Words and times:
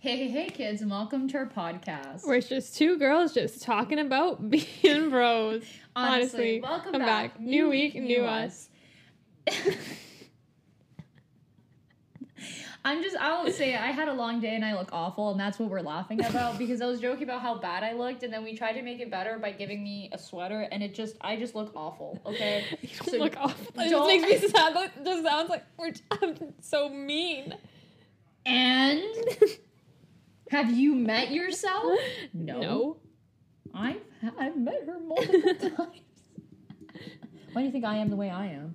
Hey, 0.00 0.16
hey, 0.16 0.28
hey, 0.28 0.48
kids, 0.48 0.80
and 0.80 0.90
welcome 0.90 1.28
to 1.28 1.36
our 1.36 1.46
podcast. 1.46 2.26
Where 2.26 2.36
it's 2.36 2.48
just 2.48 2.74
two 2.74 2.96
girls 2.98 3.34
just 3.34 3.62
talking 3.62 3.98
about 3.98 4.48
being 4.50 5.10
bros. 5.10 5.62
Honestly, 5.94 6.56
Honestly, 6.56 6.60
welcome 6.62 6.92
come 6.92 7.02
back. 7.02 7.34
back. 7.34 7.40
New 7.40 7.68
week, 7.68 7.94
new 7.96 8.22
us. 8.24 8.70
I'm 12.82 13.02
just, 13.02 13.14
I'll 13.18 13.50
say. 13.52 13.74
I 13.76 13.88
had 13.88 14.08
a 14.08 14.14
long 14.14 14.40
day 14.40 14.54
and 14.54 14.64
I 14.64 14.72
look 14.72 14.88
awful, 14.90 15.32
and 15.32 15.38
that's 15.40 15.58
what 15.58 15.68
we're 15.68 15.82
laughing 15.82 16.24
about 16.24 16.56
because 16.62 16.80
I 16.80 16.86
was 16.86 16.98
joking 16.98 17.24
about 17.24 17.42
how 17.42 17.58
bad 17.58 17.84
I 17.84 17.92
looked, 17.92 18.22
and 18.22 18.32
then 18.32 18.42
we 18.42 18.56
tried 18.56 18.72
to 18.72 18.82
make 18.82 19.00
it 19.00 19.10
better 19.10 19.38
by 19.38 19.52
giving 19.52 19.84
me 19.84 20.08
a 20.12 20.18
sweater, 20.18 20.66
and 20.72 20.82
it 20.82 20.94
just, 20.94 21.16
I 21.20 21.36
just 21.36 21.54
look 21.54 21.72
awful, 21.76 22.18
okay? 22.24 22.64
You 22.80 22.88
don't 22.96 23.10
So 23.10 23.18
look 23.18 23.34
awful. 23.36 23.66
It 23.82 23.90
don't- 23.90 24.08
just 24.08 24.22
makes 24.30 24.42
me 24.44 24.48
sad. 24.48 24.74
It 24.76 25.04
just 25.04 25.24
sounds 25.24 25.50
like 25.50 25.64
we're 25.76 25.92
I'm 26.22 26.54
so 26.62 26.88
mean. 26.88 27.54
And 28.46 29.02
have 30.50 30.70
you 30.70 30.94
met 30.94 31.30
yourself? 31.30 31.98
No. 32.34 32.60
No. 32.60 32.96
I've, 33.74 34.00
I've 34.38 34.56
met 34.56 34.82
her 34.86 34.98
multiple 35.00 35.54
times. 35.76 36.00
Why 37.52 37.62
do 37.62 37.66
you 37.66 37.70
think 37.72 37.84
I 37.84 37.96
am 37.96 38.08
the 38.10 38.16
way 38.16 38.30
I 38.30 38.46
am? 38.46 38.74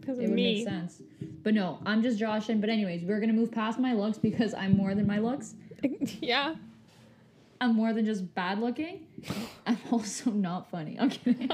Because 0.00 0.18
It 0.18 0.24
of 0.24 0.30
would 0.30 0.36
me. 0.36 0.54
make 0.56 0.64
sense. 0.68 1.02
But 1.42 1.54
no, 1.54 1.78
I'm 1.86 2.02
just 2.02 2.18
joshing. 2.18 2.60
But 2.60 2.70
anyways, 2.70 3.04
we're 3.04 3.20
gonna 3.20 3.32
move 3.32 3.50
past 3.52 3.78
my 3.78 3.92
looks 3.94 4.18
because 4.18 4.54
I'm 4.54 4.76
more 4.76 4.94
than 4.94 5.06
my 5.06 5.18
looks. 5.18 5.54
yeah. 6.20 6.54
I'm 7.60 7.74
more 7.74 7.92
than 7.92 8.04
just 8.04 8.34
bad 8.34 8.60
looking. 8.60 9.06
I'm 9.66 9.78
also 9.90 10.30
not 10.30 10.70
funny. 10.70 10.96
I'm 11.00 11.10
kidding. 11.10 11.50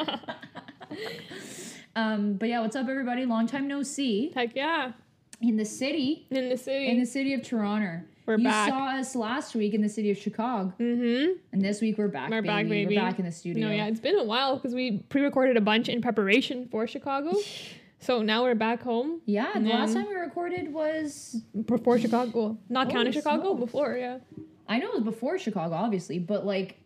um, 1.97 2.35
but 2.35 2.49
yeah, 2.49 2.61
what's 2.61 2.77
up, 2.77 2.89
everybody? 2.89 3.25
Long 3.25 3.47
time 3.47 3.69
no 3.69 3.83
see 3.83 4.33
Heck 4.35 4.55
yeah. 4.55 4.93
in 5.41 5.57
the 5.57 5.65
city, 5.65 6.27
In 6.31 6.49
the 6.51 6.57
city. 6.59 6.89
in 6.89 6.99
the 7.01 7.07
city 7.07 7.33
of 7.35 7.43
Toronto. 7.43 8.03
We're 8.27 8.39
you 8.39 8.45
back. 8.45 8.71
saw 8.71 8.87
us 8.87 9.15
last 9.15 9.55
week 9.55 9.75
in 9.75 9.83
the 9.83 9.89
city 9.89 10.11
of 10.11 10.17
Chicago, 10.17 10.73
mm-hmm. 10.81 11.33
and 11.53 11.63
this 11.63 11.83
week 11.83 11.99
we're 11.99 12.09
back. 12.09 12.31
We're 12.31 12.41
baby. 12.41 12.47
back, 12.49 12.69
baby. 12.69 12.97
We're 12.97 13.03
back 13.03 13.19
in 13.19 13.27
the 13.27 13.33
studio. 13.33 13.69
No, 13.69 13.75
yeah, 13.75 13.87
it's 13.87 14.01
been 14.01 14.19
a 14.19 14.25
while 14.25 14.57
because 14.57 14.75
we 14.75 14.99
pre-recorded 15.11 15.59
a 15.59 15.61
bunch 15.61 15.91
in 15.91 16.01
preparation 16.01 16.69
for 16.71 16.87
Chicago. 16.87 17.35
so 17.99 18.23
now 18.23 18.43
we're 18.43 18.55
back 18.55 18.83
home 18.83 19.21
Yeah, 19.27 19.53
the 19.55 19.61
last 19.69 19.93
time 19.93 20.09
we 20.09 20.15
recorded 20.15 20.73
was 20.73 21.43
before 21.67 21.99
Chicago. 21.99 22.57
Not 22.71 22.87
Holy 22.87 22.95
counting 22.95 23.13
Chicago, 23.13 23.43
smokes. 23.43 23.61
before, 23.61 23.97
yeah. 23.97 24.19
I 24.69 24.79
know 24.79 24.89
it 24.89 24.95
was 24.95 25.05
before 25.05 25.39
Chicago, 25.39 25.75
obviously, 25.75 26.19
but 26.19 26.47
like 26.47 26.79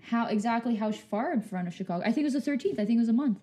how 0.00 0.26
exactly 0.26 0.76
how 0.76 0.92
far 0.92 1.32
in 1.32 1.40
front 1.40 1.66
of 1.66 1.74
Chicago? 1.74 2.02
I 2.04 2.12
think 2.12 2.26
it 2.26 2.32
was 2.32 2.44
the 2.44 2.50
13th. 2.50 2.74
I 2.78 2.84
think 2.84 2.90
it 2.90 2.98
was 2.98 3.08
a 3.08 3.12
month. 3.12 3.38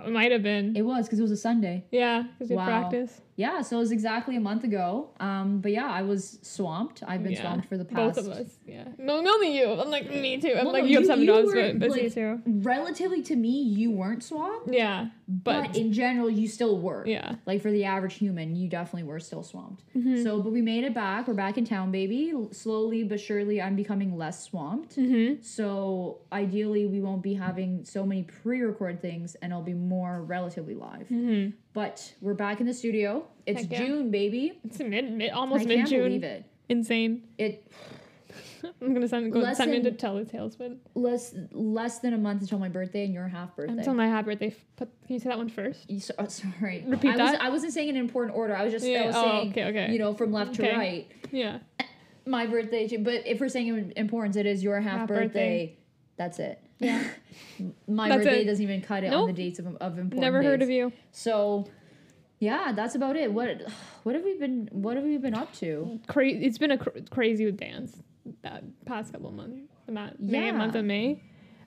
It 0.00 0.12
might 0.12 0.32
have 0.32 0.42
been. 0.42 0.76
It 0.76 0.82
was 0.82 1.06
because 1.06 1.18
it 1.18 1.22
was 1.22 1.30
a 1.30 1.36
Sunday. 1.38 1.86
yeah, 1.90 2.24
because 2.38 2.50
we 2.50 2.56
Wow. 2.56 2.66
practice. 2.66 3.22
Yeah, 3.36 3.60
so 3.60 3.76
it 3.76 3.80
was 3.80 3.92
exactly 3.92 4.34
a 4.36 4.40
month 4.40 4.64
ago. 4.64 5.10
Um, 5.20 5.60
but 5.60 5.70
yeah, 5.70 5.86
I 5.90 6.00
was 6.02 6.38
swamped. 6.40 7.02
I've 7.06 7.22
been 7.22 7.32
Yeah. 7.32 7.42
swamped 7.42 7.66
for 7.68 7.76
the 7.76 7.84
past 7.84 8.16
Both 8.16 8.26
of 8.26 8.32
us, 8.32 8.56
yeah. 8.66 8.88
No, 8.98 9.18
only 9.18 9.56
you. 9.58 9.72
I'm 9.72 9.90
like 9.90 10.08
me 10.10 10.40
too. 10.40 10.54
I'm 10.56 10.64
Well, 10.64 10.72
like 10.72 10.84
no, 10.84 10.88
you 10.88 10.94
have 10.96 11.02
you- 11.02 11.06
seven 11.06 11.24
you 11.24 11.26
jobs, 11.26 11.46
were, 11.48 11.72
but 11.74 11.78
busy 11.80 12.02
like, 12.04 12.14
too. 12.14 12.40
Relatively 12.46 13.22
to 13.22 13.36
me, 13.36 13.60
you 13.62 13.90
weren't 13.90 14.22
swamped, 14.22 14.72
Yeah, 14.72 15.08
but, 15.28 15.66
but, 15.68 15.76
in 15.76 15.92
general, 15.92 16.30
you 16.30 16.48
still 16.48 16.78
were. 16.80 17.04
yeah. 17.06 17.34
Like 17.44 17.60
for 17.60 17.70
the 17.70 17.84
average 17.84 18.14
human, 18.14 18.56
you 18.56 18.68
definitely 18.68 19.06
were 19.06 19.20
still 19.20 19.42
swamped. 19.42 19.84
Mm-hmm. 19.94 20.22
So, 20.22 20.40
but 20.40 20.52
we 20.52 20.62
made 20.62 20.84
it 20.84 20.94
back. 20.94 21.28
We're 21.28 21.34
back 21.34 21.58
in 21.58 21.66
town, 21.66 21.90
baby. 21.92 22.32
Slowly 22.52 23.04
but 23.04 23.20
surely, 23.20 23.60
I'm 23.60 23.76
becoming 23.76 24.16
less 24.16 24.42
swamped. 24.44 24.96
Mm-hmm. 24.96 25.42
So 25.42 26.20
ideally, 26.32 26.86
we 26.86 27.00
won't 27.02 27.22
be 27.22 27.34
having 27.34 27.84
so 27.84 28.06
many 28.06 28.22
pre-record 28.22 29.02
things, 29.02 29.34
and 29.42 29.52
I'll 29.52 29.62
be 29.62 29.74
more 29.74 30.22
relatively 30.22 30.74
live. 30.74 31.06
Mm-hmm. 31.10 31.50
But 31.74 32.14
we're 32.22 32.32
back 32.32 32.60
in 32.60 32.66
the 32.66 32.72
studio. 32.72 33.25
It's 33.46 33.62
Heck 33.62 33.70
yeah. 33.72 33.78
June, 33.86 34.10
baby. 34.10 34.58
It's 34.64 34.78
mid, 34.78 35.10
mid 35.12 35.30
I 35.30 35.34
almost 35.34 35.66
can't 35.66 35.80
mid 35.80 35.88
believe 35.88 36.20
June. 36.22 36.24
it. 36.24 36.44
Insane. 36.68 37.22
It 37.38 37.70
I'm 38.82 38.92
gonna 38.92 39.06
send 39.08 39.32
go 39.32 39.38
Less 39.38 39.58
send 39.58 39.70
me 39.70 39.78
than- 39.80 39.96
tell 39.96 40.16
the 40.16 40.24
tailspin. 40.24 40.78
less 40.94 41.34
less 41.52 42.00
than 42.00 42.12
a 42.14 42.18
month 42.18 42.42
until 42.42 42.58
my 42.58 42.68
birthday, 42.68 43.04
and 43.04 43.14
your 43.14 43.28
half 43.28 43.54
birthday. 43.54 43.72
Until 43.74 43.94
my 43.94 44.08
happy 44.08 44.26
birthday. 44.30 44.54
Put, 44.76 44.88
can 45.06 45.14
you 45.14 45.20
say 45.20 45.28
that 45.28 45.38
one 45.38 45.48
first? 45.48 45.88
You- 45.88 46.00
oh, 46.18 46.26
sorry. 46.26 46.84
Repeat 46.86 47.10
I 47.14 47.22
Was, 47.22 47.32
that? 47.32 47.42
I 47.42 47.48
wasn't 47.50 47.72
saying 47.72 47.88
in 47.90 47.96
important 47.96 48.36
order. 48.36 48.56
I 48.56 48.64
was 48.64 48.72
just 48.72 48.84
I 48.84 48.88
Yeah. 48.88 49.06
was 49.06 49.16
Oh, 49.16 49.22
saying, 49.22 49.50
okay. 49.52 49.64
Okay. 49.66 49.92
you 49.92 49.98
know, 49.98 50.14
from 50.14 50.32
left 50.32 50.54
to 50.54 50.62
right. 50.62 51.06
yeah. 51.30 51.58
My 52.26 52.46
birthday, 52.46 52.88
too. 52.88 52.98
But 52.98 53.24
if 53.26 53.38
we're 53.40 53.48
saying 53.48 53.68
in 53.68 53.92
importance, 53.94 54.34
it 54.34 54.46
is 54.46 54.60
your 54.64 54.80
half, 54.80 55.00
Half 55.00 55.08
birthday. 55.08 55.22
birthday. 55.28 55.76
That's 56.16 56.38
it. 56.40 56.60
Yeah. 56.80 57.04
My 57.86 58.08
That's 58.08 58.24
birthday 58.24 58.42
it. 58.42 58.46
doesn't 58.46 58.62
even 58.64 58.80
cut 58.82 59.04
it 59.04 59.08
on 59.08 59.12
Nope. 59.12 59.26
the 59.28 59.32
dates 59.32 59.60
of, 59.60 59.66
of 59.76 59.92
important 59.98 60.20
Never 60.22 60.42
heard 60.42 60.58
dates. 60.58 60.68
of 60.68 60.70
you. 60.70 60.92
So, 61.12 61.68
yeah, 62.38 62.72
that's 62.72 62.94
about 62.94 63.16
it. 63.16 63.32
What 63.32 63.62
what 64.04 64.14
have 64.14 64.24
we 64.24 64.36
been 64.38 64.68
What 64.72 64.96
have 64.96 65.04
we 65.04 65.16
been 65.18 65.34
up 65.34 65.52
to? 65.56 66.00
Crazy. 66.08 66.44
It's 66.44 66.58
been 66.58 66.70
a 66.72 66.78
cr- 66.78 66.90
crazy 67.10 67.44
with 67.46 67.56
dance 67.58 68.02
that 68.42 68.62
past 68.84 69.12
couple 69.12 69.30
months. 69.32 69.58
The 69.86 69.92
ma- 69.92 70.10
May 70.18 70.46
Yeah. 70.46 70.52
month 70.52 70.74
of 70.74 70.84
May. 70.84 71.22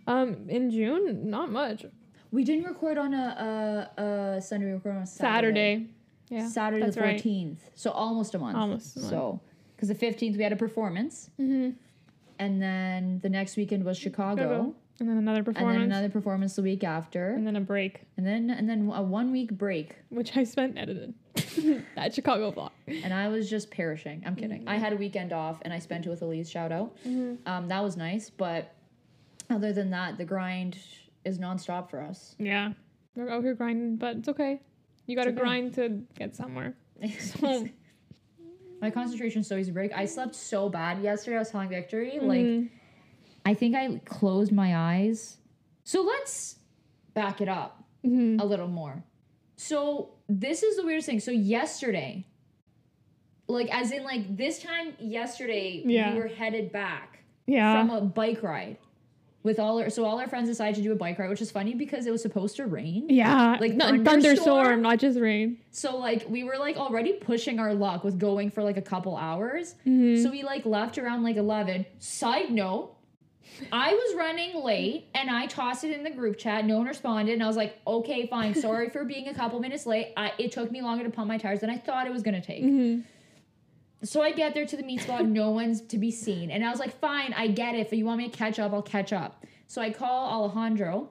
Um, 0.08 0.50
in 0.50 0.72
June, 0.72 1.30
not 1.30 1.52
much. 1.52 1.86
We 2.32 2.44
didn't 2.44 2.66
record 2.66 2.98
on 2.98 3.14
a 3.14 3.88
a, 3.98 4.02
a 4.38 4.42
Sunday. 4.42 4.68
We 4.68 4.74
recorded 4.74 4.98
on 4.98 5.04
a 5.04 5.08
Saturday. 5.08 5.76
Saturday. 5.76 5.88
Yeah. 6.30 6.48
Saturday 6.48 6.90
the 6.92 7.02
right. 7.02 7.14
fourteenth. 7.20 7.70
So 7.76 7.92
almost 7.92 8.36
a 8.36 8.40
month. 8.40 8.56
Almost 8.58 8.96
a 8.98 9.00
month. 9.00 9.10
So, 9.12 9.42
because 9.76 9.90
the 9.90 9.96
fifteenth 9.96 10.38
we 10.38 10.44
had 10.44 10.54
a 10.54 10.56
performance, 10.58 11.30
Mm-hmm. 11.40 11.72
and 12.38 12.62
then 12.62 13.20
the 13.22 13.30
next 13.30 13.58
weekend 13.58 13.84
was 13.84 13.98
Chicago, 13.98 14.42
Chicago. 14.44 14.76
And 15.00 15.10
then 15.10 15.18
another 15.18 15.44
performance. 15.44 15.74
and 15.76 15.82
then 15.82 15.92
another 15.92 16.10
performance 16.10 16.56
the 16.56 16.62
week 16.62 16.84
after, 16.84 17.30
and 17.30 17.48
then 17.48 17.56
a 17.56 17.62
break, 17.62 18.02
and 18.18 18.26
then 18.26 18.50
and 18.50 18.70
then 18.70 18.92
a 18.94 19.02
one 19.02 19.32
week 19.32 19.52
break. 19.52 19.96
which 20.10 20.36
I 20.36 20.44
spent 20.44 20.78
edited. 20.78 21.14
that 21.96 22.14
Chicago 22.16 22.52
vlog. 22.52 22.72
And 22.88 23.14
I 23.14 23.30
was 23.30 23.50
just 23.50 23.72
perishing. 23.72 24.24
I'm 24.26 24.36
kidding. 24.36 24.68
I 24.68 24.76
had 24.76 24.92
a 24.94 24.98
weekend 24.98 25.32
off, 25.32 25.60
and 25.64 25.74
I 25.74 25.80
spent 25.80 26.06
it 26.06 26.10
with 26.10 26.22
Elise. 26.22 26.50
Shout 26.50 26.72
out. 26.72 26.96
Um, 27.06 27.68
that 27.68 27.82
was 27.82 27.96
nice, 27.96 28.30
but 28.30 28.76
other 29.50 29.72
than 29.74 29.90
that, 29.92 30.18
the 30.18 30.26
grind 30.26 30.78
is 31.26 31.40
nonstop 31.40 31.90
for 31.90 32.02
us. 32.02 32.36
Yeah. 32.38 32.74
We're 33.16 33.30
out 33.30 33.44
here 33.44 33.54
grinding, 33.54 33.96
but 33.98 34.18
it's 34.18 34.30
okay. 34.30 34.62
You 35.06 35.16
gotta 35.16 35.32
okay. 35.32 35.40
grind 35.40 35.74
to 35.76 36.02
get 36.18 36.36
somewhere. 36.36 36.76
So, 37.20 37.68
My 38.82 38.90
concentration 38.92 39.44
so 39.44 39.56
easy 39.58 39.72
to 39.72 39.74
break. 39.74 39.92
I 39.94 40.06
slept 40.06 40.36
so 40.36 40.70
bad 40.70 41.02
yesterday. 41.02 41.36
I 41.38 41.40
was 41.40 41.50
telling 41.50 41.70
Victory, 41.70 42.20
like, 42.22 42.40
mhm. 42.40 42.70
I 43.50 43.56
think 43.56 43.76
I 43.76 44.00
closed 44.06 44.52
my 44.52 44.76
eyes. 44.78 45.38
So 45.84 46.02
let's 46.02 46.58
back 47.16 47.42
it 47.42 47.50
up 47.50 47.84
Mhm. 48.06 48.40
a 48.40 48.46
little 48.46 48.68
more. 48.68 49.04
So 49.56 50.12
this 50.28 50.62
is 50.62 50.78
the 50.78 50.86
weirdest 50.86 51.08
thing. 51.08 51.20
So 51.20 51.32
yesterday, 51.32 52.28
like 53.48 53.74
as 53.76 53.92
in 53.92 54.04
like 54.04 54.38
this 54.38 54.62
time 54.62 54.94
yesterday, 55.00 55.82
Yeah. 55.84 56.14
we 56.14 56.20
were 56.20 56.28
headed 56.28 56.72
back 56.72 57.24
yeah. 57.48 57.74
from 57.80 57.90
a 57.90 58.02
bike 58.02 58.44
ride 58.44 58.78
with 59.42 59.58
all 59.58 59.80
our 59.80 59.90
so 59.90 60.06
all 60.06 60.20
our 60.20 60.28
friends 60.28 60.48
decided 60.48 60.76
to 60.76 60.82
do 60.84 60.92
a 60.92 60.96
bike 60.96 61.18
ride, 61.18 61.30
which 61.30 61.42
is 61.42 61.50
funny 61.50 61.74
because 61.74 62.06
it 62.06 62.12
was 62.12 62.22
supposed 62.22 62.56
to 62.58 62.68
rain. 62.68 63.08
yeah. 63.10 63.58
like 63.60 63.72
thunderstorm? 63.80 64.06
thunderstorm, 64.06 64.82
not 64.84 65.00
just 65.00 65.18
rain. 65.20 65.58
So 65.72 65.98
like 65.98 66.30
we 66.30 66.44
were 66.44 66.58
like 66.60 66.78
already 66.78 67.14
pushing 67.14 67.58
our 67.58 67.74
luck 67.74 68.04
with 68.04 68.20
going 68.20 68.52
for 68.52 68.62
like 68.64 68.78
a 68.78 68.82
couple 68.84 69.18
hours. 69.18 69.74
Mhm. 69.88 70.22
So 70.22 70.30
we 70.30 70.44
like 70.44 70.68
left 70.68 71.00
around 71.00 71.24
like 71.24 71.38
11. 71.38 71.88
Side 71.98 72.52
note, 72.52 72.96
I 73.72 73.94
was 73.94 74.16
running 74.16 74.64
late 74.64 75.08
and 75.14 75.30
I 75.30 75.46
tossed 75.48 75.84
it 75.84 75.92
in 75.92 76.04
the 76.04 76.10
group 76.10 76.38
chat. 76.38 76.66
No 76.66 76.78
one 76.78 76.88
responded. 76.88 77.34
And 77.34 77.44
I 77.44 77.48
was 77.48 77.58
like, 77.58 77.78
okay, 77.86 78.28
fine. 78.28 78.56
Sorry 78.56 78.90
for 78.90 79.04
being 79.04 79.28
a 79.28 79.34
couple 79.34 79.60
minutes 79.60 79.86
late. 79.86 80.14
I, 80.16 80.32
it 80.38 80.52
took 80.52 80.72
me 80.72 80.82
longer 80.82 81.04
to 81.04 81.10
pump 81.10 81.28
my 81.28 81.38
tires 81.38 81.60
than 81.62 81.70
I 81.70 81.78
thought 81.78 82.08
it 82.08 82.14
was 82.14 82.24
going 82.24 82.40
to 82.40 82.46
take. 82.46 82.64
Mhm. 82.64 83.04
So 84.02 84.22
I 84.22 84.32
get 84.32 84.54
there 84.54 84.66
to 84.66 84.78
the 84.78 84.84
meet 84.84 85.02
spot. 85.02 85.26
No 85.26 85.52
one's 85.52 85.82
to 85.82 85.98
be 85.98 86.10
seen. 86.10 86.52
And 86.52 86.64
I 86.66 86.70
was 86.72 86.80
like, 86.80 86.98
fine, 87.00 87.34
I 87.34 87.48
get 87.48 87.76
it. 87.76 87.88
If 87.88 87.92
you 87.94 88.06
want 88.06 88.20
me 88.20 88.30
to 88.30 88.38
catch 88.38 88.58
up, 88.60 88.72
I'll 88.72 88.82
catch 88.82 89.12
up. 89.12 89.46
So 89.68 89.82
I 89.82 89.90
call 89.92 90.30
Alejandro. 90.44 91.10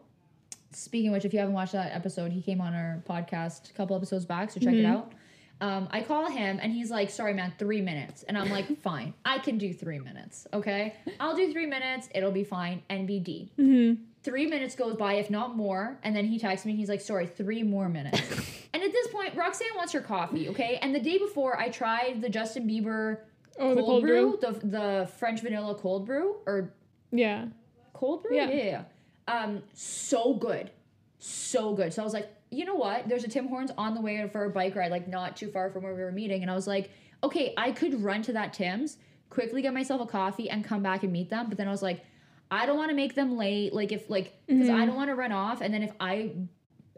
Speaking 0.73 1.09
of 1.11 1.15
which, 1.15 1.25
if 1.27 1.33
you 1.35 1.39
haven't 1.39 1.55
watched 1.55 1.73
that 1.73 1.95
episode, 1.95 2.33
he 2.33 2.41
came 2.41 2.61
on 2.63 2.75
our 2.75 3.03
podcast 3.09 3.71
a 3.71 3.73
couple 3.75 3.95
episodes 3.97 4.25
back. 4.25 4.51
So 4.51 4.61
check 4.61 4.75
it 4.75 4.85
out. 4.87 5.13
Um, 5.61 5.89
I 5.91 6.03
call 6.03 6.31
him 6.31 6.61
and 6.63 6.73
he's 6.73 6.91
like, 6.91 7.11
sorry, 7.11 7.35
man, 7.35 7.53
three 7.59 7.81
minutes. 7.81 8.23
And 8.23 8.39
I'm 8.39 8.49
like, 8.51 8.79
fine, 8.83 9.15
I 9.25 9.39
can 9.39 9.59
do 9.59 9.73
three 9.75 9.99
minutes. 9.99 10.47
Okay. 10.53 10.95
I'll 11.19 11.35
do 11.37 11.53
three 11.53 11.67
minutes. 11.67 12.09
It'll 12.15 12.31
be 12.33 12.45
fine. 12.45 12.83
NBD. 12.91 13.49
Mhm. 13.59 13.99
Three 14.23 14.47
minutes 14.47 14.75
goes 14.75 14.95
by, 14.97 15.15
if 15.15 15.31
not 15.31 15.57
more. 15.57 15.99
And 16.03 16.15
then 16.15 16.27
he 16.27 16.39
texts 16.39 16.67
me. 16.67 16.75
He's 16.77 16.89
like, 16.89 17.01
sorry, 17.01 17.27
three 17.27 17.63
more 17.63 17.89
minutes. 17.89 18.21
and 18.75 18.83
at 18.83 18.93
this 18.93 19.09
point, 19.09 19.35
Roxanne 19.35 19.69
wants 19.77 19.93
her 19.93 20.01
coffee. 20.01 20.49
Okay. 20.51 20.79
And 20.83 20.95
the 20.95 21.01
day 21.01 21.19
before, 21.19 21.59
I 21.59 21.69
tried 21.71 22.21
the 22.21 22.29
Justin 22.29 22.69
Bieber 22.69 23.19
Oh, 23.61 23.75
the 23.75 23.81
cold, 23.83 24.03
brew, 24.03 24.39
The, 24.41 24.53
the 24.65 25.11
French 25.19 25.41
vanilla 25.41 25.75
cold 25.75 26.07
brew 26.07 26.37
or 26.47 26.73
Yeah. 27.11 27.47
cold 27.95 28.23
brew. 28.23 28.37
Yeah. 28.37 28.49
yeah, 28.51 28.65
yeah. 28.65 28.83
Um, 29.27 29.63
so 29.75 30.35
good, 30.35 30.71
so 31.19 31.75
good. 31.75 31.93
So 31.93 32.03
I 32.03 32.05
was 32.05 32.15
like, 32.15 32.29
you 32.51 32.65
know 32.65 32.75
what? 32.75 33.09
There's 33.09 33.25
a 33.25 33.29
Tim 33.29 33.49
Hortons 33.49 33.73
on 33.77 33.95
the 33.95 34.01
way 34.01 34.29
for 34.31 34.45
a 34.45 34.51
bike 34.51 34.75
ride, 34.75 34.91
like 34.91 35.09
not 35.09 35.37
too 35.37 35.51
far 35.51 35.71
from 35.71 35.83
where 35.83 35.95
we 35.95 36.03
were 36.03 36.13
meeting, 36.13 36.43
and 36.43 36.51
I 36.51 36.55
was 36.55 36.67
like, 36.67 36.91
okay, 37.23 37.55
I 37.57 37.73
could 37.73 38.03
run 38.03 38.23
to 38.23 38.33
that 38.35 38.53
Tim's, 38.53 38.97
quickly 39.31 39.63
get 39.63 39.75
myself 39.75 40.01
a 40.01 40.07
coffee, 40.07 40.49
and 40.49 40.65
come 40.65 40.83
back 40.83 41.03
and 41.03 41.13
meet 41.13 41.31
them. 41.31 41.49
But 41.49 41.59
then 41.59 41.69
I 41.69 41.71
was 41.71 41.83
like, 41.83 42.05
I 42.51 42.67
don't 42.67 42.77
want 42.77 42.91
to 42.91 42.97
make 42.97 43.15
them 43.15 43.37
late. 43.37 43.73
Like 43.73 43.93
if 43.93 44.09
like 44.09 44.35
because 44.47 44.71
I 44.71 44.87
don't 44.87 44.97
want 44.97 45.11
to 45.11 45.15
run 45.15 45.33
off, 45.33 45.61
and 45.61 45.73
then 45.73 45.83
if 45.83 45.93
I 46.01 46.33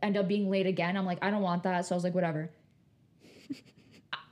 end 0.03 0.17
up 0.17 0.29
being 0.29 0.49
late 0.49 0.67
again, 0.67 0.97
I'm 0.97 1.07
like, 1.07 1.19
I 1.23 1.31
don't 1.31 1.43
want 1.43 1.65
that. 1.65 1.87
So 1.87 1.95
I 1.95 1.97
was 1.97 2.05
like, 2.05 2.15
whatever. 2.15 2.51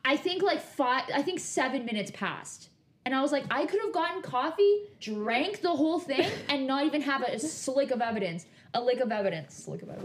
I 0.05 0.17
think 0.17 0.43
like 0.43 0.63
five, 0.63 1.05
I 1.15 1.23
think 1.23 1.39
seven 1.39 1.85
minutes 1.85 2.11
passed. 2.15 2.71
And 3.05 3.15
I 3.15 3.23
was 3.23 3.33
like, 3.33 3.45
I 3.51 3.67
could 3.67 3.81
have 3.81 3.93
gotten 3.93 4.23
coffee, 4.23 4.83
drank 5.01 5.61
the 5.61 5.71
whole 5.71 5.99
thing, 5.99 6.31
and 6.49 6.67
not 6.67 6.85
even 6.85 7.03
have 7.03 7.23
a 7.23 7.39
slick 7.39 7.91
of 7.91 8.01
evidence. 8.01 8.47
A 8.75 8.81
lick 8.83 9.01
of 9.01 9.11
evidence. 9.11 9.65
Slick 9.65 9.83
of 9.83 9.89
evidence. 9.89 10.05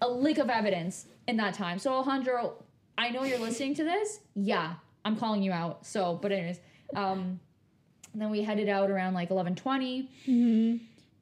A 0.00 0.08
lick 0.08 0.38
of 0.38 0.50
evidence 0.50 1.06
in 1.26 1.36
that 1.38 1.54
time. 1.54 1.78
So 1.78 1.92
Alejandro, 1.92 2.62
I 2.98 3.10
know 3.10 3.24
you're 3.24 3.38
listening 3.38 3.74
to 3.76 3.84
this. 3.84 4.20
Yeah, 4.34 4.74
I'm 5.04 5.16
calling 5.16 5.42
you 5.42 5.52
out. 5.52 5.86
So, 5.86 6.18
but 6.20 6.32
anyways, 6.32 6.60
um, 6.94 7.40
then 8.14 8.30
we 8.30 8.42
headed 8.42 8.68
out 8.68 8.90
around 8.90 9.14
like 9.14 9.30
11:20, 9.30 10.08
mhm. 10.26 10.80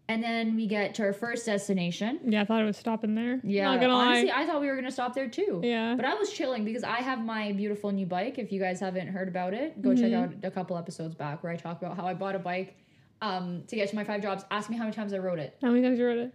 and 0.09 0.23
then 0.23 0.57
we 0.57 0.67
get 0.67 0.95
to 0.97 1.03
our 1.05 1.13
first 1.13 1.47
destination. 1.47 2.21
Yeah, 2.25 2.43
I 2.43 2.45
thought 2.45 2.61
it 2.61 2.67
was 2.67 2.77
stopping 2.77 3.15
there. 3.15 3.41
Yeah, 3.43 3.65
Not 3.65 3.81
gonna 3.81 3.95
honestly, 3.95 4.29
lie. 4.29 4.43
I 4.43 4.47
thought 4.47 4.61
we 4.61 4.67
were 4.67 4.75
gonna 4.75 4.91
stop 4.91 5.15
there 5.15 5.29
too. 5.29 5.61
Yeah. 5.63 5.95
But 5.95 6.05
I 6.05 6.15
was 6.15 6.31
chilling 6.33 6.65
because 6.65 6.85
I 6.85 6.97
have 6.97 7.25
my 7.25 7.53
beautiful 7.53 7.91
new 7.91 8.07
bike. 8.07 8.39
If 8.39 8.53
you 8.53 8.61
guys 8.61 8.81
haven't 8.81 9.09
heard 9.09 9.29
about 9.29 9.55
it, 9.55 9.81
go 9.81 9.95
check 9.95 10.13
out 10.13 10.33
a 10.43 10.51
couple 10.51 10.77
episodes 10.77 11.15
back 11.15 11.43
where 11.43 11.53
I 11.53 11.57
talk 11.57 11.81
about 11.81 11.97
how 11.97 12.07
I 12.07 12.15
bought 12.15 12.35
a 12.35 12.41
bike 12.41 12.77
um, 13.23 13.63
to 13.69 13.77
get 13.77 13.89
to 13.89 13.97
my 13.97 14.05
five 14.05 14.21
jobs. 14.21 14.45
Ask 14.51 14.69
me 14.69 14.77
how 14.77 14.85
many 14.85 14.95
times 14.95 15.15
I 15.15 15.19
rode 15.19 15.39
it. 15.39 15.57
How 15.63 15.71
many 15.71 15.83
times 15.83 15.99
you 15.99 16.07
wrote 16.07 16.19
it? 16.19 16.35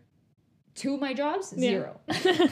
Two 0.77 0.93
of 0.93 1.01
my 1.01 1.13
jobs, 1.13 1.53
Yeah. 1.57 1.69
zero. 1.69 1.99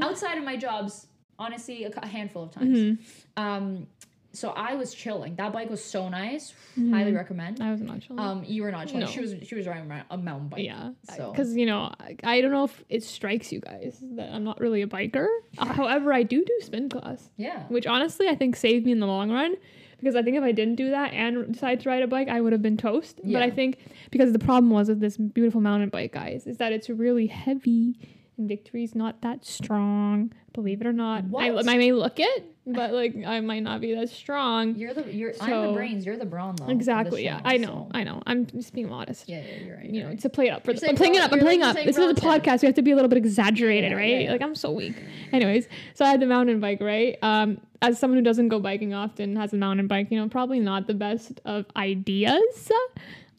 Outside 0.00 0.38
of 0.38 0.44
my 0.44 0.56
jobs, 0.56 1.06
honestly, 1.38 1.84
a, 1.84 2.06
handful 2.06 2.42
of 2.44 2.50
times. 2.50 2.78
Mhm. 2.78 2.98
Um, 3.36 3.86
so 4.32 4.50
I 4.50 4.74
was 4.74 4.92
chilling. 4.92 5.36
That 5.36 5.52
bike 5.52 5.70
was 5.70 5.82
so 5.82 6.10
nice. 6.10 6.52
Mm-hmm. 6.72 6.92
Highly 6.92 7.12
recommend. 7.12 7.62
I 7.62 7.70
was 7.70 7.80
not 7.80 8.00
chilling. 8.00 8.20
Um, 8.20 8.44
you 8.44 8.62
were 8.62 8.70
not 8.70 8.86
chilling. 8.88 9.00
No. 9.00 9.06
She 9.06 9.20
was. 9.20 9.34
She 9.42 9.54
was 9.54 9.66
riding 9.66 9.90
a 10.10 10.18
mountain 10.18 10.48
bike. 10.48 10.62
yeah, 10.64 10.90
So 11.16 11.30
because 11.30 11.56
you 11.56 11.64
know, 11.64 11.90
I, 12.00 12.16
I 12.22 12.40
don't 12.42 12.50
know 12.52 12.64
if 12.64 12.84
it 12.90 13.02
strikes 13.02 13.50
you 13.50 13.60
guys 13.60 13.98
that 14.16 14.34
I'm 14.34 14.44
not 14.44 14.60
really 14.60 14.82
a 14.82 14.86
biker. 14.86 15.26
However, 15.56 16.12
I 16.12 16.22
do 16.22 16.44
do 16.44 16.58
spin 16.60 16.90
class, 16.90 17.30
yeah. 17.38 17.62
which 17.68 17.86
honestly 17.86 18.28
I 18.28 18.34
think 18.34 18.56
saved 18.56 18.84
me 18.84 18.92
in 18.92 19.00
the 19.00 19.06
long 19.06 19.30
run. 19.30 19.54
Because 19.98 20.14
I 20.14 20.22
think 20.22 20.36
if 20.36 20.42
I 20.42 20.52
didn't 20.52 20.74
do 20.76 20.90
that 20.90 21.12
and 21.14 21.52
decide 21.52 21.80
to 21.80 21.88
ride 21.88 22.02
a 22.02 22.06
bike, 22.06 22.28
I 22.28 22.40
would 22.40 22.52
have 22.52 22.62
been 22.62 22.76
toast. 22.76 23.20
But 23.24 23.42
I 23.42 23.50
think 23.50 23.78
because 24.10 24.32
the 24.32 24.38
problem 24.38 24.70
was 24.70 24.88
with 24.88 25.00
this 25.00 25.16
beautiful 25.16 25.60
mountain 25.60 25.88
bike, 25.88 26.12
guys, 26.12 26.46
is 26.46 26.58
that 26.58 26.72
it's 26.72 26.90
really 26.90 27.26
heavy 27.28 27.98
and 28.38 28.48
Victory's 28.48 28.94
not 28.94 29.22
that 29.22 29.44
strong. 29.44 30.32
Believe 30.52 30.80
it 30.80 30.86
or 30.86 30.92
not, 30.92 31.24
I, 31.36 31.50
I 31.50 31.62
may 31.62 31.92
look 31.92 32.18
it, 32.18 32.44
but 32.66 32.92
like 32.92 33.14
I 33.26 33.40
might 33.40 33.62
not 33.62 33.80
be 33.82 33.94
that 33.94 34.08
strong. 34.08 34.74
You're 34.74 34.94
the. 34.94 35.12
You're. 35.12 35.34
I'm 35.38 35.66
the 35.66 35.72
brains. 35.74 36.06
You're 36.06 36.16
the 36.16 36.24
brawn 36.24 36.56
though. 36.56 36.68
Exactly. 36.68 37.24
Yeah, 37.24 37.40
channel, 37.40 37.46
I 37.52 37.56
know. 37.58 37.66
so- 37.66 37.88
I 37.98 38.04
know. 38.04 38.22
I'm 38.26 38.46
just 38.46 38.72
being 38.72 38.88
modest. 38.88 39.28
Yeah, 39.28 39.42
yeah, 39.42 39.64
you're 39.64 39.76
right. 39.76 39.84
You 39.84 39.92
you're 39.92 40.02
know, 40.04 40.08
right. 40.10 40.20
to 40.20 40.30
play 40.30 40.46
it 40.46 40.50
up 40.50 40.64
for 40.64 40.72
the, 40.72 40.88
I'm 40.88 40.96
playing 40.96 41.14
it 41.14 41.20
up. 41.20 41.30
I'm 41.32 41.40
playing 41.40 41.60
like 41.60 41.76
up. 41.76 41.84
This 41.84 41.98
is 41.98 42.10
a 42.10 42.14
podcast. 42.14 42.62
We 42.62 42.66
have 42.66 42.74
to 42.76 42.82
be 42.82 42.92
a 42.92 42.94
little 42.94 43.10
bit 43.10 43.18
exaggerated, 43.18 43.90
Yeah, 43.90 43.96
right? 43.96 44.20
yeah. 44.22 44.32
Like 44.32 44.40
I'm 44.40 44.54
so 44.54 44.70
weak. 44.70 44.96
Anyways, 45.32 45.68
so 45.92 46.06
I 46.06 46.08
had 46.08 46.20
the 46.20 46.26
mountain 46.26 46.58
bike, 46.58 46.80
right? 46.80 47.18
Um, 47.20 47.60
as 47.82 47.98
someone 47.98 48.18
who 48.18 48.24
doesn't 48.24 48.48
go 48.48 48.58
biking 48.60 48.94
often, 48.94 49.36
has 49.36 49.52
a 49.52 49.56
mountain 49.56 49.86
bike, 49.86 50.08
you 50.10 50.18
know, 50.18 50.28
probably 50.28 50.60
not 50.60 50.86
the 50.86 50.94
best 50.94 51.40
of 51.44 51.66
ideas. 51.76 52.70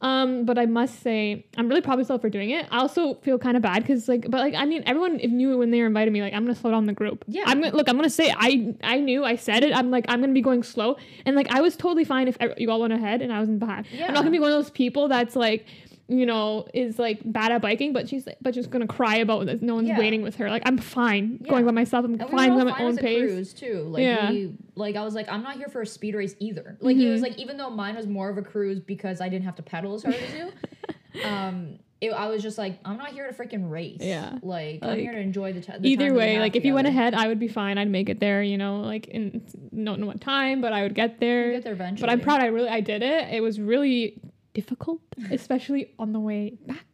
Um, 0.00 0.44
but 0.44 0.58
I 0.58 0.66
must 0.66 1.02
say, 1.02 1.44
I'm 1.56 1.68
really 1.68 1.80
proud 1.80 1.94
of 1.94 1.98
myself 1.98 2.20
for 2.20 2.30
doing 2.30 2.50
it. 2.50 2.66
I 2.70 2.78
also 2.78 3.14
feel 3.14 3.36
kind 3.36 3.56
of 3.56 3.64
bad 3.64 3.82
because, 3.82 4.08
like, 4.08 4.30
but 4.30 4.38
like, 4.38 4.54
I 4.54 4.64
mean, 4.64 4.84
everyone 4.86 5.16
knew 5.16 5.52
it 5.52 5.56
when 5.56 5.72
they 5.72 5.80
were 5.80 5.88
invited 5.88 6.12
me, 6.12 6.22
like, 6.22 6.32
I'm 6.34 6.44
gonna 6.44 6.54
slow 6.54 6.70
down 6.70 6.86
the 6.86 6.92
group. 6.92 7.24
Yeah. 7.26 7.42
I'm 7.46 7.60
gonna 7.60 7.74
look. 7.74 7.88
I'm 7.88 7.96
gonna 7.96 8.08
say, 8.08 8.32
I 8.36 8.76
I 8.84 9.00
knew, 9.00 9.24
I 9.24 9.34
said 9.34 9.64
it. 9.64 9.76
I'm 9.76 9.90
like, 9.90 10.04
I'm 10.08 10.20
gonna 10.20 10.32
be 10.32 10.40
going 10.40 10.62
slow, 10.62 10.98
and 11.26 11.34
like, 11.34 11.50
I 11.50 11.60
was 11.60 11.74
totally 11.74 12.04
fine 12.04 12.28
if 12.28 12.36
you 12.58 12.70
all 12.70 12.80
went 12.80 12.92
ahead 12.92 13.22
and 13.22 13.32
I 13.32 13.40
was 13.40 13.48
in 13.48 13.58
the 13.58 13.66
back. 13.66 13.86
I'm 13.92 14.14
not 14.14 14.20
gonna 14.20 14.30
be 14.30 14.38
one 14.38 14.52
of 14.52 14.56
those 14.56 14.70
people 14.70 15.08
that's 15.08 15.34
like, 15.34 15.66
you 16.10 16.24
know, 16.24 16.66
is 16.72 16.98
like 16.98 17.20
bad 17.24 17.52
at 17.52 17.60
biking, 17.60 17.92
but 17.92 18.08
she's 18.08 18.26
but 18.40 18.54
just 18.54 18.70
gonna 18.70 18.86
cry 18.86 19.16
about 19.16 19.44
that 19.46 19.60
no 19.62 19.74
one's 19.74 19.88
Yeah. 19.88 19.98
waiting 19.98 20.22
with 20.22 20.36
her. 20.36 20.48
Like, 20.48 20.62
I'm 20.64 20.78
fine 20.78 21.38
Yeah. 21.42 21.50
going 21.50 21.66
by 21.66 21.70
myself. 21.72 22.04
I'm 22.06 22.14
And 22.14 22.22
we 22.22 22.28
fine 22.30 22.50
all 22.50 22.56
going 22.56 22.68
my 22.68 22.72
fine 22.72 22.82
own 22.84 22.90
as 22.92 22.96
a 22.98 23.00
pace. 23.02 23.20
cruise 23.30 23.52
too. 23.52 23.82
Like 23.90 24.02
Yeah. 24.02 24.30
we, 24.30 24.54
like 24.74 24.96
I 24.96 25.04
was 25.04 25.14
like, 25.14 25.30
I'm 25.30 25.42
not 25.42 25.56
here 25.56 25.68
for 25.68 25.82
a 25.82 25.86
speed 25.86 26.14
race 26.14 26.34
either. 26.38 26.78
Like 26.80 26.96
it 26.96 27.00
Mm-hmm. 27.00 27.12
was 27.12 27.20
like, 27.22 27.38
even 27.38 27.58
though 27.58 27.68
mine 27.70 27.94
was 27.94 28.06
more 28.06 28.30
of 28.30 28.38
a 28.38 28.42
cruise 28.42 28.80
because 28.80 29.20
I 29.20 29.28
didn't 29.28 29.44
have 29.44 29.56
to 29.56 29.62
pedal 29.62 29.94
as 29.94 30.02
hard 30.02 30.16
as 30.16 30.34
you. 30.34 30.50
um, 31.24 31.78
it, 32.00 32.10
I 32.12 32.28
was 32.28 32.42
just 32.42 32.58
like, 32.58 32.78
I'm 32.84 32.96
not 32.96 33.08
here 33.08 33.26
to 33.30 33.34
freaking 33.34 33.70
race. 33.70 33.98
Yeah. 34.00 34.38
Like, 34.40 34.78
I'm 34.82 34.90
Like, 34.90 34.98
here 35.00 35.12
to 35.12 35.18
enjoy 35.18 35.52
the, 35.52 35.60
t- 35.60 35.72
the 35.78 35.88
Either 35.90 36.06
time 36.06 36.12
we 36.14 36.18
way, 36.20 36.32
have 36.34 36.40
like 36.42 36.54
if 36.56 36.64
you 36.64 36.72
went 36.74 36.86
together. 36.86 37.00
ahead, 37.08 37.14
I 37.14 37.26
would 37.28 37.40
be 37.40 37.48
fine. 37.48 37.76
I'd 37.76 37.90
make 37.90 38.08
it 38.08 38.20
there. 38.20 38.42
You 38.42 38.56
know, 38.56 38.80
like 38.80 39.08
in 39.08 39.42
don't 39.84 39.98
know 40.00 40.06
what 40.06 40.20
time, 40.20 40.60
but 40.60 40.72
I 40.72 40.82
would 40.84 40.94
get 40.94 41.18
there. 41.20 41.46
You 41.48 41.52
get 41.54 41.64
there 41.64 41.72
eventually. 41.72 42.06
But 42.06 42.10
I'm 42.12 42.20
proud. 42.20 42.40
I 42.40 42.46
really 42.46 42.68
I 42.68 42.80
did 42.80 43.02
it. 43.02 43.28
It 43.34 43.42
was 43.42 43.60
really 43.60 44.20
difficult, 44.54 45.00
especially 45.30 45.92
on 45.98 46.12
the 46.12 46.20
way 46.20 46.56
back. 46.66 46.84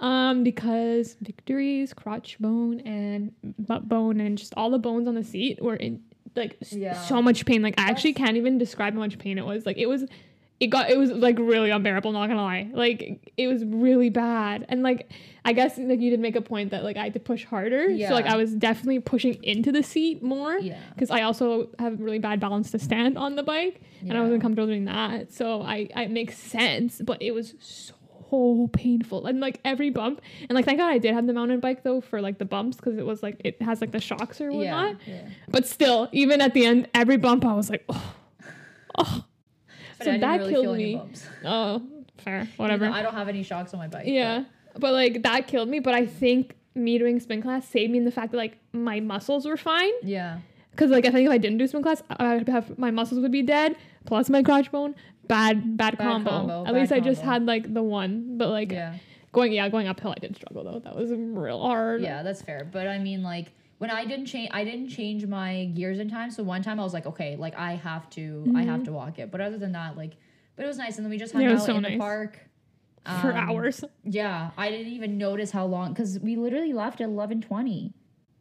Um, 0.00 0.42
because 0.42 1.16
Victory's 1.20 1.92
crotch 1.92 2.38
bone 2.38 2.80
and 2.80 3.32
butt 3.58 3.88
bone 3.88 4.20
and 4.20 4.36
just 4.38 4.54
all 4.56 4.70
the 4.70 4.78
bones 4.78 5.06
on 5.06 5.14
the 5.14 5.24
seat 5.24 5.62
were 5.62 5.76
in 5.76 6.02
like 6.34 6.56
Yeah. 6.70 6.94
so 6.94 7.20
much 7.22 7.44
pain. 7.46 7.62
Like 7.62 7.78
I 7.78 7.90
actually 7.90 8.14
can't 8.14 8.36
even 8.36 8.58
describe 8.58 8.94
how 8.94 9.00
much 9.00 9.18
pain 9.18 9.38
it 9.38 9.44
was. 9.44 9.66
Like 9.66 9.76
it 9.78 9.86
was 9.86 10.04
it 10.60 10.68
got 10.68 10.88
it 10.88 10.96
was 10.96 11.10
like 11.10 11.38
really 11.38 11.70
unbearable, 11.70 12.12
not 12.12 12.28
gonna 12.28 12.40
lie. 12.42 12.70
Like 12.72 13.32
it 13.36 13.48
was 13.48 13.64
really 13.64 14.08
bad. 14.10 14.64
And 14.68 14.82
like 14.82 15.10
I 15.44 15.52
guess 15.52 15.76
like 15.76 16.00
you 16.00 16.10
did 16.10 16.20
make 16.20 16.36
a 16.36 16.40
point 16.40 16.70
that 16.70 16.84
like 16.84 16.96
I 16.96 17.04
had 17.04 17.12
to 17.14 17.20
push 17.20 17.44
harder. 17.44 17.88
yeah. 17.88 18.08
So 18.08 18.14
like 18.14 18.26
I 18.26 18.36
was 18.36 18.54
definitely 18.54 19.00
pushing 19.00 19.34
into 19.42 19.72
the 19.72 19.82
seat 19.82 20.22
more 20.22 20.56
Yeah. 20.58 20.78
because 20.94 21.10
I 21.10 21.22
also 21.22 21.68
have 21.78 22.00
really 22.00 22.18
bad 22.20 22.40
balance 22.40 22.70
to 22.70 22.78
stand 22.78 23.18
on 23.18 23.34
the 23.36 23.42
bike, 23.42 23.80
and 24.00 24.16
I 24.16 24.20
wasn't 24.20 24.42
comfortable 24.42 24.68
doing 24.68 24.84
that. 24.86 25.32
So 25.32 25.60
I, 25.62 25.88
I 25.94 26.04
it 26.04 26.10
makes 26.10 26.38
sense, 26.38 27.00
but 27.04 27.20
it 27.20 27.32
was 27.32 27.54
so 27.60 28.68
painful 28.72 29.26
and 29.26 29.40
like 29.40 29.60
every 29.64 29.90
bump, 29.90 30.20
and 30.48 30.52
like 30.54 30.64
thank 30.64 30.78
God 30.78 30.88
I 30.88 30.98
did 30.98 31.14
have 31.14 31.26
the 31.26 31.32
mountain 31.32 31.60
bike 31.60 31.82
though 31.82 32.00
for 32.00 32.20
like 32.20 32.38
the 32.38 32.44
bumps 32.44 32.76
because 32.76 32.96
it 32.96 33.04
was 33.04 33.22
like 33.22 33.40
it 33.44 33.60
has 33.60 33.80
like 33.80 33.90
the 33.90 34.00
shocks 34.00 34.40
or 34.40 34.50
whatnot. 34.52 34.96
Yeah. 35.06 35.14
yeah. 35.14 35.28
But 35.48 35.66
still, 35.66 36.08
even 36.12 36.40
at 36.40 36.54
the 36.54 36.64
end, 36.64 36.88
every 36.94 37.16
bump 37.16 37.44
I 37.44 37.54
was 37.54 37.68
like, 37.70 37.84
oh, 37.88 38.14
oh, 38.98 39.24
But 39.98 40.04
So 40.04 40.10
I 40.10 40.14
didn't 40.14 40.20
that 40.30 40.38
really 40.40 40.52
killed 40.52 40.64
feel 40.64 40.74
any 40.74 40.84
me. 40.84 40.96
bumps. 40.96 41.26
oh, 41.44 41.82
fair, 42.18 42.48
whatever. 42.56 42.86
I 42.86 43.02
don't 43.02 43.14
have 43.14 43.28
any 43.28 43.42
shocks 43.42 43.72
on 43.74 43.80
my 43.80 43.88
bike. 43.88 44.04
Yeah. 44.06 44.44
But 44.78 44.92
like 44.92 45.22
that 45.22 45.46
killed 45.46 45.68
me. 45.68 45.78
But 45.80 45.94
I 45.94 46.06
think 46.06 46.56
me 46.74 46.98
doing 46.98 47.20
spin 47.20 47.40
class 47.42 47.68
saved 47.68 47.92
me 47.92 47.98
in 47.98 48.04
the 48.04 48.10
fact 48.10 48.32
that 48.32 48.38
like 48.38 48.58
my 48.72 49.00
muscles 49.00 49.46
were 49.46 49.56
fine. 49.56 49.92
Yeah. 50.02 50.38
Because 50.72 50.90
like 50.90 51.06
I 51.06 51.10
think 51.10 51.26
if 51.26 51.32
I 51.32 51.38
didn't 51.38 51.58
do 51.58 51.66
spin 51.68 51.82
class, 51.82 52.02
I 52.10 52.36
would 52.36 52.48
have 52.48 52.76
my 52.78 52.90
muscles 52.90 53.20
would 53.20 53.30
be 53.30 53.42
dead, 53.42 53.76
plus 54.06 54.28
my 54.28 54.42
crotch 54.42 54.72
bone. 54.72 54.94
Bad, 55.28 55.76
bad, 55.78 55.96
Bad 55.96 56.04
combo. 56.06 56.30
combo, 56.30 56.60
At 56.66 56.72
bad 56.74 56.80
least 56.80 56.92
I 56.92 57.00
just 57.00 57.22
had 57.22 57.46
like 57.46 57.72
the 57.72 57.82
one, 57.82 58.36
but 58.36 58.48
like 58.50 58.72
Yeah. 58.72 58.94
going 59.32 59.52
yeah 59.52 59.68
going 59.68 59.86
uphill, 59.86 60.10
I 60.10 60.18
did 60.20 60.34
struggle 60.36 60.64
though. 60.64 60.80
That 60.80 60.96
was 60.96 61.10
real 61.12 61.60
hard. 61.62 62.02
Yeah, 62.02 62.22
that's 62.22 62.42
fair. 62.42 62.68
But 62.70 62.88
I 62.88 62.98
mean, 62.98 63.22
like 63.22 63.52
when 63.84 63.90
I 63.90 64.06
didn't 64.06 64.24
change, 64.24 64.48
I 64.50 64.64
didn't 64.64 64.88
change 64.88 65.26
my 65.26 65.66
gears 65.74 65.98
in 65.98 66.08
time. 66.08 66.30
So 66.30 66.42
one 66.42 66.62
time 66.62 66.80
I 66.80 66.84
was 66.84 66.94
like, 66.94 67.04
okay, 67.04 67.36
like 67.36 67.54
I 67.54 67.74
have 67.74 68.08
to, 68.10 68.50
I 68.54 68.62
have 68.62 68.82
to 68.84 68.92
walk 68.92 69.18
it. 69.18 69.30
But 69.30 69.42
other 69.42 69.58
than 69.58 69.72
that, 69.72 69.94
like, 69.94 70.12
but 70.56 70.64
it 70.64 70.68
was 70.68 70.78
nice. 70.78 70.96
And 70.96 71.04
then 71.04 71.10
we 71.10 71.18
just 71.18 71.34
hung 71.34 71.42
Mm-hmm. 71.42 71.48
Yeah, 71.50 71.50
it 71.50 71.60
was 71.60 71.62
out 71.64 71.66
so 71.66 71.76
in 71.76 71.82
nice. 71.82 71.92
the 71.92 71.98
park 71.98 72.38
for 73.20 73.36
Um, 73.36 73.50
hours. 73.50 73.84
Yeah, 74.04 74.52
I 74.56 74.70
didn't 74.70 74.94
even 74.94 75.18
notice 75.18 75.50
how 75.50 75.66
long 75.66 75.92
because 75.92 76.18
we 76.18 76.34
literally 76.36 76.72
left 76.72 77.02
at 77.02 77.08
eleven 77.08 77.42
twenty. 77.42 77.92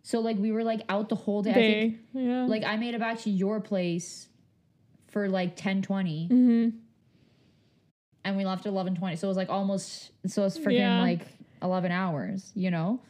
So 0.03 0.21
like 0.21 0.37
we 0.37 0.53
were 0.53 0.63
like 0.63 0.79
out 0.87 1.09
the 1.09 1.15
whole 1.15 1.41
day. 1.41 1.51
I 1.51 1.53
think 1.55 1.99
Yeah. 2.13 2.45
like 2.45 2.63
I 2.63 2.77
made 2.77 2.93
it 2.95 3.01
back 3.01 3.19
to 3.23 3.29
your 3.29 3.59
place 3.59 4.29
for 5.09 5.27
like 5.27 5.57
ten 5.57 5.81
twenty, 5.81 6.27
hmm 6.27 6.69
and 8.23 8.37
we 8.37 8.45
left 8.45 8.65
at 8.65 8.69
eleven 8.71 8.95
twenty. 8.95 9.17
So 9.17 9.27
it 9.27 9.31
was 9.31 9.35
like 9.37 9.49
almost 9.49 10.11
so 10.27 10.45
it's 10.45 10.57
freaking 10.57 10.77
Yeah. 10.79 11.01
like 11.01 11.27
eleven 11.61 11.91
hours, 11.91 12.53
you 12.55 12.71
know. 12.71 13.01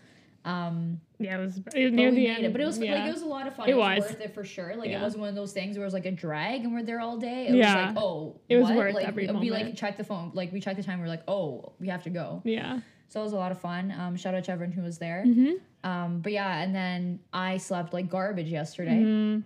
Um, 0.45 0.99
Yeah, 1.23 1.37
it 1.37 1.41
was, 1.41 1.57
it 1.75 1.83
was 1.85 1.93
near 1.93 2.11
the 2.11 2.27
end. 2.27 2.45
it. 2.45 2.51
But 2.51 2.61
it 2.61 2.65
was 2.65 2.77
yeah. 2.79 2.95
like 2.95 3.09
it 3.09 3.13
was 3.13 3.21
a 3.21 3.25
lot 3.27 3.47
of 3.47 3.55
fun. 3.55 3.67
It 3.67 3.71
It, 3.71 3.75
was, 3.77 3.99
was. 3.99 4.09
worth 4.11 4.21
it 4.21 4.33
for 4.33 4.43
sure. 4.43 4.75
Like 4.75 4.89
Yeah. 4.89 4.99
it 4.99 5.01
wasn't 5.01 5.21
one 5.21 5.29
of 5.29 5.35
those 5.35 5.53
things 5.53 5.77
where 5.77 5.83
it 5.83 5.87
was 5.87 5.93
like 5.93 6.05
a 6.05 6.11
drag 6.11 6.61
and 6.63 6.73
we're 6.73 6.83
there 6.83 6.99
all 6.99 7.17
day. 7.17 7.47
It 7.47 7.55
Yeah. 7.55 7.87
was 7.87 7.95
like 7.95 8.03
oh, 8.03 8.39
It 8.49 8.57
was 8.57 8.67
what? 8.67 8.75
worth 8.77 8.95
like, 8.95 9.07
every 9.07 9.27
We 9.31 9.51
like 9.51 9.75
checked 9.75 9.97
the 9.97 10.03
phone. 10.03 10.31
Like 10.33 10.51
we 10.51 10.59
checked 10.59 10.77
the 10.77 10.83
time. 10.83 10.99
We 10.99 11.05
are 11.05 11.09
like 11.09 11.23
oh, 11.27 11.73
we 11.79 11.87
have 11.89 12.03
to 12.03 12.09
go. 12.09 12.41
yeah. 12.43 12.79
So 13.09 13.19
it 13.21 13.23
was 13.25 13.33
a 13.33 13.37
lot 13.37 13.51
of 13.51 13.59
fun. 13.61 13.93
Um, 13.97 14.15
shout 14.15 14.33
out 14.33 14.43
to 14.45 14.51
everyone 14.51 14.71
who 14.73 14.81
was 14.81 14.97
there. 14.97 15.23
Mm-hmm. 15.27 15.87
Um, 15.89 16.21
but 16.21 16.31
yeah, 16.31 16.61
and 16.61 16.73
then 16.73 17.19
I 17.31 17.57
slept 17.57 17.93
like 17.93 18.09
garbage 18.09 18.47
yesterday. 18.47 18.95
Mm-hmm. 19.03 19.41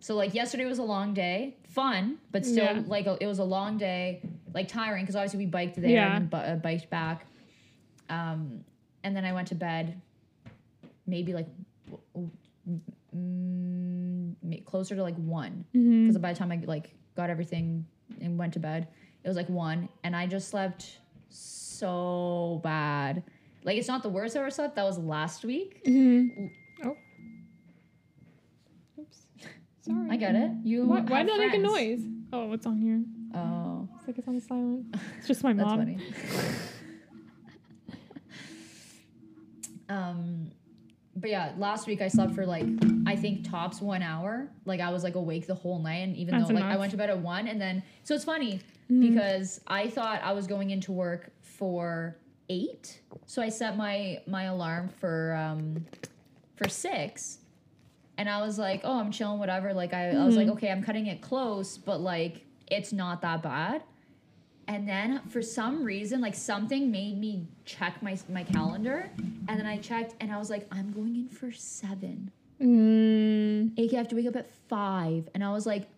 So 0.00 0.14
like 0.14 0.34
yesterday 0.34 0.66
was 0.66 0.78
a 0.78 0.84
long 0.84 1.14
day, 1.14 1.56
fun, 1.68 2.18
but 2.30 2.46
still 2.46 2.62
Yeah. 2.64 2.82
like 2.86 3.06
it 3.20 3.26
was 3.26 3.40
a 3.40 3.44
long 3.44 3.76
day, 3.76 4.22
like 4.54 4.68
tiring 4.68 5.02
because 5.02 5.16
obviously 5.16 5.38
we 5.40 5.46
biked 5.46 5.74
there 5.80 6.06
and 6.06 6.30
bu- 6.30 6.36
uh, 6.36 6.56
biked 6.56 6.88
back. 6.90 7.26
Um, 8.08 8.64
and 9.02 9.16
then 9.16 9.24
I 9.24 9.32
went 9.32 9.48
to 9.48 9.54
bed, 9.54 10.00
maybe 11.08 11.32
like 11.32 11.48
w- 11.86 12.30
w- 12.66 12.80
mm, 13.16 14.64
closer 14.64 14.94
to 14.94 15.02
like 15.02 15.16
one 15.16 15.64
Mm-hmm. 15.74 16.06
because 16.06 16.18
by 16.20 16.32
the 16.32 16.38
time 16.38 16.52
I 16.52 16.60
like 16.66 16.94
got 17.16 17.30
everything 17.30 17.84
and 18.20 18.38
went 18.38 18.52
to 18.54 18.60
bed, 18.60 18.86
it 19.24 19.28
was 19.28 19.36
like 19.36 19.48
one, 19.48 19.88
and 20.04 20.14
I 20.14 20.26
just 20.26 20.48
slept 20.48 20.98
so 21.30 22.60
bad. 22.62 23.22
Like 23.64 23.76
it's 23.78 23.88
not 23.88 24.02
the 24.02 24.08
worst 24.08 24.36
I 24.36 24.40
ever 24.40 24.50
slept. 24.50 24.76
That 24.76 24.84
was 24.84 24.98
last 24.98 25.44
week. 25.44 25.82
Mm-hmm. 25.84 26.46
Oh. 26.86 26.96
Oops. 29.00 29.18
Sorry. 29.82 30.10
I 30.10 30.16
get 30.16 30.34
it. 30.34 30.50
You 30.64 30.84
Why, 30.86 31.00
why 31.00 31.22
did 31.24 31.32
that 31.32 31.38
make 31.38 31.54
a 31.54 31.58
noise? 31.58 32.00
Oh, 32.32 32.46
what's 32.46 32.66
on 32.66 32.76
here? 32.78 33.02
Oh, 33.34 33.88
It's 33.98 34.06
like 34.06 34.18
it's 34.18 34.28
on 34.28 34.40
silent. 34.40 34.94
It's 35.18 35.26
just 35.26 35.42
my 35.42 35.52
that's 35.52 35.66
mom. 35.68 35.78
funny. 35.78 35.98
um, 39.88 40.50
but 41.20 41.30
yeah, 41.30 41.52
last 41.56 41.86
week 41.86 42.00
I 42.00 42.08
slept 42.08 42.34
for 42.34 42.46
like 42.46 42.66
I 43.06 43.16
think 43.16 43.48
tops 43.48 43.80
one 43.80 44.02
hour. 44.02 44.48
Like 44.64 44.80
I 44.80 44.90
was 44.90 45.02
like 45.04 45.14
awake 45.14 45.46
the 45.46 45.54
whole 45.54 45.78
night, 45.78 45.98
and 46.06 46.16
even 46.16 46.36
That's 46.36 46.48
though 46.48 46.54
like 46.54 46.64
I 46.64 46.76
went 46.76 46.90
to 46.92 46.96
bed 46.96 47.10
at 47.10 47.18
one, 47.18 47.48
and 47.48 47.60
then 47.60 47.82
so 48.04 48.14
it's 48.14 48.24
funny. 48.24 48.60
because 49.00 49.60
I 49.66 49.88
thought 49.88 50.20
I 50.22 50.32
was 50.32 50.46
going 50.46 50.70
into 50.70 50.92
work 50.92 51.30
for 51.42 52.16
eight. 52.48 53.00
So 53.26 53.42
I 53.42 53.48
set 53.48 53.76
my 53.76 54.20
my 54.26 54.44
alarm 54.44 54.88
for 54.88 55.34
um 55.34 55.84
for 56.56 56.68
six. 56.68 57.38
And 58.16 58.28
I 58.28 58.40
was 58.40 58.58
like, 58.58 58.80
oh, 58.82 58.98
I'm 58.98 59.12
chilling, 59.12 59.38
whatever. 59.38 59.72
Like 59.72 59.94
I, 59.94 60.10
I 60.10 60.24
was 60.24 60.36
like, 60.36 60.48
okay, 60.48 60.70
I'm 60.70 60.82
cutting 60.82 61.06
it 61.06 61.22
close, 61.22 61.78
but 61.78 62.00
like 62.00 62.44
it's 62.66 62.92
not 62.92 63.22
that 63.22 63.42
bad. 63.42 63.84
And 64.68 64.86
then 64.86 65.22
for 65.30 65.40
some 65.40 65.82
reason, 65.82 66.20
like 66.20 66.34
something 66.34 66.90
made 66.90 67.18
me 67.18 67.46
check 67.64 68.02
my 68.02 68.18
my 68.28 68.44
calendar, 68.44 69.10
and 69.48 69.58
then 69.58 69.66
I 69.66 69.78
checked, 69.78 70.14
and 70.20 70.30
I 70.30 70.38
was 70.38 70.50
like, 70.50 70.68
I'm 70.70 70.92
going 70.92 71.16
in 71.16 71.28
for 71.28 71.50
seven. 71.50 72.30
Mm, 72.60 73.72
AK, 73.78 73.94
I 73.94 73.96
have 73.96 74.08
to 74.08 74.16
wake 74.16 74.26
up 74.26 74.36
at 74.36 74.50
five. 74.68 75.28
And 75.34 75.42
I 75.42 75.52
was 75.52 75.64
like, 75.64 75.88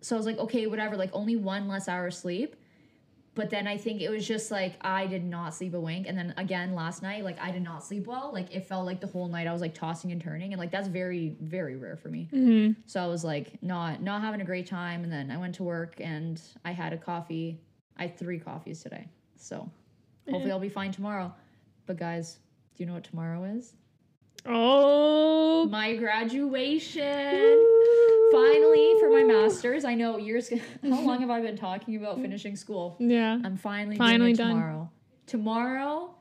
so 0.00 0.16
I 0.16 0.18
was 0.18 0.26
like, 0.26 0.38
okay, 0.38 0.66
whatever, 0.66 0.96
like 0.96 1.10
only 1.12 1.36
one 1.36 1.68
less 1.68 1.88
hour 1.88 2.08
of 2.08 2.14
sleep. 2.14 2.56
But 3.34 3.48
then 3.48 3.66
I 3.66 3.78
think 3.78 4.02
it 4.02 4.10
was 4.10 4.26
just 4.28 4.50
like 4.50 4.74
I 4.82 5.06
did 5.06 5.24
not 5.24 5.54
sleep 5.54 5.72
a 5.72 5.80
wink. 5.80 6.06
And 6.06 6.18
then 6.18 6.34
again 6.36 6.74
last 6.74 7.02
night, 7.02 7.24
like 7.24 7.40
I 7.40 7.50
did 7.50 7.62
not 7.62 7.82
sleep 7.82 8.06
well. 8.06 8.30
Like 8.32 8.54
it 8.54 8.66
felt 8.66 8.84
like 8.84 9.00
the 9.00 9.06
whole 9.06 9.26
night 9.28 9.46
I 9.46 9.52
was 9.52 9.62
like 9.62 9.72
tossing 9.74 10.12
and 10.12 10.20
turning. 10.20 10.52
And 10.52 10.60
like 10.60 10.70
that's 10.70 10.88
very, 10.88 11.34
very 11.40 11.76
rare 11.76 11.96
for 11.96 12.08
me. 12.08 12.28
mhm. 12.32 12.76
So 12.84 13.02
I 13.02 13.06
was 13.06 13.24
like 13.24 13.62
not 13.62 14.02
not 14.02 14.20
having 14.20 14.42
a 14.42 14.44
great 14.44 14.66
time. 14.66 15.02
And 15.02 15.10
then 15.12 15.30
I 15.30 15.38
went 15.38 15.54
to 15.56 15.62
work 15.62 15.94
and 15.98 16.40
I 16.64 16.72
had 16.72 16.92
a 16.92 16.98
coffee. 16.98 17.58
I 17.96 18.02
had 18.02 18.18
three 18.18 18.38
coffees 18.38 18.82
today. 18.82 19.08
So 19.36 19.70
hopefully 20.30 20.52
I'll 20.52 20.60
be 20.60 20.68
fine 20.68 20.92
tomorrow. 20.92 21.32
But 21.86 21.96
guys, 21.98 22.38
do 22.76 22.82
you 22.82 22.86
know 22.86 22.94
what 22.94 23.04
tomorrow 23.04 23.44
is? 23.44 23.72
Oh. 24.46 25.66
My 25.70 25.94
graduation. 25.96 27.68
Finally, 28.32 28.94
for 29.00 29.10
my 29.10 29.24
master's. 29.24 29.84
I 29.84 29.94
know 29.94 30.16
years. 30.16 30.50
How 30.82 31.00
long 31.00 31.20
have 31.20 31.30
I 31.30 31.40
been 31.40 31.56
talking 31.56 31.96
about 31.96 32.20
finishing 32.20 32.56
school? 32.56 32.96
Yeah. 32.98 33.38
I'm 33.44 33.56
finally 33.56 33.96
Finally 33.96 34.32
doing 34.32 34.48
it 34.48 34.52
done. 34.52 34.54
tomorrow. 34.60 34.90
Tomorrow, 35.26 36.14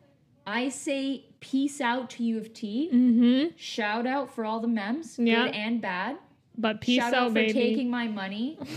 I 0.45 0.69
say 0.69 1.25
peace 1.39 1.81
out 1.81 2.09
to 2.11 2.23
U 2.23 2.37
of 2.37 2.53
T. 2.53 2.89
Mm-hmm. 2.93 3.55
Shout 3.57 4.05
out 4.05 4.33
for 4.33 4.45
all 4.45 4.59
the 4.59 4.67
memes, 4.67 5.17
Yeah. 5.17 5.45
good 5.47 5.55
and 5.55 5.81
bad. 5.81 6.17
But 6.57 6.81
peace 6.81 7.01
Shout 7.01 7.13
out, 7.13 7.23
out 7.23 7.27
for 7.29 7.33
baby. 7.35 7.53
taking 7.53 7.89
my 7.89 8.07
money. 8.07 8.57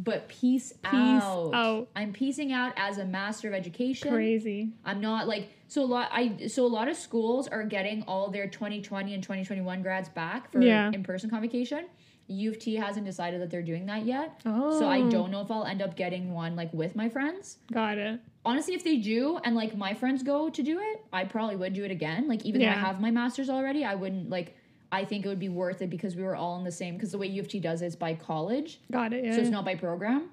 But 0.00 0.28
peace, 0.28 0.72
peace 0.84 0.92
out. 0.94 1.52
out. 1.52 1.88
I'm 1.96 2.12
piecing 2.12 2.52
out 2.52 2.72
as 2.76 2.98
a 2.98 3.04
master 3.04 3.48
of 3.48 3.54
education. 3.54 4.12
Crazy. 4.12 4.70
I'm 4.84 5.00
not 5.00 5.26
like 5.26 5.48
so 5.68 5.82
a 5.82 5.86
lot 5.86 6.08
I 6.12 6.48
so 6.48 6.66
a 6.66 6.68
lot 6.68 6.88
of 6.88 6.96
schools 6.96 7.46
are 7.46 7.62
getting 7.62 8.02
all 8.04 8.30
their 8.30 8.48
2020 8.48 9.14
and 9.14 9.22
2021 9.22 9.82
grads 9.82 10.08
back 10.08 10.50
for 10.50 10.60
Yeah. 10.60 10.90
in-person 10.92 11.30
convocation. 11.30 11.84
U 12.30 12.50
of 12.50 12.58
T 12.58 12.74
hasn't 12.74 13.06
decided 13.06 13.40
that 13.40 13.50
they're 13.50 13.62
doing 13.62 13.86
that 13.86 14.04
yet. 14.04 14.40
Oh. 14.44 14.78
So 14.78 14.86
I 14.86 15.00
oh. 15.00 15.10
don't 15.10 15.30
know 15.30 15.40
if 15.40 15.50
I'll 15.50 15.64
end 15.64 15.80
up 15.80 15.96
getting 15.96 16.32
one 16.32 16.56
like 16.56 16.72
with 16.74 16.96
my 16.96 17.08
friends. 17.08 17.58
Got 17.72 17.98
it. 17.98 18.20
Honestly, 18.44 18.74
if 18.74 18.84
they 18.84 18.96
do 18.96 19.38
and 19.44 19.54
like 19.54 19.76
my 19.76 19.94
friends 19.94 20.22
go 20.22 20.50
to 20.50 20.62
do 20.62 20.78
it, 20.78 21.04
I 21.12 21.24
probably 21.24 21.56
would 21.56 21.74
do 21.74 21.84
it 21.84 21.90
again. 21.90 22.28
Like 22.28 22.44
even 22.44 22.60
though 22.60 22.68
I 22.68 22.72
have 22.72 23.00
my 23.00 23.10
masters 23.10 23.48
already, 23.50 23.84
I 23.84 23.94
wouldn't 23.94 24.30
like 24.30 24.56
I 24.90 25.04
think 25.04 25.26
it 25.26 25.28
would 25.28 25.38
be 25.38 25.50
worth 25.50 25.82
it 25.82 25.90
because 25.90 26.16
we 26.16 26.22
were 26.22 26.36
all 26.36 26.56
in 26.58 26.64
the 26.64 26.72
same 26.72 26.94
because 26.94 27.12
the 27.12 27.18
way 27.18 27.26
U 27.26 27.42
of 27.42 27.48
T 27.48 27.60
does 27.60 27.82
it 27.82 27.86
is 27.86 27.96
by 27.96 28.14
college. 28.14 28.80
Got 28.90 29.12
it. 29.12 29.24
Yeah. 29.24 29.34
So 29.34 29.40
it's 29.40 29.50
not 29.50 29.66
by 29.66 29.74
program. 29.74 30.30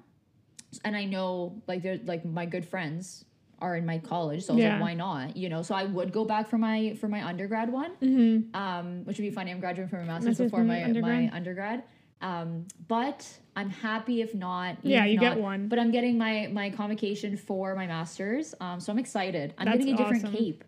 And 0.84 0.96
I 0.96 1.04
know 1.04 1.62
like 1.66 1.82
they're 1.82 2.00
like 2.04 2.24
my 2.24 2.46
good 2.46 2.66
friends 2.66 3.24
are 3.58 3.76
in 3.76 3.86
my 3.86 3.98
college, 3.98 4.44
so 4.44 4.52
I 4.52 4.56
was 4.56 4.62
Yeah. 4.64 4.72
like, 4.74 4.80
why 4.82 4.94
not? 4.94 5.36
You 5.36 5.48
know, 5.48 5.62
so 5.62 5.74
I 5.74 5.84
would 5.84 6.12
go 6.12 6.24
back 6.24 6.48
for 6.48 6.58
my 6.58 6.94
for 7.00 7.08
my 7.08 7.24
undergrad 7.26 7.70
one, 7.72 7.92
mm-hmm. 7.96 8.54
um, 8.54 9.04
which 9.04 9.16
would 9.18 9.24
be 9.24 9.30
funny. 9.30 9.50
I'm 9.50 9.60
graduating 9.60 9.88
from 9.88 10.00
my 10.00 10.06
master's 10.06 10.38
Master's 10.38 10.50
before 10.50 10.64
my 10.64 10.84
undergrad. 10.84 11.24
my 11.30 11.36
undergrad. 11.36 11.82
Um, 12.22 12.66
but 12.88 13.26
I'm 13.54 13.68
happy 13.70 14.20
if 14.22 14.34
not. 14.34 14.76
Yeah, 14.82 15.04
if 15.04 15.12
you 15.12 15.18
get 15.18 15.38
one. 15.38 15.68
But 15.68 15.78
I'm 15.78 15.90
getting 15.90 16.18
my 16.18 16.48
my 16.52 16.70
convocation 16.70 17.36
for 17.36 17.74
my 17.74 17.86
masters. 17.86 18.54
Um, 18.60 18.80
so 18.80 18.92
I'm 18.92 18.98
excited. 18.98 19.54
I'm 19.58 19.66
That's 19.66 19.78
getting 19.78 19.94
a 19.94 19.96
different 19.96 20.24
awesome. 20.24 20.36
cape. 20.36 20.64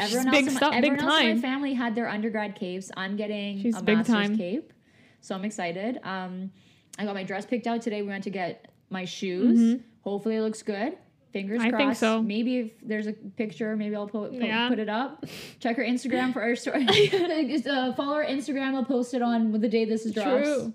She's 0.00 0.06
Everyone 0.14 0.30
big 0.30 0.44
else, 0.44 0.48
in 0.48 0.54
my, 0.54 0.58
stuff- 0.58 0.74
everyone 0.74 1.00
else 1.00 1.20
in 1.20 1.34
my 1.36 1.40
family 1.42 1.74
had 1.74 1.94
their 1.94 2.08
undergrad 2.08 2.54
capes. 2.54 2.90
I'm 2.96 3.16
getting 3.16 3.60
She's 3.60 3.76
a 3.76 3.82
master's 3.82 4.06
time. 4.06 4.36
cape, 4.38 4.72
so 5.20 5.34
I'm 5.34 5.44
excited. 5.44 5.98
Um, 6.02 6.50
I 6.98 7.04
got 7.04 7.14
my 7.14 7.24
dress 7.24 7.44
picked 7.46 7.66
out 7.66 7.82
today. 7.82 8.00
We 8.02 8.08
went 8.08 8.24
to 8.24 8.30
get 8.30 8.70
my 8.90 9.04
shoes. 9.04 9.80
Hopefully, 10.02 10.36
it 10.36 10.42
looks 10.42 10.62
good. 10.62 10.96
Fingers. 11.32 11.60
I 11.62 11.70
crossed. 11.70 11.80
think 11.80 11.96
so. 11.96 12.22
Maybe 12.22 12.58
if 12.58 12.70
there's 12.82 13.06
a 13.06 13.12
picture, 13.12 13.74
maybe 13.76 13.96
I'll 13.96 14.06
put 14.06 14.32
put, 14.32 14.42
Yeah. 14.42 14.68
put 14.68 14.78
it 14.78 14.88
up. 14.88 15.24
Check 15.60 15.76
her 15.76 15.82
Instagram 15.82 16.32
for 16.32 16.42
our 16.42 16.54
story. 16.56 16.86
uh, 17.66 17.92
follow 17.94 18.16
her 18.16 18.24
Instagram. 18.24 18.74
I'll 18.74 18.84
post 18.84 19.14
it 19.14 19.22
on 19.22 19.52
the 19.52 19.68
day 19.68 19.84
this 19.84 20.04
is 20.04 20.12
drops. 20.12 20.42
True. 20.46 20.72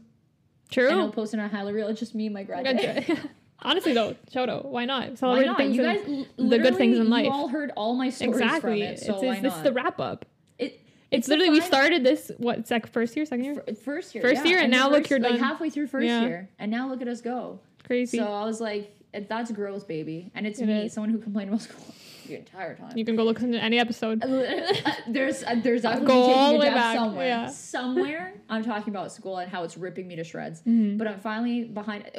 True. 0.72 0.90
And 0.90 1.00
I'll 1.02 1.12
post 1.12 1.34
it 1.34 1.40
on 1.40 1.50
highlight 1.50 1.76
reel. 1.76 1.88
It's 1.88 2.00
just 2.00 2.16
me 2.16 2.26
and 2.26 2.34
my 2.34 2.44
grad. 2.44 2.64
day. 2.78 3.04
Good. 3.08 3.30
Honestly, 3.62 3.94
though, 3.94 4.16
Shoto, 4.32 4.66
why 4.66 4.86
not? 4.86 5.10
Why 5.10 5.16
Celebrate 5.16 5.46
not? 5.46 5.58
things 5.58 5.76
You 5.76 5.84
guys, 5.84 6.26
the 6.38 6.60
good 6.60 6.76
things 6.76 6.98
in 7.00 7.10
life. 7.10 7.26
You 7.26 7.32
all 7.32 7.48
heard 7.48 7.72
all 7.76 7.96
my 7.96 8.10
stories 8.10 8.36
exactly. 8.40 8.82
from 8.82 8.90
it, 8.94 9.00
so 9.00 9.14
it's, 9.16 9.24
why 9.24 9.34
it's, 9.34 9.42
this 9.42 9.52
not? 9.52 9.58
is 9.58 9.64
the 9.64 9.74
wrap 9.74 10.00
up. 10.00 10.26
It, 10.60 10.80
It's, 11.10 11.28
the 11.28 11.34
literally 11.38 11.60
we 11.60 11.62
started 11.62 12.04
this 12.04 12.32
what 12.38 12.68
sec 12.68 12.86
first 12.88 13.16
year, 13.16 13.26
second 13.26 13.46
year, 13.46 13.64
F- 13.68 13.78
first 13.80 14.14
year. 14.14 14.22
First 14.22 14.44
yeah. 14.46 14.52
year, 14.52 14.60
and 14.60 14.72
the 14.72 14.78
now 14.78 14.90
look, 14.90 15.00
first- 15.00 15.10
you're 15.10 15.20
like 15.20 15.40
halfway 15.40 15.70
through 15.72 15.88
first 15.88 16.06
Yeah. 16.06 16.22
year, 16.22 16.50
and 16.60 16.70
now 16.70 16.88
look 16.88 17.02
at 17.02 17.08
us 17.08 17.22
go. 17.22 17.60
crazy. 17.84 18.18
So 18.18 18.32
I 18.32 18.44
was 18.46 18.62
like, 18.62 18.94
it- 19.14 19.30
that's 19.30 19.52
growth, 19.52 19.88
baby, 19.88 20.32
and 20.36 20.46
it's 20.48 20.60
It 20.60 20.66
me, 20.68 20.86
is. 20.86 20.94
someone 20.94 21.10
who 21.10 21.18
complained 21.20 21.50
about 21.50 21.62
school 21.62 21.84
the 22.28 22.36
entire 22.36 22.76
time. 22.76 22.98
you 22.98 23.06
can 23.06 23.16
go 23.16 23.24
listen 23.24 23.52
to 23.54 23.64
any 23.64 23.80
episode. 23.80 24.24
Uh, 24.24 24.28
there's 25.08 25.44
uh, 25.44 25.56
there's 25.64 25.82
definitely 25.84 26.08
Go 26.08 26.28
taking 26.28 26.40
all 26.40 26.50
a 26.50 26.54
the 26.54 26.60
way 26.60 26.70
back, 26.70 26.96
somewhere. 26.96 27.28
yeah. 27.28 27.48
Somewhere 27.50 28.34
I'm 28.50 28.64
talking 28.64 28.94
about 28.94 29.12
school 29.12 29.38
and 29.38 29.50
how 29.52 29.64
it's 29.64 29.78
ripping 29.78 30.08
me 30.08 30.16
to 30.18 30.24
shreds. 30.24 30.62
Mhm. 30.62 30.98
But 30.98 31.08
I'm 31.08 31.20
finally 31.20 31.64
behind. 31.66 32.10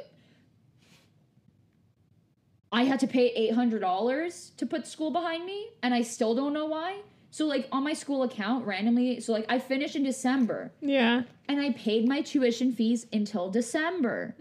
I 2.71 2.85
had 2.85 3.01
to 3.01 3.07
pay 3.07 3.29
eight 3.29 3.55
hundred 3.55 3.81
dollars 3.81 4.53
to 4.59 4.67
put 4.67 4.87
school 4.87 5.11
behind 5.11 5.45
me, 5.47 5.69
and 5.83 5.95
I 5.95 6.03
still 6.03 6.35
don't 6.35 6.53
know 6.53 6.67
why. 6.67 7.01
So 7.31 7.47
like 7.47 7.67
on 7.73 7.83
my 7.85 7.93
school 7.95 8.23
account 8.23 8.67
randomly, 8.67 9.21
so 9.21 9.33
like 9.33 9.47
I 9.49 9.59
finished 9.59 9.97
in 9.97 10.03
December, 10.03 10.73
Yeah. 10.81 11.23
and 11.49 11.61
I 11.61 11.73
paid 11.73 12.07
my 12.09 12.21
tuition 12.23 12.73
fees 12.73 13.07
until 13.13 13.51
December. 13.51 14.35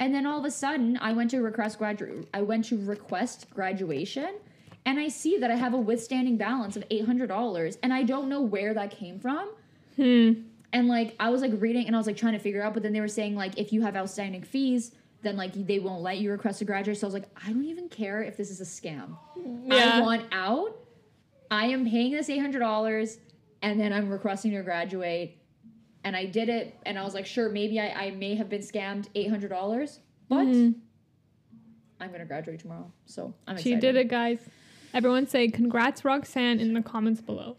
And 0.00 0.14
then 0.14 0.26
all 0.26 0.38
of 0.38 0.46
a 0.46 0.50
sudden, 0.50 0.98
I 1.00 1.12
went 1.12 1.30
to 1.32 1.42
request 1.42 1.78
gradu- 1.78 2.26
I 2.32 2.40
went 2.40 2.64
to 2.66 2.78
request 2.78 3.48
graduation, 3.50 4.34
and 4.86 4.98
I 4.98 5.08
see 5.08 5.36
that 5.36 5.50
I 5.50 5.56
have 5.56 5.74
a 5.74 5.78
withstanding 5.78 6.38
balance 6.38 6.74
of 6.74 6.84
eight 6.90 7.04
hundred 7.04 7.28
dollars, 7.28 7.76
and 7.82 7.92
I 7.92 8.02
don't 8.02 8.30
know 8.30 8.40
where 8.40 8.72
that 8.74 8.90
came 8.90 9.20
from. 9.20 9.50
Hmm. 9.96 10.32
And 10.72 10.88
like 10.88 11.14
I 11.20 11.28
was 11.28 11.42
like 11.42 11.52
reading, 11.58 11.86
and 11.86 11.94
I 11.94 11.98
was 11.98 12.06
like 12.06 12.16
trying 12.16 12.32
to 12.32 12.38
figure 12.38 12.62
out, 12.62 12.72
but 12.72 12.82
then 12.82 12.94
they 12.94 13.00
were 13.00 13.08
saying 13.08 13.36
like 13.36 13.58
if 13.58 13.74
you 13.74 13.82
have 13.82 13.94
outstanding 13.94 14.42
fees, 14.42 14.92
then 15.20 15.36
like 15.36 15.52
they 15.66 15.78
won't 15.78 16.02
let 16.02 16.16
you 16.16 16.30
request 16.30 16.62
a 16.62 16.64
graduate. 16.64 16.96
So 16.96 17.06
I 17.06 17.08
was 17.08 17.14
like, 17.14 17.28
I 17.44 17.52
don't 17.52 17.66
even 17.66 17.90
care 17.90 18.22
if 18.22 18.38
this 18.38 18.50
is 18.50 18.60
a 18.62 18.64
scam. 18.64 19.18
Yeah. 19.36 19.90
I 19.94 20.00
want 20.00 20.24
out. 20.32 20.78
I 21.50 21.66
am 21.66 21.84
paying 21.84 22.12
this 22.12 22.30
eight 22.30 22.38
hundred 22.38 22.60
dollars, 22.60 23.18
and 23.60 23.78
then 23.78 23.92
I'm 23.92 24.08
requesting 24.08 24.52
to 24.52 24.62
graduate. 24.62 25.36
And 26.04 26.16
I 26.16 26.24
did 26.24 26.48
it, 26.48 26.74
and 26.86 26.98
I 26.98 27.02
was 27.04 27.12
like, 27.14 27.26
sure, 27.26 27.50
maybe 27.50 27.78
I, 27.78 27.88
I 28.06 28.10
may 28.12 28.34
have 28.34 28.48
been 28.48 28.62
scammed 28.62 29.06
eight 29.14 29.28
hundred 29.28 29.48
dollars, 29.50 30.00
but 30.28 30.46
Mhm. 30.46 30.74
I'm 32.00 32.10
gonna 32.10 32.24
graduate 32.24 32.58
tomorrow, 32.60 32.90
so 33.04 33.34
I'm 33.46 33.56
excited. 33.56 33.62
She 33.62 33.70
excited. 33.74 33.92
did 33.94 34.00
it, 34.00 34.08
guys. 34.08 34.38
Everyone 34.94 35.26
say 35.26 35.48
congrats, 35.48 36.04
Roxanne, 36.04 36.58
in 36.58 36.72
the 36.74 36.82
comments 36.82 37.20
below. 37.20 37.56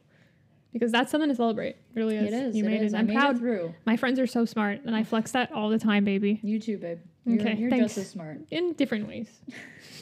Because 0.74 0.92
that's 0.92 1.12
something 1.12 1.30
to 1.30 1.36
celebrate. 1.36 1.76
It 1.76 1.78
really 1.96 2.16
is. 2.16 2.28
It 2.28 2.34
is. 2.34 2.56
You 2.56 2.64
it 2.64 2.68
made 2.70 2.82
is. 2.82 2.94
it. 2.94 2.98
I'm 2.98 3.06
made 3.08 3.18
proud. 3.18 3.36
it 3.36 3.40
through. 3.40 3.74
My 3.86 3.98
friends 3.98 4.20
are 4.20 4.26
so 4.28 4.46
smart, 4.46 4.82
and 4.86 4.96
I 4.96 5.04
flex 5.04 5.32
that 5.34 5.52
all 5.52 5.70
the 5.70 5.78
time, 5.78 6.06
baby. 6.06 6.40
You 6.42 6.60
too, 6.60 6.78
babe. 6.78 7.00
You're, 7.26 7.42
Okay, 7.42 7.56
you're 7.58 7.70
thanks. 7.70 7.88
just 7.96 7.98
as 7.98 8.10
smart. 8.10 8.40
In 8.52 8.74
different 8.74 9.08
ways. 9.08 9.30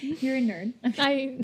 You're 0.00 0.36
a 0.36 0.40
nerd. 0.40 0.72
I, 0.98 1.40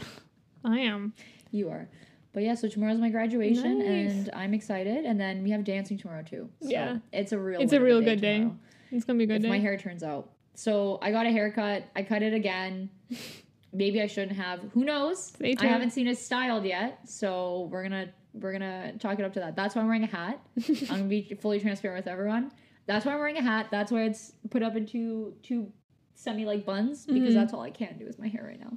I 0.64 0.78
am. 0.80 1.12
You 1.50 1.68
are. 1.70 1.88
But 2.32 2.42
yeah, 2.44 2.54
so 2.54 2.68
tomorrow's 2.68 2.98
my 2.98 3.10
graduation, 3.10 3.78
Nice. 3.80 4.12
and 4.12 4.30
I'm 4.32 4.54
excited. 4.54 5.04
And 5.04 5.18
then 5.20 5.42
we 5.42 5.50
have 5.50 5.64
dancing 5.64 5.98
tomorrow 5.98 6.22
too. 6.22 6.48
So 6.62 6.68
Yeah. 6.68 6.98
it's 7.12 7.32
a 7.32 7.38
real. 7.38 7.60
It's 7.60 7.72
a 7.72 7.80
real 7.80 8.00
good 8.00 8.20
day. 8.20 8.38
tomorrow. 8.38 8.56
It's 8.92 9.04
gonna 9.04 9.18
be 9.18 9.24
a 9.24 9.26
good 9.26 9.36
if 9.36 9.42
day. 9.42 9.48
my 9.48 9.58
hair 9.58 9.76
turns 9.76 10.02
out. 10.02 10.30
So 10.54 10.98
I 11.02 11.10
got 11.10 11.26
a 11.26 11.30
haircut. 11.30 11.84
I 11.96 12.02
cut 12.02 12.22
it 12.22 12.32
again. 12.34 12.90
Maybe 13.72 14.02
I 14.02 14.06
shouldn't 14.06 14.36
have. 14.36 14.60
Who 14.74 14.84
knows? 14.84 15.32
I 15.42 15.54
haven't 15.66 15.90
seen 15.92 16.06
it 16.08 16.18
styled 16.18 16.64
yet, 16.64 17.08
so 17.08 17.68
we're 17.70 17.82
gonna 17.82 18.08
we're 18.34 18.52
gonna 18.52 18.92
chalk 18.98 19.18
it 19.18 19.24
up 19.24 19.32
to 19.34 19.40
that. 19.40 19.56
That's 19.56 19.74
why 19.74 19.82
I'm 19.82 19.88
wearing 19.88 20.04
a 20.04 20.06
hat. 20.06 20.40
I'm 20.68 20.86
gonna 20.86 21.04
be 21.04 21.36
fully 21.40 21.58
transparent 21.60 22.04
with 22.04 22.12
everyone. 22.12 22.52
That's 22.86 23.04
why 23.06 23.12
I'm 23.12 23.18
wearing 23.18 23.36
a 23.38 23.42
hat. 23.42 23.68
That's 23.70 23.90
why 23.92 24.02
it's 24.04 24.32
put 24.50 24.62
up 24.62 24.76
into 24.76 25.34
two 25.42 25.72
semi 26.14 26.44
like 26.44 26.64
buns 26.66 27.06
because 27.06 27.30
Mhm. 27.30 27.34
that's 27.34 27.52
all 27.52 27.62
I 27.62 27.70
can 27.70 27.96
do 27.98 28.04
with 28.04 28.18
my 28.18 28.28
hair 28.28 28.44
right 28.44 28.58
now. 28.60 28.76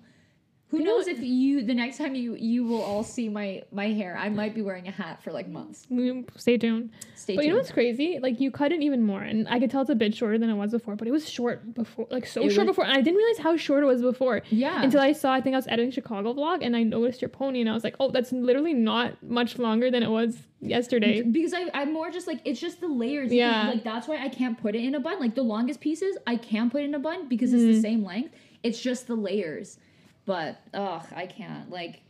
Who 0.73 0.79
You 0.79 0.85
knows 0.85 1.05
what- 1.05 1.17
if 1.17 1.21
you 1.23 1.61
the 1.61 1.75
next 1.75 1.99
time 1.99 2.15
you 2.15 2.33
you 2.33 2.63
will 2.63 2.81
all 2.81 3.03
see 3.03 3.29
my 3.29 3.61
my 3.71 3.89
hair, 3.89 4.17
I 4.17 4.29
might 4.29 4.55
be 4.55 4.63
wearing 4.63 4.87
a 4.87 4.91
hat 4.91 5.21
for 5.21 5.31
like 5.31 5.47
months. 5.47 5.85
Mm, 5.91 6.25
Stay 6.35 6.57
tuned. 6.57 6.89
Stay 7.13 7.33
tuned. 7.33 7.37
But 7.37 7.41
tuned. 7.41 7.43
you 7.43 7.49
know 7.51 7.57
what's 7.57 7.71
crazy? 7.71 8.17
Like 8.19 8.39
you 8.41 8.49
cut 8.49 8.71
it 8.71 8.81
even 8.81 9.03
more, 9.03 9.21
and 9.21 9.47
I 9.47 9.59
could 9.59 9.69
tell 9.69 9.81
it's 9.81 9.91
a 9.91 9.95
bit 9.95 10.15
shorter 10.15 10.39
than 10.39 10.49
it 10.49 10.55
was 10.55 10.71
before. 10.71 10.95
But 10.95 11.07
it 11.07 11.11
was 11.11 11.29
short 11.29 11.75
before, 11.75 12.07
like 12.09 12.25
so 12.25 12.41
It 12.43 12.49
short 12.53 12.65
was- 12.65 12.71
before, 12.75 12.85
and 12.85 12.93
I 12.97 13.01
didn't 13.01 13.17
realize 13.17 13.37
how 13.37 13.55
short 13.55 13.83
it 13.83 13.85
was 13.85 14.01
before. 14.01 14.41
yeah. 14.49 14.81
Until 14.81 14.99
I 14.99 15.11
saw, 15.11 15.31
I 15.31 15.41
think 15.41 15.53
I 15.53 15.57
was 15.59 15.67
editing 15.67 15.91
Chicago 15.91 16.33
vlog, 16.33 16.65
and 16.65 16.75
I 16.75 16.81
noticed 16.81 17.21
your 17.21 17.29
pony, 17.29 17.61
and 17.61 17.69
I 17.69 17.75
was 17.75 17.83
like, 17.83 17.95
oh, 17.99 18.09
that's 18.09 18.31
literally 18.31 18.73
not 18.73 19.21
much 19.21 19.59
longer 19.59 19.91
than 19.91 20.01
it 20.01 20.09
was 20.09 20.39
yesterday. 20.59 21.21
because 21.21 21.53
I, 21.53 21.69
I'm 21.75 21.93
more 21.93 22.09
just 22.09 22.25
like 22.25 22.39
it's 22.45 22.59
just 22.59 22.81
the 22.81 22.87
layers. 22.87 23.31
Yeah. 23.31 23.67
like 23.69 23.83
that's 23.83 24.07
why 24.07 24.17
I 24.17 24.29
can't 24.29 24.57
put 24.59 24.73
it 24.75 24.83
in 24.83 24.95
a 24.95 24.99
bun. 24.99 25.19
Like 25.19 25.35
the 25.35 25.43
longest 25.43 25.81
pieces, 25.81 26.17
I 26.25 26.35
can 26.37 26.71
put 26.71 26.81
in 26.81 26.95
a 26.95 26.99
bun 26.99 27.27
because 27.27 27.53
it's 27.53 27.61
the 27.63 27.77
Mhm. 27.77 27.81
same 27.81 28.03
length. 28.03 28.33
It's 28.63 28.81
just 28.81 29.05
the 29.05 29.15
layers. 29.15 29.77
But 30.25 30.59
ugh, 30.73 31.05
I 31.15 31.25
can't. 31.27 31.69
Like 31.69 32.01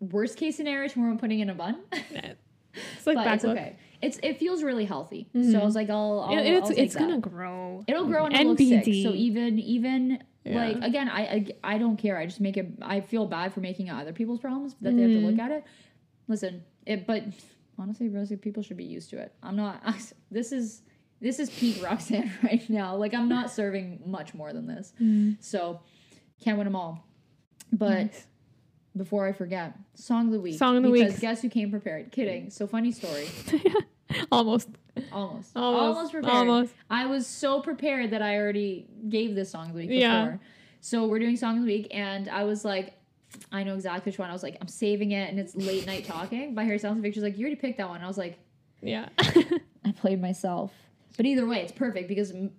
worst 0.00 0.36
case 0.38 0.56
scenario 0.56 0.88
tomorrow 0.88 1.12
I'm 1.12 1.18
putting 1.18 1.40
in 1.40 1.50
a 1.50 1.54
bun. 1.54 1.76
It's 2.96 3.04
like 3.04 3.16
but 3.16 3.24
back 3.24 3.34
it's 3.34 3.44
look. 3.44 3.58
okay. 3.58 3.76
It's 4.00 4.20
it 4.22 4.38
feels 4.38 4.62
really 4.62 4.84
healthy. 4.84 5.28
So 5.34 5.40
Mhm. 5.40 5.60
I 5.60 5.64
was 5.64 5.74
like, 5.74 5.90
I'll, 5.90 6.20
I'll, 6.20 6.38
It- 6.38 6.46
it's 6.46 6.70
I'll 6.70 6.78
it's 6.78 6.94
that. 6.94 7.00
gonna 7.00 7.18
grow. 7.18 7.82
It'll 7.88 8.06
grow 8.06 8.26
and 8.26 8.34
it'll 8.34 8.50
look 8.52 8.58
sick. 8.60 8.84
So 8.84 9.12
even 9.12 9.58
even 9.58 10.22
Yeah. 10.44 10.68
like 10.68 10.76
again, 10.84 11.08
I, 11.08 11.20
I 11.22 11.46
I 11.74 11.78
don't 11.78 11.96
care. 11.96 12.16
I 12.16 12.26
just 12.26 12.40
make 12.40 12.56
it. 12.56 12.68
I 12.80 13.00
feel 13.00 13.26
bad 13.26 13.52
for 13.52 13.58
making 13.58 13.90
other 13.90 14.12
people's 14.12 14.38
problems 14.38 14.76
that 14.82 14.94
they 14.96 15.02
have 15.02 15.10
to 15.10 15.18
look 15.18 15.38
at 15.40 15.50
it. 15.50 15.64
Listen, 16.28 16.62
it. 16.86 17.08
But 17.08 17.24
honestly, 17.76 18.08
Rosie, 18.08 18.36
people 18.36 18.62
should 18.62 18.76
be 18.76 18.84
used 18.84 19.10
to 19.10 19.18
it. 19.18 19.34
I'm 19.42 19.56
not. 19.56 19.82
this 20.30 20.52
is 20.52 20.82
this 21.20 21.38
is 21.38 21.50
peak 21.50 21.82
Roxanne 21.82 22.32
right 22.42 22.68
now. 22.70 22.96
Like 22.96 23.14
I'm 23.14 23.28
not 23.28 23.50
serving 23.50 24.02
much 24.06 24.34
more 24.34 24.52
than 24.52 24.66
this. 24.66 24.92
Mm. 25.00 25.36
So 25.40 25.80
can't 26.42 26.56
win 26.58 26.64
them 26.66 26.76
all. 26.76 27.06
But 27.72 27.90
Nice. 27.90 28.26
before 28.96 29.26
I 29.26 29.32
forget, 29.32 29.74
song 29.94 30.26
of 30.26 30.32
the 30.32 30.40
week. 30.40 30.58
Song 30.58 30.76
of 30.76 30.82
the 30.82 30.90
week. 30.90 31.04
because 31.06 31.20
guess 31.20 31.42
who 31.42 31.48
came 31.48 31.70
prepared? 31.70 32.10
Kidding. 32.10 32.50
So 32.50 32.66
funny 32.66 32.90
story. 32.92 33.28
almost, 34.32 34.68
Almost. 35.12 35.56
almost, 35.56 35.56
Almost 35.56 36.12
prepared. 36.12 36.34
almost. 36.34 36.74
I 36.90 37.06
was 37.06 37.26
so 37.26 37.60
prepared 37.60 38.10
that 38.10 38.22
I 38.22 38.36
already 38.38 38.86
gave 39.08 39.34
this 39.34 39.50
song 39.50 39.68
of 39.68 39.74
the 39.74 39.80
week 39.80 39.88
before. 39.90 40.00
Yeah. 40.00 40.36
So 40.80 41.06
we're 41.06 41.18
doing 41.20 41.36
song 41.36 41.58
of 41.58 41.64
the 41.64 41.72
week, 41.72 41.88
and 41.92 42.28
I 42.28 42.44
was 42.44 42.64
like, 42.64 42.94
I 43.52 43.62
know 43.62 43.74
exactly 43.74 44.10
which 44.10 44.18
one. 44.18 44.28
I 44.30 44.32
was 44.32 44.42
like, 44.42 44.56
I'm 44.60 44.66
saving 44.68 45.12
it, 45.12 45.30
and 45.30 45.38
it's 45.38 45.54
late 45.54 45.86
night 45.86 46.04
talking 46.06 46.54
by 46.54 46.64
Harry 46.64 46.78
Styles 46.78 46.94
and 46.94 47.02
Victor's 47.02 47.22
like, 47.22 47.36
you 47.38 47.44
already 47.44 47.60
picked 47.60 47.78
that 47.78 47.88
one. 47.88 48.02
I 48.02 48.08
was 48.08 48.18
like, 48.18 48.38
Yeah. 48.82 49.08
I 49.84 49.92
played 49.96 50.20
myself. 50.20 50.72
But 51.16 51.26
either 51.26 51.46
way, 51.46 51.60
it's 51.60 51.72
perfect 51.72 52.08
because 52.08 52.32
mm, 52.32 52.50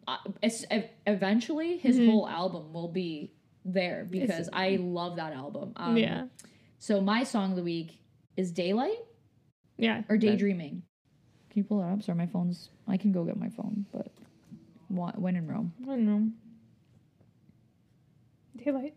it's, 0.42 0.66
eventually 1.08 1.78
his 1.78 1.98
Mhm. 1.98 2.10
whole 2.10 2.28
album 2.28 2.74
will 2.74 2.90
be 2.90 3.34
there 3.66 4.06
because 4.10 4.50
I 4.52 4.76
love 4.78 5.16
that 5.18 5.34
album. 5.34 5.74
Um, 5.76 5.98
yeah. 5.98 6.28
So 6.80 7.00
my 7.02 7.24
song 7.24 7.52
of 7.52 7.56
the 7.58 7.64
week 7.64 8.00
is 8.36 8.52
Daylight 8.52 8.98
Yeah. 9.78 10.04
or 10.10 10.18
Daydreaming. 10.18 10.84
Can 11.50 11.60
you 11.60 11.64
pull 11.64 11.82
it 11.82 11.86
up? 11.86 12.02
Sorry, 12.02 12.18
my 12.18 12.28
phone's. 12.28 12.70
I 12.88 12.98
can 12.98 13.12
go 13.12 13.24
get 13.24 13.38
my 13.38 13.50
phone, 13.50 13.86
but 13.92 14.12
when 14.90 15.36
in 15.36 15.48
Rome. 15.48 15.74
I 15.84 15.86
don't 15.86 16.06
know. 16.06 16.30
Daylight. 18.58 18.96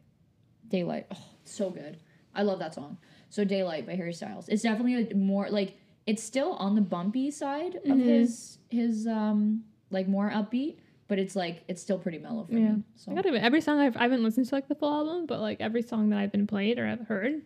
Daylight. 0.69 1.07
Oh, 1.11 1.25
so 1.45 1.71
good. 1.71 1.99
I 2.35 2.43
love 2.43 2.59
that 2.59 2.75
song. 2.75 2.99
So 3.31 3.45
Daylight 3.45 3.87
by 3.87 3.95
Harry 3.95 4.13
Styles. 4.13 4.49
It's 4.49 4.63
definitely 4.63 5.09
a 5.11 5.15
more 5.15 5.49
like 5.51 5.77
it's 6.07 6.23
still 6.23 6.53
on 6.55 6.75
the 6.75 6.81
bumpy 6.81 7.31
side 7.31 7.77
of 7.77 7.83
Mhm. 7.85 8.03
his 8.05 8.59
his 8.71 9.07
um 9.07 9.65
like 9.91 10.09
more 10.09 10.31
upbeat, 10.31 10.77
but 11.09 11.19
it's 11.19 11.35
like 11.37 11.63
it's 11.69 11.81
still 11.81 11.99
pretty 11.99 12.19
mellow 12.19 12.45
for 12.45 12.53
Yeah. 12.59 12.73
me. 12.75 12.83
So 12.97 13.13
I 13.13 13.15
gotta 13.15 13.29
admit, 13.29 13.43
every 13.43 13.61
song 13.61 13.79
I've 13.79 13.97
I 13.97 14.03
haven't 14.03 14.23
listened 14.23 14.47
to 14.47 14.55
like 14.55 14.69
the 14.69 14.75
full 14.75 14.93
album, 14.93 15.27
but 15.27 15.41
like 15.41 15.61
every 15.61 15.83
song 15.83 16.11
that 16.11 16.19
I've 16.19 16.33
been 16.33 16.47
played 16.47 16.79
or 16.79 16.87
I've 16.87 17.07
heard, 17.07 17.43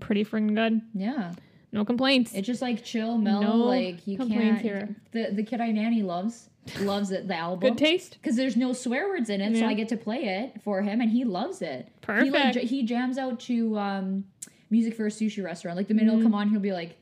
pretty 0.00 0.24
freaking 0.24 0.54
good. 0.54 0.80
yeah, 0.94 1.34
No 1.72 1.84
complaints. 1.84 2.32
it's 2.34 2.46
just 2.46 2.62
like 2.62 2.82
chill, 2.84 3.18
mellow. 3.18 3.42
No 3.42 3.56
like 3.64 4.06
you 4.06 4.16
complaints 4.16 4.62
can't. 4.62 4.62
here. 4.62 4.96
The 5.12 5.34
the 5.34 5.42
kid 5.42 5.60
I 5.60 5.70
nanny 5.72 6.02
loves 6.02 6.48
loves 6.80 7.10
it. 7.12 7.28
The 7.28 7.34
album. 7.36 7.60
Good 7.70 7.78
taste. 7.78 8.18
because 8.20 8.36
there's 8.36 8.56
no 8.56 8.72
swear 8.72 9.08
words 9.08 9.30
in 9.30 9.40
it, 9.40 9.56
so 9.58 9.64
I 9.66 9.72
get 9.74 9.88
to 9.90 9.96
play 9.96 10.24
it 10.24 10.60
for 10.62 10.82
him, 10.82 11.00
and 11.00 11.10
he 11.10 11.24
loves 11.24 11.62
it. 11.62 11.88
He 12.06 12.12
like 12.30 12.32
Perfect. 12.32 12.54
j- 12.54 12.66
he 12.66 12.82
jams 12.82 13.16
out 13.18 13.40
to 13.40 13.78
um, 13.78 14.24
music 14.70 14.94
for 14.94 15.06
a 15.06 15.10
sushi 15.10 15.42
restaurant. 15.44 15.76
Like 15.78 15.88
the 15.88 15.94
minute 15.94 16.10
Mm. 16.12 16.18
it'll 16.18 16.22
come 16.24 16.34
on, 16.34 16.50
he'll 16.50 16.60
be 16.60 16.72
like, 16.72 16.96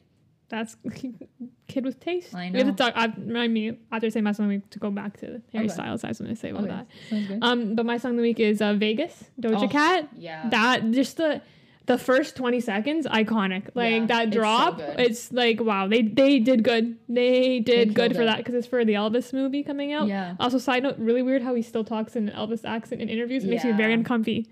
That's 0.49 0.77
kid 1.69 1.85
with 1.85 1.99
taste. 2.01 2.35
I 2.35 2.51
We 2.53 2.59
have 2.59 2.69
to 2.69 2.73
talk. 2.75 2.93
I, 2.97 3.07
remind 3.17 3.53
me 3.53 3.79
after 3.91 4.09
saying 4.11 4.25
my 4.25 4.33
song 4.33 4.47
of 4.47 4.51
the 4.51 4.57
week 4.59 4.71
to 4.71 4.79
go 4.79 4.91
back 4.91 5.17
to 5.19 5.43
Harry 5.53 5.65
Okay. 5.67 5.69
Styles. 5.75 6.05
I 6.05 6.09
was 6.09 6.19
going 6.21 6.31
to 6.35 6.37
say 6.41 6.51
about 6.51 6.65
okay, 6.65 6.87
that. 7.27 7.39
Um, 7.43 7.75
but 7.75 7.85
my 7.85 7.99
song 7.99 8.13
of 8.13 8.17
the 8.19 8.23
week 8.23 8.39
is 8.39 8.63
uh, 8.63 8.75
Vegas 8.75 9.25
Doja 9.41 9.65
Oh, 9.65 9.69
Cat. 9.69 10.09
yeah, 10.17 10.49
That 10.51 10.91
just 10.93 11.17
the 11.17 11.43
the 11.87 11.97
first 11.99 12.35
20 12.35 12.59
seconds 12.59 13.07
iconic 13.07 13.69
like 13.75 13.93
Yeah, 13.93 14.07
that 14.07 14.23
it's 14.27 14.35
so 14.35 14.41
drop 14.41 14.81
it's 14.81 15.33
like 15.33 15.61
wow 15.61 15.87
they 15.87 16.03
they 16.03 16.41
did 16.41 16.65
good 16.65 16.97
they 17.09 17.61
did 17.61 17.95
good 17.95 18.17
for 18.17 18.23
it. 18.23 18.25
that 18.27 18.39
because 18.39 18.55
it's 18.55 18.67
for 18.67 18.85
the 18.85 18.95
elvis 18.95 19.33
movie 19.33 19.63
coming 19.63 19.93
out 19.93 20.09
yeah. 20.09 20.35
also 20.41 20.59
side 20.59 20.83
note 20.83 20.97
really 20.99 21.23
weird 21.23 21.43
how 21.43 21.55
he 21.55 21.63
still 21.63 21.85
talks 21.85 22.17
in 22.17 22.29
an 22.29 22.35
elvis 22.35 22.65
accent 22.65 23.01
in 23.01 23.09
interviews 23.09 23.45
it 23.45 23.51
makes 23.51 23.63
me 23.63 23.71
very 23.71 23.93
Yeah. 23.93 23.99
uncomfy 23.99 24.49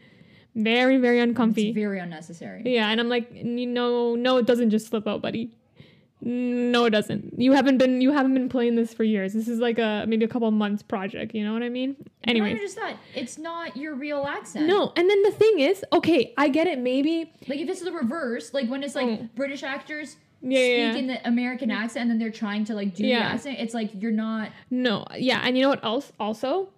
very 0.54 0.96
very 0.98 1.18
uncomfy 1.18 1.70
It's 1.70 1.74
very 1.74 1.98
unnecessary. 1.98 2.62
yeah 2.66 2.88
and 2.90 3.00
i'm 3.00 3.08
like 3.08 3.28
you 3.32 3.66
know 3.66 4.14
no 4.14 4.36
it 4.36 4.46
doesn't 4.46 4.70
just 4.70 4.86
slip 4.86 5.08
out 5.08 5.20
buddy 5.20 5.50
no 6.26 6.86
it 6.86 6.90
doesn't 6.90 7.38
you 7.38 7.52
haven't 7.52 7.76
been 7.78 8.00
you 8.00 8.10
haven't 8.10 8.32
been 8.32 8.48
playing 8.48 8.74
this 8.76 8.94
for 8.94 9.04
years 9.04 9.34
this 9.34 9.46
is 9.46 9.58
like 9.58 9.78
a 9.78 10.04
maybe 10.08 10.24
a 10.24 10.28
couple 10.28 10.50
months 10.50 10.82
project 10.82 11.34
you 11.34 11.44
know 11.44 11.52
what 11.52 11.62
i 11.62 11.68
mean 11.68 11.94
Anyway, 12.26 12.54
just 12.56 12.76
that 12.76 12.96
it's 13.14 13.36
not 13.36 13.76
your 13.76 13.94
real 13.94 14.24
accent. 14.26 14.66
no 14.66 14.92
and 14.96 15.10
then 15.10 15.22
the 15.22 15.30
thing 15.32 15.60
is 15.60 15.84
okay 15.92 16.32
i 16.38 16.48
get 16.48 16.66
it 16.66 16.78
maybe 16.78 17.30
like 17.46 17.60
if 17.60 17.68
it's 17.68 17.82
the 17.82 17.92
reverse, 17.92 18.54
like 18.54 18.68
when 18.70 18.82
it's 18.82 18.94
like 18.94 19.04
Mm. 19.06 19.28
British 19.34 19.62
actors 19.62 20.16
yeah, 20.40 20.58
speak 20.58 20.78
yeah. 20.78 20.94
in 20.96 21.06
the 21.06 21.28
American 21.28 21.70
accent 21.70 22.02
and 22.02 22.10
then 22.10 22.18
they're 22.18 22.30
trying 22.30 22.64
to 22.66 22.74
like 22.74 22.94
do 22.94 23.06
Yeah. 23.06 23.18
the 23.28 23.34
accent, 23.34 23.58
it's 23.60 23.74
like 23.74 23.90
you're 24.00 24.10
not. 24.12 24.48
No, 24.70 25.04
yeah, 25.16 25.40
and 25.44 25.56
you 25.56 25.62
know 25.62 25.68
what 25.70 25.84
else 25.84 26.12
also 26.18 26.68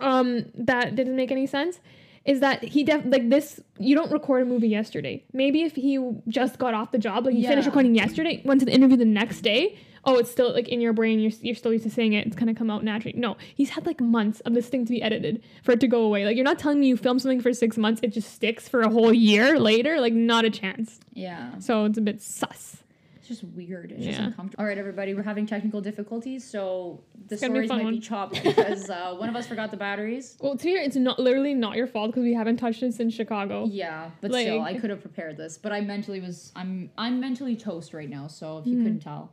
um 0.00 0.44
that 0.54 0.94
didn't 0.94 1.16
make 1.16 1.30
any 1.32 1.46
sense 1.46 1.80
is 2.26 2.40
that 2.40 2.62
he 2.62 2.84
def 2.84 3.02
like 3.06 3.28
this 3.30 3.60
you 3.78 3.94
don't 3.94 4.10
record 4.10 4.42
a 4.42 4.44
movie 4.44 4.68
yesterday. 4.68 5.24
Maybe 5.32 5.62
if 5.62 5.74
he 5.74 5.98
just 6.28 6.58
got 6.58 6.74
off 6.74 6.90
the 6.90 6.98
job, 6.98 7.24
like 7.24 7.34
he 7.34 7.42
finished 7.46 7.66
recording 7.66 7.94
yesterday, 7.94 8.42
went 8.44 8.60
to 8.60 8.66
the 8.66 8.72
interview 8.72 8.96
the 8.96 9.04
next 9.04 9.42
day, 9.42 9.78
oh, 10.04 10.18
it's 10.18 10.30
still 10.30 10.52
like 10.52 10.68
in 10.68 10.80
your 10.80 10.92
brain, 10.92 11.20
you're 11.20 11.32
you're 11.40 11.54
still 11.54 11.72
used 11.72 11.84
to 11.84 11.90
saying 11.90 12.12
it, 12.14 12.26
it's 12.26 12.36
gonna 12.36 12.54
come 12.54 12.70
out 12.70 12.82
naturally. 12.84 13.18
No, 13.18 13.36
he's 13.54 13.70
had 13.70 13.86
like 13.86 14.00
months 14.00 14.40
of 14.40 14.54
this 14.54 14.68
thing 14.68 14.84
to 14.86 14.90
be 14.90 15.02
edited 15.02 15.42
for 15.62 15.72
it 15.72 15.80
to 15.80 15.88
go 15.88 16.02
away. 16.02 16.24
Like 16.24 16.36
you're 16.36 16.44
not 16.44 16.58
telling 16.58 16.80
me 16.80 16.88
you 16.88 16.96
film 16.96 17.18
something 17.18 17.40
for 17.40 17.52
six 17.52 17.76
months, 17.76 18.00
it 18.02 18.08
just 18.08 18.32
sticks 18.32 18.68
for 18.68 18.82
a 18.82 18.88
whole 18.88 19.12
year 19.12 19.58
later, 19.58 20.00
like 20.00 20.12
not 20.12 20.44
a 20.44 20.50
chance. 20.50 21.00
Yeah, 21.12 21.58
So 21.58 21.84
it's 21.84 21.98
a 21.98 22.02
bit 22.02 22.20
sus. 22.20 22.82
It's 23.28 23.40
just 23.40 23.52
weird. 23.56 23.90
It's 23.90 24.04
just 24.04 24.18
Yeah. 24.18 24.26
uncomfortable. 24.26 24.62
All 24.62 24.68
right, 24.68 24.78
everybody, 24.78 25.14
we're 25.14 25.22
having 25.22 25.46
technical 25.46 25.80
difficulties, 25.80 26.44
so 26.48 27.00
the 27.26 27.34
It's 27.34 27.42
gonna 27.42 27.60
be 27.60 27.66
stories 27.66 27.82
might 27.84 27.90
be 27.90 27.98
chopped 27.98 28.40
because 28.42 28.88
uh, 28.88 29.14
one 29.16 29.28
of 29.28 29.34
us 29.34 29.46
forgot 29.48 29.70
the 29.72 29.76
batteries. 29.76 30.36
Well, 30.46 30.56
to 30.56 30.64
be 30.64 30.74
fair, 30.74 30.82
it's 30.84 30.94
not 30.96 31.18
literally 31.18 31.54
not 31.54 31.76
your 31.76 31.86
fault 31.88 32.10
because 32.10 32.22
we 32.22 32.34
haven't 32.34 32.58
touched 32.58 32.82
it 32.84 32.94
since 32.94 33.12
Chicago. 33.14 33.66
Yeah, 33.68 34.10
but 34.20 34.32
still, 34.32 34.62
I 34.62 34.74
could 34.78 34.90
have 34.90 35.00
prepared 35.00 35.36
this. 35.36 35.58
But 35.58 35.72
I 35.72 35.80
mentally 35.80 36.20
was, 36.20 36.52
I'm, 36.54 36.90
I'm 36.96 37.18
mentally 37.18 37.56
toast 37.56 37.92
right 37.92 38.08
now. 38.08 38.28
So 38.28 38.58
if 38.58 38.66
you 38.66 38.76
Mhm. 38.76 38.82
couldn't 38.84 39.00
tell, 39.00 39.32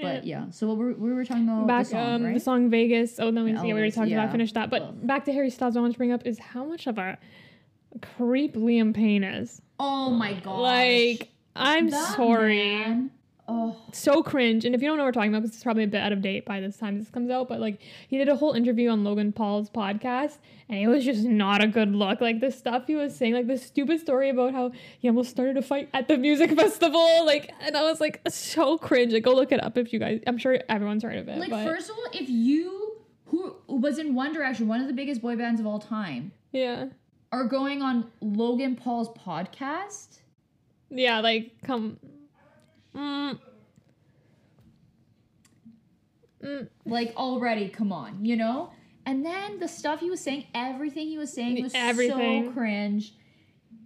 but 0.00 0.24
yeah. 0.24 0.48
So 0.50 0.66
what 0.68 0.78
were, 0.78 0.94
we 0.94 1.12
were 1.12 1.24
talking 1.24 1.44
about 1.44 1.66
back 1.66 1.84
the 1.84 1.90
song, 1.90 2.14
um 2.14 2.24
right? 2.24 2.34
the 2.34 2.40
song 2.40 2.70
Vegas. 2.70 3.20
Oh 3.20 3.28
no, 3.30 3.44
we, 3.44 3.50
Yeah, 3.52 3.58
yeah, 3.58 3.62
we 3.64 3.72
already 3.72 3.90
talked 3.90 4.08
yeah. 4.08 4.20
about 4.22 4.32
finished 4.32 4.54
that. 4.54 4.70
But 4.70 4.82
Well. 4.82 4.92
back 5.02 5.26
to 5.26 5.32
Harry 5.32 5.50
Styles, 5.50 5.76
I 5.76 5.80
want 5.80 5.92
to 5.92 5.98
bring 5.98 6.12
up 6.12 6.26
is 6.26 6.38
how 6.38 6.64
much 6.64 6.86
of 6.86 6.96
a 6.98 7.18
creep 8.00 8.54
Liam 8.54 8.94
Payne 8.94 9.22
is. 9.22 9.60
oh 9.78 10.10
my 10.10 10.32
god! 10.32 10.60
Like 10.60 11.28
I'm 11.56 11.90
sorry, 11.90 12.84
Oh, 13.46 13.76
so 13.92 14.22
cringe. 14.22 14.64
And 14.64 14.74
if 14.74 14.80
you 14.80 14.88
don't 14.88 14.96
know 14.96 15.04
what 15.04 15.08
we're 15.08 15.20
talking 15.20 15.30
about, 15.30 15.42
because 15.42 15.54
it's 15.54 15.64
probably 15.64 15.84
a 15.84 15.88
bit 15.88 16.00
out 16.00 16.12
of 16.12 16.22
date 16.22 16.46
by 16.46 16.60
this 16.60 16.78
time 16.78 16.98
this 16.98 17.10
comes 17.10 17.30
out, 17.30 17.46
but 17.46 17.60
like 17.60 17.78
he 18.08 18.16
did 18.16 18.28
a 18.28 18.36
whole 18.36 18.52
interview 18.52 18.88
on 18.88 19.04
Logan 19.04 19.32
Paul's 19.32 19.68
podcast, 19.68 20.38
and 20.68 20.78
it 20.78 20.88
was 20.88 21.04
just 21.04 21.24
not 21.24 21.62
a 21.62 21.66
good 21.66 21.94
look. 21.94 22.22
Like 22.22 22.40
the 22.40 22.50
stuff 22.50 22.86
he 22.86 22.94
was 22.94 23.14
saying, 23.14 23.34
like 23.34 23.46
the 23.46 23.58
stupid 23.58 24.00
story 24.00 24.30
about 24.30 24.52
how 24.52 24.72
he 24.98 25.08
almost 25.08 25.30
started 25.30 25.58
a 25.58 25.62
fight 25.62 25.90
at 25.92 26.08
the 26.08 26.16
music 26.16 26.50
festival, 26.56 27.26
like, 27.26 27.52
and 27.60 27.76
I 27.76 27.82
was 27.82 28.00
like 28.00 28.22
so 28.28 28.78
cringe. 28.78 29.12
Like 29.12 29.24
go 29.24 29.34
look 29.34 29.52
it 29.52 29.62
up 29.62 29.76
if 29.76 29.92
you 29.92 29.98
guys. 29.98 30.20
I'm 30.26 30.38
sure 30.38 30.58
everyone's 30.70 31.02
heard 31.02 31.18
of 31.18 31.28
it. 31.28 31.38
like 31.38 31.50
but 31.50 31.64
first 31.64 31.90
of 31.90 31.96
all, 31.96 32.06
if 32.14 32.28
you 32.30 32.96
who 33.26 33.56
was 33.68 33.98
in 33.98 34.14
One 34.14 34.32
Direction, 34.32 34.68
one 34.68 34.80
of 34.80 34.86
the 34.86 34.92
biggest 34.94 35.20
boy 35.20 35.36
bands 35.36 35.60
of 35.60 35.66
all 35.66 35.78
time, 35.78 36.32
yeah. 36.52 36.86
are 37.32 37.44
going 37.44 37.82
on 37.82 38.10
Logan 38.20 38.76
Paul's 38.76 39.10
podcast, 39.10 40.20
Yeah, 40.88 41.20
like 41.20 41.52
come. 41.62 41.98
Mm. 42.94 43.38
Mm. 46.42 46.68
like 46.84 47.14
already, 47.16 47.68
come 47.68 47.92
on, 47.92 48.24
you 48.24 48.36
know. 48.36 48.70
And 49.06 49.24
then 49.24 49.58
the 49.58 49.68
stuff 49.68 50.00
he 50.00 50.10
was 50.10 50.20
saying, 50.20 50.46
everything 50.54 51.08
he 51.08 51.18
was 51.18 51.32
saying 51.32 51.62
was 51.62 51.72
so 51.72 52.50
cringe. 52.52 53.14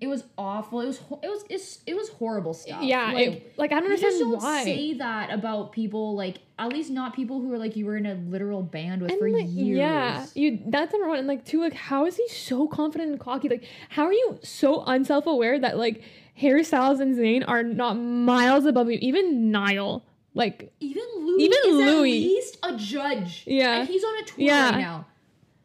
It 0.01 0.07
was 0.07 0.23
awful. 0.37 0.81
It 0.81 0.87
was 0.87 0.99
ho- 0.99 1.19
it 1.23 1.29
was 1.29 1.45
it's, 1.51 1.81
it 1.85 1.95
was 1.95 2.09
horrible 2.11 2.55
stuff. 2.55 2.83
Yeah, 2.83 3.13
like, 3.13 3.29
it, 3.29 3.59
like 3.59 3.73
I 3.73 3.81
don't 3.81 3.91
you 3.91 3.97
just 3.97 4.05
understand 4.05 4.33
don't 4.33 4.43
why. 4.43 4.65
say 4.65 4.95
that 4.95 5.33
about 5.33 5.73
people. 5.73 6.15
Like 6.15 6.39
at 6.57 6.69
least 6.69 6.91
not 6.91 7.15
people 7.15 7.41
who 7.41 7.53
are 7.53 7.59
like 7.59 7.75
you 7.75 7.85
were 7.85 7.97
in 7.97 8.07
a 8.07 8.15
literal 8.15 8.63
band 8.63 9.03
with 9.03 9.11
and 9.11 9.19
for 9.19 9.29
like, 9.29 9.47
years. 9.49 9.79
yeah, 9.79 10.27
you 10.35 10.61
that's 10.67 10.93
number 10.93 11.09
one. 11.09 11.19
And 11.19 11.27
like 11.27 11.45
two, 11.45 11.61
like 11.63 11.75
how 11.75 12.07
is 12.07 12.17
he 12.17 12.29
so 12.29 12.69
confident 12.69 13.11
and 13.11 13.19
cocky? 13.19 13.49
Like 13.49 13.65
how 13.89 14.05
are 14.05 14.13
you 14.13 14.39
so 14.45 14.85
unself 14.85 15.27
aware 15.27 15.59
that 15.59 15.77
like 15.77 16.03
Harry 16.39 16.65
Styles 16.65 17.01
and 17.01 17.17
Zayn 17.17 17.45
are 17.47 17.63
not 17.63 17.95
miles 17.95 18.65
above 18.65 18.91
you? 18.91 18.99
Even 19.01 19.51
Niall, 19.51 20.05
like 20.35 20.73
Even 20.81 21.03
Louis 21.19 21.45
Even 21.45 21.59
is 21.67 21.75
Louis. 21.75 22.25
at 22.25 22.29
least 22.31 22.59
a 22.63 22.77
judge. 22.77 23.43
Yeah. 23.47 23.81
and 23.81 23.89
he's 23.89 24.05
on 24.05 24.15
a 24.23 24.25
tour 24.25 24.35
Yeah. 24.39 24.71
right 24.71 24.79
now. 24.81 25.07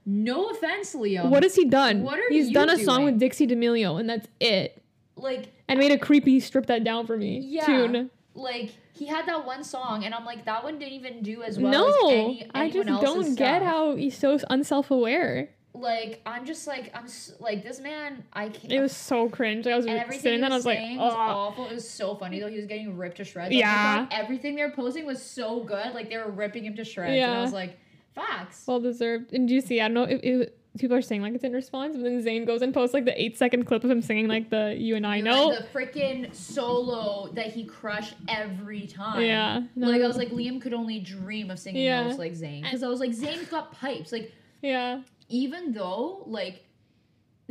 No 0.05 0.49
offense, 0.49 0.93
Leo. 0.95 1.27
what 1.27 1.43
has 1.43 1.55
he 1.55 1.65
done? 1.65 2.01
what 2.03 2.19
are 2.19 2.29
He's 2.29 2.51
done 2.51 2.69
a 2.69 2.77
song 2.77 3.05
with 3.05 3.19
Dixie 3.19 3.45
D'Amelio, 3.45 3.99
and 3.99 4.09
that's 4.09 4.27
it. 4.39 4.81
like? 5.15 5.53
And 5.69 5.79
made 5.79 5.91
a 5.91 5.97
creepy 5.97 6.39
strip 6.41 6.65
that 6.65 6.83
down 6.83 7.07
for 7.07 7.15
me 7.17 7.39
Yeah, 7.41 7.65
tune. 7.65 8.09
like 8.35 8.71
he 8.93 9.07
had 9.07 9.25
that 9.27 9.45
one 9.45 9.63
song, 9.63 10.03
and 10.03 10.13
I'm 10.13 10.25
like, 10.25 10.45
that 10.45 10.63
one 10.63 10.77
didn't 10.77 10.93
even 10.93 11.21
do 11.23 11.41
as 11.43 11.57
well. 11.57 11.71
no, 11.71 11.87
as 11.87 12.11
any, 12.13 12.47
I 12.53 12.69
just 12.69 12.87
don't 12.87 13.35
get 13.35 13.61
how 13.63 13.95
he's 13.95 14.17
so 14.17 14.37
unself 14.49 14.91
aware. 14.91 15.49
Like 15.75 16.21
I'm 16.25 16.45
just 16.45 16.67
like 16.67 16.91
I'm 16.93 17.05
s- 17.05 17.33
like 17.39 17.63
this 17.63 17.79
man. 17.79 18.23
I 18.31 18.49
can't. 18.49 18.71
It 18.71 18.79
was 18.79 18.95
so 18.95 19.27
cringe. 19.27 19.65
I 19.65 19.75
was 19.75 19.85
and 19.85 19.97
everything 19.97 20.21
sitting 20.21 20.33
he 20.33 20.37
there 20.41 20.45
and 20.45 20.53
I 20.53 20.57
was 20.57 20.65
like, 20.67 20.77
saying 20.77 20.97
was 20.99 21.13
oh, 21.13 21.17
awful. 21.17 21.65
It 21.67 21.73
was 21.73 21.89
so 21.89 22.13
funny 22.15 22.39
though. 22.39 22.47
He 22.47 22.57
was 22.57 22.67
getting 22.67 22.95
ripped 22.95 23.17
to 23.17 23.23
shreds. 23.23 23.49
Like, 23.51 23.59
Yeah. 23.59 24.05
Thought 24.05 24.13
everything 24.13 24.55
they 24.55 24.63
were 24.63 24.71
posting 24.71 25.05
was 25.05 25.21
so 25.21 25.61
good. 25.63 25.93
Like 25.95 26.09
they 26.09 26.17
were 26.17 26.29
ripping 26.29 26.65
him 26.65 26.75
to 26.75 26.85
shreds. 26.85 27.09
And 27.09 27.17
Yeah. 27.17 27.39
I 27.39 27.41
was 27.41 27.53
like, 27.53 27.79
facts. 28.13 28.65
well 28.67 28.79
deserved. 28.79 29.33
And 29.33 29.47
do 29.47 29.55
you 29.55 29.61
see? 29.61 29.81
I 29.81 29.87
don't 29.87 29.95
know 29.95 30.03
if 30.03 30.21
it, 30.23 30.59
people 30.77 30.95
are 30.95 31.01
saying 31.01 31.23
like 31.23 31.33
it's 31.33 31.43
in 31.43 31.53
response, 31.53 31.95
but 31.95 32.03
then 32.03 32.23
Zayn 32.23 32.45
goes 32.45 32.61
and 32.61 32.71
posts 32.71 32.93
like 32.93 33.05
the 33.05 33.19
eight 33.19 33.37
second 33.37 33.65
clip 33.65 33.83
of 33.83 33.89
him 33.89 34.01
singing 34.01 34.27
like 34.27 34.51
the 34.51 34.75
"You 34.77 34.95
and 34.95 35.07
I 35.07 35.17
You 35.17 35.23
Know." 35.23 35.55
The 35.55 35.65
freaking 35.73 36.33
solo 36.35 37.29
that 37.33 37.47
he 37.47 37.63
crushed 37.65 38.15
every 38.27 38.85
time. 38.85 39.21
Yeah. 39.21 39.61
No. 39.75 39.87
Like 39.87 40.03
I 40.03 40.07
was 40.07 40.17
like 40.17 40.29
Liam 40.29 40.61
could 40.61 40.73
only 40.73 40.99
dream 40.99 41.49
of 41.49 41.57
singing 41.59 41.83
Yeah. 41.83 42.03
notes 42.03 42.19
like 42.19 42.33
Zayn 42.33 42.61
because 42.61 42.83
I 42.83 42.87
was 42.89 42.99
like 42.99 43.11
Zayn's 43.11 43.47
got 43.49 43.71
pipes. 43.71 44.11
Like 44.11 44.31
yeah, 44.61 45.01
even 45.29 45.73
though 45.73 46.23
like 46.25 46.65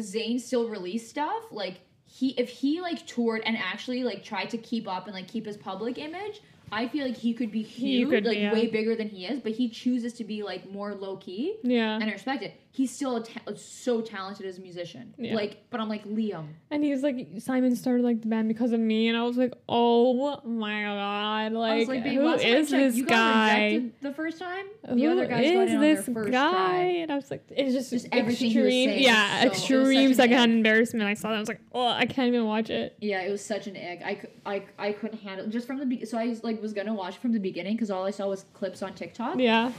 Zayn 0.01 0.41
still 0.41 0.69
released 0.69 1.09
stuff, 1.09 1.45
like 1.51 1.81
he 2.05 2.31
if 2.31 2.49
he 2.49 2.81
like 2.81 3.07
toured 3.07 3.43
and 3.45 3.57
actually 3.57 4.05
like 4.05 4.25
tried 4.25 4.51
to 4.51 4.59
keep 4.59 4.89
up 4.89 5.07
and 5.07 5.15
like 5.15 5.29
keep 5.29 5.47
his 5.47 5.57
public 5.57 5.99
image, 5.99 6.41
I 6.71 6.89
feel 6.89 7.07
like 7.07 7.17
he 7.17 7.35
could 7.35 7.53
be 7.53 7.63
huge, 7.63 8.09
could 8.09 8.25
be, 8.25 8.29
like 8.31 8.39
yeah. 8.39 8.53
way 8.53 8.67
bigger 8.67 8.97
than 8.97 9.09
he 9.09 9.27
is, 9.27 9.41
but 9.41 9.53
he 9.53 9.69
chooses 9.69 10.15
to 10.15 10.25
be 10.25 10.43
like 10.43 10.71
more 10.71 10.95
low 10.95 11.17
key. 11.17 11.57
yeah. 11.63 11.95
And 11.95 12.05
I 12.05 12.13
respect 12.13 12.43
it. 12.43 12.55
He's 12.75 12.91
still 12.91 13.17
a 13.17 13.23
ta- 13.23 13.53
so 13.55 14.01
talented 14.01 14.47
as 14.47 14.57
a 14.57 14.63
musician. 14.63 15.13
Yeah. 15.19 15.35
Like, 15.35 15.65
but 15.69 15.79
I'm 15.79 15.91
like 15.91 16.07
Liam. 16.07 16.47
And 16.71 16.83
he's 16.83 17.03
like, 17.03 17.29
Simon 17.39 17.77
started 17.77 18.03
like 18.03 18.23
the 18.23 18.29
band 18.29 18.49
because 18.49 18.73
of 18.73 18.81
me, 18.81 19.09
and 19.09 19.17
I 19.19 19.25
was 19.25 19.37
like, 19.37 19.53
oh 19.69 20.41
my 20.43 20.83
god, 20.85 21.53
like, 21.53 21.81
was 21.81 21.89
like, 21.89 22.03
babe, 22.03 22.15
who 22.19 22.25
last 22.25 22.43
is 22.43 22.71
checked, 22.71 22.81
this 22.83 22.97
you 22.97 23.05
guy? 23.05 23.65
rejected 23.65 23.93
the 24.01 24.15
first 24.15 24.39
time. 24.39 24.65
The 24.85 24.95
Who 24.95 25.11
other 25.11 25.27
guys 25.27 25.53
got 25.53 25.65
is 25.65 25.71
in 25.71 25.77
on 25.77 25.81
this 25.83 26.07
their 26.07 26.15
first 26.15 26.31
guy? 26.33 26.51
try. 26.51 26.79
And 27.03 27.13
I 27.13 27.17
was 27.17 27.31
like, 27.31 27.45
it's 27.51 27.75
just, 27.75 27.91
Just 27.91 28.09
everything 28.11 28.47
extreme, 28.47 28.89
saying 28.89 29.03
yeah, 29.03 29.41
so- 29.41 29.47
it 29.47 29.49
was 29.51 29.59
such 29.59 29.71
extreme 29.71 30.09
an 30.09 30.15
secondhand 30.15 30.51
ick. 30.53 30.57
embarrassment. 30.57 31.05
I 31.07 31.13
saw 31.15 31.29
that, 31.29 31.37
I 31.37 31.41
was 31.41 31.49
like, 31.49 31.61
oh, 31.73 31.89
I 31.89 32.07
can't 32.07 32.29
even 32.29 32.47
watch 32.47 32.71
it. 32.71 32.97
Yeah, 33.03 33.21
it 33.21 33.31
was 33.31 33.45
such 33.45 33.67
an 33.67 33.77
egg. 33.77 34.01
I, 34.03 34.15
cou- 34.15 34.29
I, 34.47 34.63
I 34.79 34.93
couldn't 34.93 35.19
handle 35.19 35.47
just 35.49 35.67
from 35.67 35.79
the 35.79 35.85
be- 35.85 36.07
so 36.07 36.17
I 36.17 36.35
like 36.43 36.63
was 36.63 36.73
gonna 36.73 36.95
watch 36.95 37.19
from 37.19 37.33
the 37.33 37.39
beginning 37.39 37.75
because 37.75 37.91
all 37.91 38.07
I 38.07 38.13
saw 38.13 38.29
was 38.29 38.47
clips 38.55 38.81
on 38.83 38.95
TikTok. 38.95 39.37
Yeah, 39.39 39.73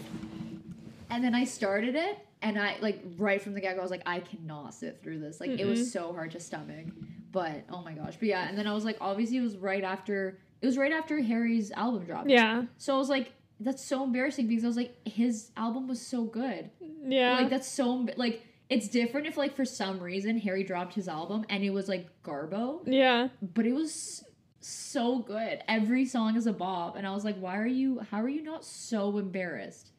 And 1.09 1.23
then 1.23 1.33
I 1.33 1.43
started 1.43 1.95
it, 1.95 2.19
and 2.43 2.59
I 2.59 2.75
like 2.81 3.01
right 3.17 3.41
from 3.41 3.53
the 3.55 3.61
get 3.61 3.73
go, 3.75 3.79
I 3.79 3.81
was 3.83 3.91
like, 3.91 4.03
I 4.05 4.19
cannot 4.19 4.73
sit 4.75 5.01
through 5.01 5.19
this. 5.19 5.39
Like 5.39 5.49
it 5.51 5.59
Mm-mm. 5.61 5.69
was 5.69 5.91
so 5.91 6.13
hard 6.13 6.31
to 6.31 6.39
stomach. 6.39 6.85
But 7.31 7.63
oh 7.71 7.81
my 7.81 7.93
gosh, 7.93 8.15
but 8.19 8.27
yeah. 8.27 8.47
And 8.47 8.55
then 8.57 8.67
I 8.67 8.73
was 8.73 8.85
like, 8.85 8.97
obviously, 9.01 9.37
it 9.37 9.41
was 9.41 9.57
right 9.57 9.83
after 9.83 10.37
it 10.61 10.65
was 10.65 10.77
right 10.77 10.91
after 10.91 11.19
Harry's 11.21 11.71
album 11.71 12.05
dropped. 12.05 12.29
yeah, 12.29 12.63
So 12.77 12.93
I 12.93 12.97
was 12.97 13.09
like, 13.09 13.31
that's 13.59 13.83
so 13.83 14.03
embarrassing 14.03 14.47
because 14.47 14.63
I 14.63 14.67
was 14.67 14.77
like, 14.77 14.95
his 15.07 15.51
album 15.57 15.87
was 15.87 15.99
so 16.05 16.23
good. 16.25 16.69
yeah. 17.05 17.33
Like 17.39 17.49
that's 17.49 17.67
so 17.67 18.07
like 18.17 18.43
it's 18.69 18.87
different 18.87 19.27
if 19.27 19.35
like 19.37 19.55
for 19.55 19.65
some 19.65 19.99
reason 19.99 20.37
Harry 20.39 20.63
dropped 20.63 20.93
his 20.95 21.07
album 21.07 21.45
and 21.49 21.63
it 21.63 21.69
was 21.71 21.87
like 21.89 22.07
Garbo, 22.23 22.81
yeah, 22.85 23.29
but 23.41 23.65
it 23.65 23.73
was 23.73 24.23
so 24.59 25.19
good. 25.19 25.61
Every 25.67 26.05
song 26.05 26.35
is 26.37 26.47
a 26.47 26.53
bob. 26.53 26.95
and 26.95 27.05
I 27.07 27.11
was 27.13 27.25
like, 27.25 27.37
why 27.37 27.57
are 27.57 27.65
you? 27.67 27.99
How 28.11 28.21
are 28.21 28.29
you 28.29 28.43
not 28.43 28.63
so 28.65 29.17
embarrassed? 29.17 29.91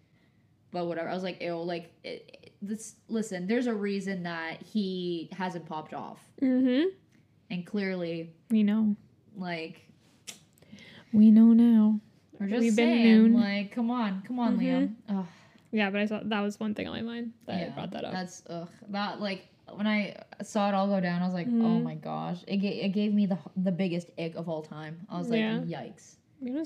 But 0.75 0.87
whatever. 0.87 1.09
I 1.09 1.15
was 1.15 1.23
like, 1.23 1.41
ew. 1.41 1.55
Like 1.63 1.93
it, 2.03 2.29
it- 2.43 2.53
this. 2.61 2.97
Listen, 3.09 3.47
there's 3.47 3.67
a 3.69 3.75
reason 3.75 4.25
that 4.25 4.61
he 4.63 5.29
hasn't 5.33 5.67
popped 5.67 5.95
off, 5.95 6.21
mm-hmm. 6.43 6.89
and 7.51 7.65
clearly, 7.67 8.33
We 8.51 8.63
know. 8.63 8.97
like 9.37 9.83
We 11.13 11.31
know 11.31 11.53
now. 11.53 12.01
we're 12.41 12.49
just 12.49 12.61
We've 12.61 12.77
been 12.77 13.03
noon. 13.05 13.35
like, 13.35 13.71
come 13.73 13.91
on, 13.91 14.23
come 14.27 14.39
on, 14.41 14.59
Mhm. 14.59 14.63
Liam. 14.63 14.95
Ugh, 15.09 15.27
Yeah, 15.73 15.91
but 15.91 16.01
I 16.01 16.07
thought 16.07 16.29
that 16.29 16.41
was 16.41 16.59
one 16.59 16.75
thing 16.75 16.89
on 16.89 16.95
my 16.95 17.03
mind 17.03 17.33
that 17.47 17.67
I 17.67 17.71
brought 17.71 17.91
that 17.93 18.05
up. 18.05 18.13
That's 18.13 18.43
ugh. 18.49 18.69
That 18.89 19.21
like 19.21 19.47
when 19.75 19.87
I 19.87 20.17
saw 20.43 20.69
it 20.69 20.75
all 20.75 20.89
go 20.89 21.01
down, 21.01 21.23
I 21.23 21.25
was 21.27 21.35
like, 21.35 21.47
oh 21.49 21.51
Mhm. 21.51 21.83
my 21.85 21.95
gosh. 21.97 22.39
It 22.49 22.57
ga- 22.59 22.81
it 22.83 22.89
gave 22.91 23.13
me 23.15 23.27
the 23.27 23.39
the 23.57 23.73
biggest 23.73 24.11
ick 24.19 24.35
of 24.37 24.49
all 24.49 24.63
time. 24.63 25.07
I 25.09 25.19
was 25.19 25.29
like, 25.29 25.39
Yeah. 25.41 25.61
yikes. 25.61 26.17
You 26.41 26.53
know, 26.53 26.65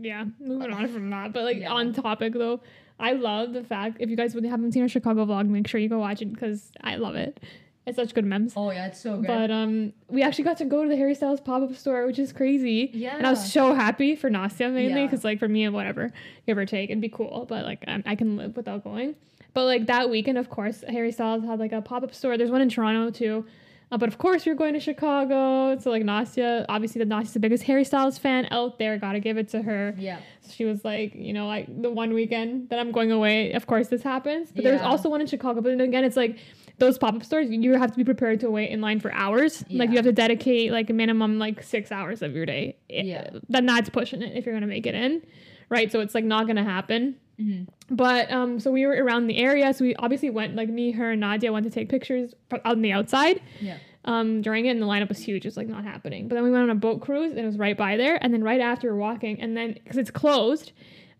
yeah, 0.00 0.24
moving 0.40 0.72
on 0.72 0.88
from 0.88 1.10
that. 1.10 1.32
But 1.32 1.44
like 1.44 1.58
Yeah. 1.58 1.72
on 1.72 1.92
topic 1.92 2.32
though, 2.34 2.60
I 3.00 3.12
love 3.12 3.52
the 3.52 3.64
fact 3.64 3.96
if 4.00 4.10
you 4.10 4.16
guys 4.16 4.34
haven't 4.34 4.72
seen 4.72 4.82
our 4.82 4.88
Chicago 4.88 5.24
vlog, 5.26 5.48
make 5.48 5.66
sure 5.66 5.80
you 5.80 5.88
go 5.88 5.98
watch 5.98 6.22
it 6.22 6.32
because 6.32 6.70
I 6.82 6.96
love 6.96 7.14
it. 7.16 7.40
It's 7.86 7.96
such 7.96 8.14
good 8.14 8.26
memes. 8.26 8.52
Oh 8.56 8.70
yeah, 8.70 8.86
it's 8.88 9.00
so 9.00 9.16
good. 9.16 9.26
But 9.26 9.50
um, 9.50 9.92
we 10.08 10.22
actually 10.22 10.44
got 10.44 10.58
to 10.58 10.64
go 10.66 10.82
to 10.82 10.88
the 10.88 10.96
Harry 10.96 11.14
Styles 11.14 11.40
pop 11.40 11.62
up 11.62 11.74
store, 11.74 12.06
which 12.06 12.18
is 12.18 12.32
crazy. 12.32 12.90
yeah. 12.92 13.16
And 13.16 13.26
I 13.26 13.30
was 13.30 13.50
so 13.52 13.74
happy 13.74 14.14
for 14.16 14.28
Nastia 14.30 14.70
mainly 14.72 15.00
Yeah. 15.00 15.06
because 15.06 15.24
like 15.24 15.38
for 15.38 15.48
me 15.48 15.64
and 15.64 15.74
whatever, 15.74 16.12
give 16.46 16.58
or 16.58 16.66
take, 16.66 16.90
it'd 16.90 17.00
be 17.00 17.08
cool. 17.08 17.46
But 17.48 17.64
like 17.64 17.82
I, 17.88 18.02
I 18.06 18.14
can 18.16 18.36
live 18.36 18.54
without 18.56 18.84
going. 18.84 19.16
But 19.54 19.64
like 19.64 19.86
that 19.86 20.10
weekend, 20.10 20.36
of 20.38 20.50
course, 20.50 20.84
Harry 20.88 21.10
Styles 21.10 21.42
had 21.44 21.58
like 21.58 21.72
a 21.72 21.80
pop 21.80 22.02
up 22.04 22.14
store. 22.14 22.36
There's 22.36 22.50
one 22.50 22.60
in 22.60 22.68
Toronto 22.68 23.10
too. 23.10 23.46
Uh, 23.92 23.98
but 23.98 24.08
of 24.08 24.18
course, 24.18 24.46
we 24.46 24.52
are 24.52 24.54
going 24.54 24.72
to 24.74 24.80
Chicago. 24.80 25.76
So 25.80 25.90
like 25.90 26.02
Nastia, 26.04 26.64
obviously, 26.68 27.00
the 27.00 27.04
Nastia's 27.06 27.34
the 27.34 27.40
biggest 27.40 27.64
Harry 27.64 27.84
Styles 27.84 28.18
fan 28.18 28.46
out 28.50 28.78
there. 28.78 28.96
Gotta 28.98 29.18
give 29.20 29.36
it 29.36 29.48
to 29.48 29.62
her. 29.62 29.94
yeah. 29.98 30.20
So 30.42 30.52
she 30.52 30.64
was 30.64 30.84
like, 30.84 31.14
you 31.14 31.32
know, 31.32 31.46
like 31.46 31.66
the 31.82 31.90
one 31.90 32.12
weekend 32.14 32.68
that 32.70 32.78
I'm 32.78 32.92
going 32.92 33.10
away, 33.12 33.52
of 33.52 33.66
course 33.66 33.88
this 33.88 34.02
happens. 34.02 34.52
But 34.52 34.64
there's 34.64 34.80
also 34.82 35.08
one 35.08 35.20
in 35.20 35.26
Chicago. 35.26 35.60
But 35.60 35.70
then 35.70 35.80
again, 35.80 36.04
it's 36.04 36.16
like 36.16 36.38
those 36.78 36.98
pop 36.98 37.14
up 37.14 37.24
stores, 37.24 37.48
you 37.50 37.72
have 37.72 37.90
to 37.90 37.96
be 37.96 38.04
prepared 38.04 38.40
to 38.40 38.50
wait 38.50 38.70
in 38.70 38.80
line 38.80 39.00
for 39.00 39.12
hours. 39.12 39.64
Like 39.68 39.90
you 39.90 39.96
have 39.96 40.04
to 40.06 40.12
dedicate 40.12 40.72
like 40.72 40.88
a 40.88 40.92
minimum 40.94 41.38
like 41.38 41.62
six 41.62 41.90
hours 41.92 42.22
of 42.22 42.34
your 42.34 42.46
day. 42.46 42.76
Yeah. 42.88 43.30
Then 43.48 43.66
that's 43.66 43.90
pushing 43.90 44.22
it 44.22 44.36
if 44.36 44.46
you're 44.46 44.54
gonna 44.54 44.66
make 44.66 44.86
it 44.86 44.94
in. 44.94 45.22
Right. 45.68 45.90
So 45.92 46.00
it's 46.00 46.14
like 46.14 46.24
not 46.24 46.46
gonna 46.46 46.64
happen. 46.64 47.16
Mhm. 47.40 47.66
But 47.90 48.30
um, 48.30 48.60
so 48.60 48.70
we 48.70 48.86
were 48.86 48.92
around 48.92 49.26
the 49.26 49.36
area, 49.38 49.72
so 49.74 49.84
we 49.84 49.94
obviously 49.96 50.30
went 50.30 50.54
like 50.54 50.68
me, 50.68 50.92
her, 50.92 51.12
and 51.12 51.20
Nadia 51.20 51.52
went 51.52 51.64
to 51.64 51.70
take 51.70 51.88
pictures 51.88 52.34
on 52.64 52.82
the 52.82 52.92
outside. 52.92 53.40
Yeah. 53.60 53.78
Um, 54.04 54.40
during 54.40 54.64
it, 54.66 54.70
and 54.70 54.80
the 54.80 54.86
lineup 54.86 55.08
was 55.08 55.18
huge. 55.18 55.44
It's 55.44 55.56
like 55.56 55.68
not 55.68 55.84
happening. 55.84 56.26
But 56.28 56.36
then 56.36 56.44
we 56.44 56.50
went 56.50 56.62
on 56.64 56.70
a 56.70 56.74
boat 56.74 57.00
cruise, 57.00 57.32
and 57.32 57.40
it 57.40 57.46
was 57.46 57.58
right 57.58 57.76
by 57.76 57.96
there. 57.96 58.18
And 58.22 58.32
then 58.32 58.42
right 58.42 58.60
after, 58.60 58.94
walking, 58.96 59.40
and 59.40 59.56
then 59.56 59.74
because 59.74 59.98
it's 59.98 60.10
closed, 60.10 60.72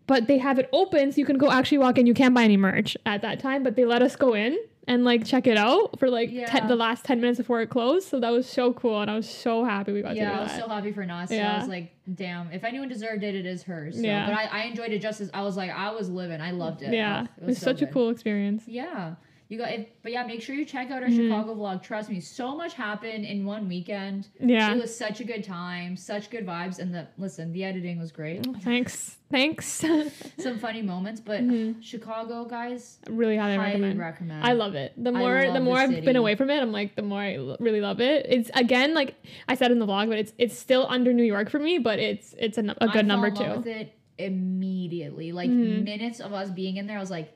but 0.07 0.27
they 0.27 0.37
have 0.39 0.57
it 0.57 0.67
open, 0.73 1.11
so 1.11 1.17
you 1.17 1.25
can 1.25 1.37
go 1.37 1.51
actually 1.51 1.77
walk 1.77 1.97
in. 1.97 2.07
You 2.07 2.13
can't 2.13 2.33
buy 2.33 2.43
any 2.43 2.57
merch 2.57 2.97
at 3.05 3.21
that 3.21 3.39
time, 3.39 3.61
but 3.63 3.75
they 3.75 3.85
let 3.85 4.01
us 4.01 4.15
go 4.15 4.33
in 4.33 4.57
and 4.87 5.05
like 5.05 5.25
check 5.25 5.47
it 5.47 5.57
out 5.57 5.99
for 5.99 6.09
like 6.09 6.31
Yeah. 6.31 6.45
ten, 6.47 6.67
the 6.67 6.75
last 6.75 7.05
ten 7.05 7.21
minutes 7.21 7.37
before 7.37 7.61
it 7.61 7.67
closed. 7.69 8.07
So 8.07 8.19
that 8.19 8.29
was 8.31 8.47
so 8.49 8.73
cool, 8.73 9.01
and 9.01 9.09
I 9.11 9.15
was 9.15 9.29
so 9.29 9.63
happy 9.63 9.91
we 9.93 10.01
got 10.01 10.15
Yeah, 10.15 10.31
to 10.31 10.37
I 10.37 10.41
was 10.41 10.51
that. 10.51 10.61
so 10.63 10.67
happy 10.69 10.91
for 10.91 11.05
Nastia. 11.05 11.45
I 11.55 11.57
was 11.59 11.67
like, 11.67 11.91
damn, 12.13 12.51
if 12.51 12.63
anyone 12.63 12.87
deserved 12.89 13.23
it, 13.23 13.35
it 13.35 13.45
is 13.45 13.63
hers. 13.63 13.95
So, 13.95 14.01
Yeah. 14.01 14.25
But 14.27 14.35
I, 14.35 14.61
I 14.61 14.63
enjoyed 14.63 14.91
it 14.91 14.99
just 15.01 15.21
as 15.21 15.29
I 15.33 15.43
was 15.43 15.55
like, 15.57 15.71
I 15.71 15.91
was 15.91 16.09
living. 16.09 16.41
I 16.41 16.51
loved 16.51 16.81
it. 16.81 16.93
yeah, 16.93 17.27
it 17.41 17.45
was, 17.45 17.57
so 17.59 17.65
such 17.65 17.81
a 17.81 17.87
cool 17.87 18.09
experience. 18.09 18.63
Yeah. 18.67 19.15
You 19.51 19.57
got 19.57 19.69
it, 19.73 19.97
but 20.01 20.13
yeah, 20.13 20.25
make 20.25 20.41
sure 20.41 20.55
you 20.55 20.63
check 20.63 20.91
out 20.91 21.03
our 21.03 21.09
Mhm. 21.09 21.25
Chicago 21.27 21.53
vlog. 21.55 21.83
Trust 21.83 22.09
me, 22.09 22.21
so 22.21 22.55
much 22.55 22.73
happened 22.73 23.25
in 23.25 23.45
one 23.45 23.67
weekend. 23.67 24.29
Yeah. 24.39 24.73
It 24.73 24.79
was 24.81 24.95
such 24.95 25.19
a 25.19 25.25
good 25.25 25.43
time, 25.43 25.97
such 25.97 26.29
good 26.29 26.45
vibes, 26.47 26.79
and 26.79 26.95
the 26.95 27.07
listen, 27.17 27.51
the 27.51 27.65
editing 27.65 27.99
was 27.99 28.13
great. 28.13 28.45
Thanks. 28.61 29.17
Thanks. 29.29 29.83
Some 30.39 30.57
funny 30.57 30.81
moments, 30.81 31.19
but 31.19 31.41
Mhm. 31.41 31.83
Chicago 31.83 32.45
guys, 32.45 32.99
really 33.09 33.35
highly, 33.35 33.57
highly 33.57 33.71
recommend. 33.73 33.99
recommend. 33.99 34.45
I 34.45 34.53
love 34.53 34.73
it. 34.75 34.93
The 34.95 35.11
more 35.11 35.45
the 35.45 35.51
the 35.51 35.59
more 35.59 35.79
I've 35.79 35.89
city. 35.89 36.05
been 36.05 36.15
away 36.15 36.35
from 36.35 36.49
it, 36.49 36.61
I'm 36.61 36.71
like 36.71 36.95
the 36.95 37.01
more 37.01 37.19
I 37.19 37.35
l- 37.35 37.57
really 37.59 37.81
love 37.81 37.99
it. 37.99 38.25
It's 38.29 38.49
again 38.53 38.93
like 38.93 39.15
I 39.49 39.55
said 39.55 39.69
in 39.73 39.79
the 39.79 39.85
vlog, 39.85 40.07
but 40.07 40.17
it's 40.17 40.31
it's 40.37 40.57
still 40.57 40.85
under 40.89 41.11
New 41.11 41.23
York 41.25 41.49
for 41.49 41.59
me, 41.59 41.77
but 41.77 41.99
it's 41.99 42.33
it's 42.39 42.57
a 42.57 42.63
good 42.63 42.77
fell 42.93 43.03
number 43.03 43.29
love. 43.31 43.57
With 43.57 43.67
it 43.67 43.91
immediately, 44.17 45.33
like 45.33 45.49
Mhm. 45.49 45.83
minutes 45.83 46.21
of 46.21 46.31
us 46.31 46.49
being 46.51 46.77
in 46.77 46.87
there, 46.87 46.97
I 46.97 47.01
was 47.01 47.11
like, 47.11 47.33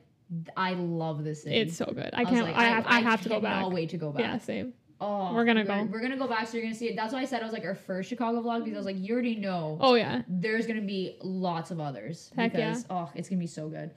I 0.56 0.74
love 0.74 1.24
this 1.24 1.42
city. 1.44 1.56
It's 1.56 1.76
so 1.76 1.86
good. 1.86 2.10
I 2.12 2.20
was 2.22 2.30
can't. 2.30 2.46
like, 2.46 2.56
I 2.56 2.64
have. 2.64 2.86
I, 2.86 3.00
have 3.00 3.22
to 3.22 3.28
go 3.28 3.40
back. 3.40 3.54
cannot 3.54 3.72
wait 3.72 3.90
to 3.90 3.96
go 3.96 4.10
back. 4.10 4.20
Yeah, 4.22 4.38
same. 4.38 4.74
Oh, 5.00 5.34
We're 5.34 5.44
gonna 5.44 5.64
go. 5.64 5.84
We're 5.90 6.00
gonna 6.00 6.16
go 6.16 6.26
back, 6.26 6.48
so 6.48 6.56
you're 6.56 6.64
gonna 6.64 6.74
see 6.74 6.88
it. 6.88 6.96
That's 6.96 7.12
why 7.12 7.20
I 7.20 7.24
said 7.26 7.42
I 7.42 7.44
was 7.44 7.52
like 7.52 7.64
our 7.64 7.74
first 7.74 8.08
Chicago 8.08 8.40
vlog 8.42 8.64
because 8.64 8.76
I 8.76 8.78
was 8.78 8.86
like, 8.86 8.96
you 8.98 9.12
already 9.12 9.36
know 9.36 9.76
Oh 9.80 9.94
yeah. 9.94 10.22
there's 10.26 10.66
gonna 10.66 10.80
be 10.80 11.16
lots 11.22 11.70
of 11.70 11.80
others 11.80 12.30
Heck 12.34 12.54
yeah. 12.54 12.70
because 12.70 12.86
oh, 12.88 13.10
it's 13.14 13.28
gonna 13.28 13.38
be 13.40 13.46
so 13.46 13.68
good. 13.68 13.90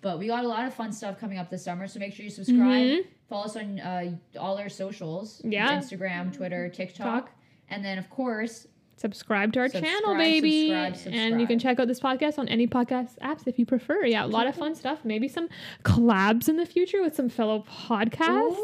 But 0.00 0.18
we 0.18 0.28
got 0.28 0.44
a 0.44 0.48
lot 0.48 0.64
of 0.66 0.72
fun 0.74 0.92
stuff 0.92 1.18
coming 1.18 1.38
up 1.38 1.50
this 1.50 1.64
summer, 1.64 1.88
so 1.88 1.98
make 1.98 2.12
sure 2.14 2.24
you 2.24 2.30
subscribe. 2.30 2.58
Mhm. 2.58 3.06
Follow 3.28 3.44
us 3.46 3.56
on 3.56 3.80
uh, 3.80 4.16
all 4.38 4.56
our 4.58 4.68
socials. 4.68 5.40
Yeah. 5.44 5.76
Instagram, 5.76 6.32
Twitter, 6.32 6.68
TikTok. 6.68 7.26
Talk. 7.26 7.30
And 7.70 7.84
then, 7.84 7.98
of 7.98 8.08
course, 8.10 8.66
subscribe 8.96 9.52
to 9.54 9.60
our 9.60 9.68
channel, 9.68 10.14
baby. 10.16 10.68
subscribe, 10.68 11.14
And 11.14 11.40
you 11.40 11.46
can 11.46 11.58
check 11.58 11.78
out 11.80 11.88
this 11.88 12.00
podcast 12.00 12.38
on 12.38 12.48
any 12.48 12.66
podcast 12.66 13.18
apps 13.20 13.46
if 13.46 13.58
you 13.58 13.66
prefer. 13.66 14.04
Yeah, 14.04 14.24
a 14.24 14.28
lot 14.28 14.46
of 14.46 14.54
fun 14.54 14.74
stuff. 14.74 15.00
Maybe 15.04 15.28
some 15.28 15.48
collabs 15.84 16.48
in 16.48 16.56
the 16.56 16.66
future 16.66 17.02
with 17.02 17.14
some 17.14 17.28
fellow 17.28 17.64
podcasts. 17.68 18.56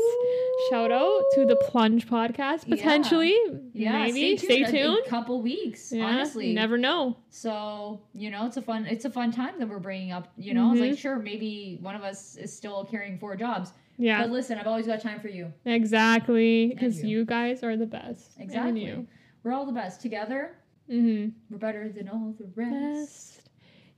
Shout 0.71 0.93
out 0.93 1.23
to 1.35 1.45
the 1.47 1.57
Plunge 1.69 2.07
podcast 2.07 2.69
potentially. 2.69 3.35
yeah, 3.73 3.99
Maybe 4.05 4.37
stay 4.37 4.65
tuned. 4.65 4.71
tuned. 4.71 4.99
A, 5.05 5.07
a 5.07 5.09
couple 5.09 5.41
weeks, 5.43 5.91
Yeah, 5.93 6.05
honestly. 6.05 6.49
you 6.49 6.55
never 6.55 6.77
know. 6.79 7.17
So 7.31 8.03
you 8.15 8.31
know, 8.31 8.47
it's 8.47 8.57
a 8.57 8.63
fun, 8.63 8.87
it's 8.87 9.05
a 9.05 9.11
fun 9.11 9.33
time 9.33 9.59
that 9.59 9.69
we're 9.69 9.79
bringing 9.79 10.13
up. 10.13 10.33
You 10.37 10.55
know, 10.55 10.73
it's 10.73 10.81
Mhm. 10.81 10.91
like 10.91 10.99
sure, 10.99 11.19
maybe 11.19 11.79
one 11.81 11.95
of 11.95 12.03
us 12.03 12.37
is 12.37 12.55
still 12.57 12.85
carrying 12.85 13.19
four 13.19 13.37
jobs, 13.37 13.73
Yeah, 13.99 14.21
but 14.23 14.31
listen, 14.31 14.59
I've 14.59 14.67
always 14.67 14.87
got 14.87 15.01
time 15.01 15.21
for 15.21 15.29
you. 15.29 15.53
exactly. 15.65 16.69
Because 16.69 17.03
you. 17.03 17.19
you. 17.21 17.25
guys 17.25 17.63
are 17.63 17.77
the 17.77 17.87
best. 17.87 18.33
Exactly. 18.39 19.07
We're 19.43 19.53
all 19.53 19.67
the 19.67 19.73
best 19.73 20.01
together. 20.01 20.57
Mm-hmm. 20.91 21.31
We're 21.51 21.59
better 21.59 21.89
than 21.89 22.09
all 22.09 22.35
the 22.39 22.49
rest. 22.55 23.37
Best. 23.37 23.49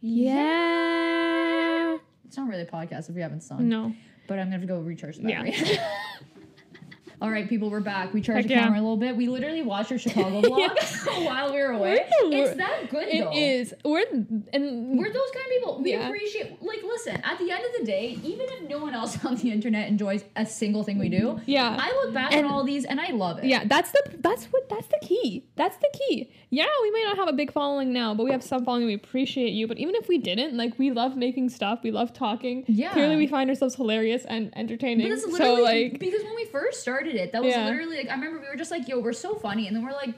Yeah. 0.00 1.96
It's 2.24 2.36
not 2.36 2.48
really 2.48 2.62
a 2.62 2.66
podcast 2.66 3.08
if 3.08 3.14
we 3.14 3.20
haven't 3.20 3.42
sung, 3.42 3.68
No. 3.68 3.92
but 4.26 4.38
I'm 4.38 4.46
gonna 4.46 4.52
have 4.52 4.60
to 4.62 4.66
go 4.66 4.78
recharge 4.80 5.16
the 5.18 5.28
Yeah. 5.28 5.44
All 7.22 7.30
right, 7.30 7.48
people, 7.48 7.70
we're 7.70 7.78
back. 7.78 8.12
We 8.12 8.20
charged 8.20 8.38
Heck 8.38 8.48
the 8.48 8.54
yeah. 8.54 8.64
camera 8.64 8.80
a 8.80 8.82
little 8.82 8.96
bit. 8.96 9.14
We 9.16 9.28
literally 9.28 9.62
watched 9.62 9.90
your 9.90 9.98
Chicago 10.00 10.40
vlog 10.42 11.24
while 11.24 11.52
we 11.52 11.58
were 11.60 11.70
away. 11.70 12.04
We're- 12.24 12.36
It's 12.40 12.56
that 12.56 12.90
good 12.90 13.06
It 13.06 13.22
though. 13.22 13.30
is. 13.32 13.72
We're 13.84 14.04
and 14.52 14.98
We're 14.98 15.12
those 15.12 15.30
kind 15.32 15.46
of 15.46 15.50
people. 15.52 15.80
We 15.84 15.92
Yeah. 15.92 16.08
appreciate, 16.08 16.60
like, 16.60 16.82
listen, 16.82 17.14
at 17.22 17.38
the 17.38 17.48
end 17.52 17.64
of 17.64 17.78
the 17.78 17.84
day, 17.86 18.18
even 18.24 18.46
if 18.48 18.68
no 18.68 18.78
one 18.80 18.92
else 18.92 19.24
on 19.24 19.36
the 19.36 19.52
internet 19.52 19.86
enjoys 19.86 20.24
a 20.34 20.44
single 20.44 20.82
thing 20.82 20.98
we 20.98 21.08
do, 21.10 21.40
yeah. 21.46 21.76
I 21.78 21.92
look 22.02 22.12
back 22.12 22.32
And- 22.34 22.44
on 22.44 22.52
all 22.52 22.64
these 22.64 22.84
and 22.84 23.00
I 23.00 23.10
love 23.12 23.38
it. 23.38 23.44
Yeah, 23.44 23.66
that's 23.66 23.92
the 23.92 24.02
that's 24.18 24.46
what 24.46 24.68
that's 24.68 24.88
the 24.88 24.98
key. 25.00 25.46
That's 25.54 25.76
the 25.76 25.90
key. 25.94 26.28
Yeah, 26.50 26.66
we 26.82 26.90
may 26.90 27.04
not 27.04 27.16
have 27.18 27.28
a 27.28 27.32
big 27.32 27.52
following 27.52 27.92
now, 27.92 28.14
but 28.16 28.24
we 28.24 28.32
have 28.32 28.42
some 28.42 28.64
following. 28.64 28.86
We 28.86 28.94
appreciate 28.94 29.52
you. 29.52 29.68
But 29.68 29.78
even 29.78 29.94
if 29.94 30.08
we 30.08 30.18
didn't, 30.18 30.56
like 30.56 30.76
we 30.76 30.90
love 30.90 31.16
making 31.16 31.50
stuff. 31.50 31.84
We 31.84 31.92
love 31.92 32.12
talking. 32.12 32.64
Yeah. 32.66 32.90
Clearly, 32.92 33.14
we 33.14 33.28
find 33.28 33.48
ourselves 33.48 33.76
hilarious 33.76 34.24
and 34.24 34.52
entertaining. 34.58 35.16
So 35.18 35.54
like, 35.54 36.00
because 36.00 36.24
when 36.24 36.34
we 36.34 36.46
first 36.46 36.80
started 36.80 37.11
it, 37.16 37.32
that 37.32 37.42
was 37.42 37.54
Yeah. 37.54 37.64
literally 37.66 37.96
like 37.98 38.08
I 38.08 38.14
remember 38.14 38.40
we 38.40 38.48
were 38.48 38.56
just 38.56 38.70
like, 38.70 38.88
"Yo, 38.88 38.98
we're 39.00 39.12
so 39.12 39.34
funny," 39.34 39.66
and 39.66 39.76
then 39.76 39.84
we're 39.84 39.92
like, 39.92 40.14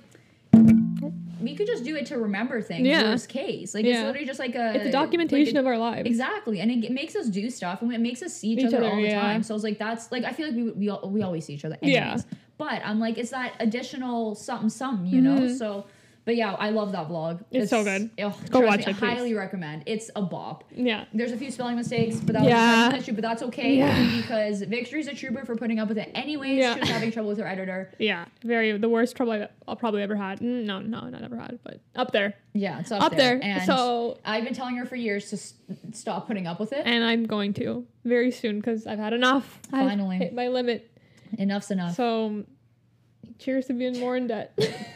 we 1.40 1.54
could 1.54 1.66
just 1.66 1.84
do 1.84 1.94
it 1.96 2.06
to 2.06 2.18
remember 2.18 2.62
things. 2.62 2.86
Yeah. 2.86 3.02
Worst 3.10 3.28
case, 3.28 3.74
like 3.74 3.84
it's 3.84 3.98
literally 3.98 4.24
just 4.26 4.38
like 4.38 4.54
a 4.54 4.74
it's 4.76 4.86
a 4.86 4.92
documentation 4.92 5.54
like, 5.54 5.60
of 5.60 5.66
our 5.66 5.76
lives. 5.78 6.06
Exactly, 6.06 6.60
and 6.60 6.70
it 6.70 6.80
g- 6.80 6.88
makes 6.88 7.14
us 7.16 7.26
do 7.28 7.50
stuff, 7.50 7.82
and 7.82 7.92
it 7.92 8.00
makes 8.00 8.22
us 8.22 8.32
see 8.34 8.48
each, 8.50 8.60
Each 8.60 8.66
other, 8.66 8.78
other, 8.78 8.90
all 8.90 8.96
the 8.96 9.02
yeah. 9.08 9.20
time. 9.20 9.42
So 9.42 9.54
it's 9.54 9.64
like 9.64 9.78
that's 9.78 10.10
like 10.10 10.24
I 10.24 10.32
feel 10.32 10.46
like 10.46 10.56
we 10.56 10.70
we 10.70 10.98
we 11.08 11.22
always 11.22 11.44
see 11.44 11.54
each 11.54 11.64
other. 11.64 11.76
Yeah. 11.82 12.16
But 12.56 12.82
I'm 12.84 13.00
like, 13.00 13.18
it's 13.18 13.30
that 13.30 13.54
additional 13.60 14.34
something 14.36 14.70
something, 14.70 15.06
you 15.06 15.20
know. 15.20 15.40
Mhm. 15.40 15.58
So, 15.58 15.86
but 16.24 16.36
yeah, 16.36 16.52
I 16.54 16.70
love 16.70 16.92
that 16.92 17.08
vlog. 17.08 17.44
It's 17.50 17.70
so 17.70 17.84
good. 17.84 18.10
oh, 18.18 18.34
Go 18.50 18.60
watch 18.60 18.86
me, 18.86 18.92
it, 18.92 18.96
please. 18.96 19.02
I 19.10 19.14
highly 19.14 19.34
recommend. 19.34 19.82
It's 19.86 20.10
a 20.16 20.22
bop. 20.22 20.64
Yeah. 20.74 21.04
There's 21.12 21.32
a 21.32 21.36
few 21.36 21.50
spelling 21.50 21.76
mistakes, 21.76 22.16
but 22.16 22.32
that 22.34 22.42
was 22.42 22.48
Yeah. 22.50 22.88
an 22.90 22.94
issue. 22.96 23.12
But 23.12 23.22
that's 23.22 23.42
okay 23.42 23.76
Yeah. 23.76 24.16
because 24.22 24.62
Victory's 24.62 25.06
a 25.06 25.14
trooper 25.14 25.44
for 25.44 25.54
putting 25.56 25.78
up 25.78 25.88
with 25.88 25.98
it. 25.98 26.10
Anyways, 26.14 26.58
Yeah. 26.58 26.74
she 26.74 26.80
was 26.80 26.88
having 26.88 27.10
trouble 27.12 27.28
with 27.30 27.38
her 27.38 27.46
editor. 27.46 27.90
Yeah. 27.98 28.24
Very 28.42 28.76
the 28.78 28.88
worst 28.88 29.16
trouble 29.16 29.32
I've, 29.32 29.48
I'll 29.68 29.76
probably 29.76 30.02
ever 30.02 30.16
had. 30.16 30.40
Mm, 30.40 30.64
No, 30.64 30.80
no, 30.80 31.08
not 31.08 31.22
ever 31.22 31.36
had, 31.36 31.58
but 31.62 31.80
up 31.94 32.12
there, 32.12 32.34
Yeah, 32.54 32.80
it's 32.80 32.90
up, 32.90 33.02
up 33.02 33.16
there. 33.16 33.38
And 33.42 33.62
so 33.64 34.18
I've 34.24 34.44
been 34.44 34.54
telling 34.54 34.76
her 34.76 34.86
for 34.86 34.96
years 34.96 35.28
to 35.30 35.36
s- 35.36 35.54
stop 35.92 36.26
putting 36.26 36.46
up 36.46 36.58
with 36.58 36.72
it. 36.72 36.86
and 36.86 37.04
I'm 37.04 37.24
going 37.26 37.52
to 37.54 37.86
very 38.04 38.30
soon 38.30 38.60
because 38.60 38.86
I've 38.86 38.98
had 38.98 39.12
enough. 39.12 39.58
I've 39.72 39.88
Finally. 39.88 40.18
hit 40.18 40.34
my 40.34 40.48
limit. 40.48 40.90
Enough's 41.38 41.70
enough. 41.70 41.94
So, 41.96 42.44
cheers 43.38 43.66
to 43.66 43.72
being 43.72 43.98
more 43.98 44.16
in 44.16 44.28
debt. 44.28 44.56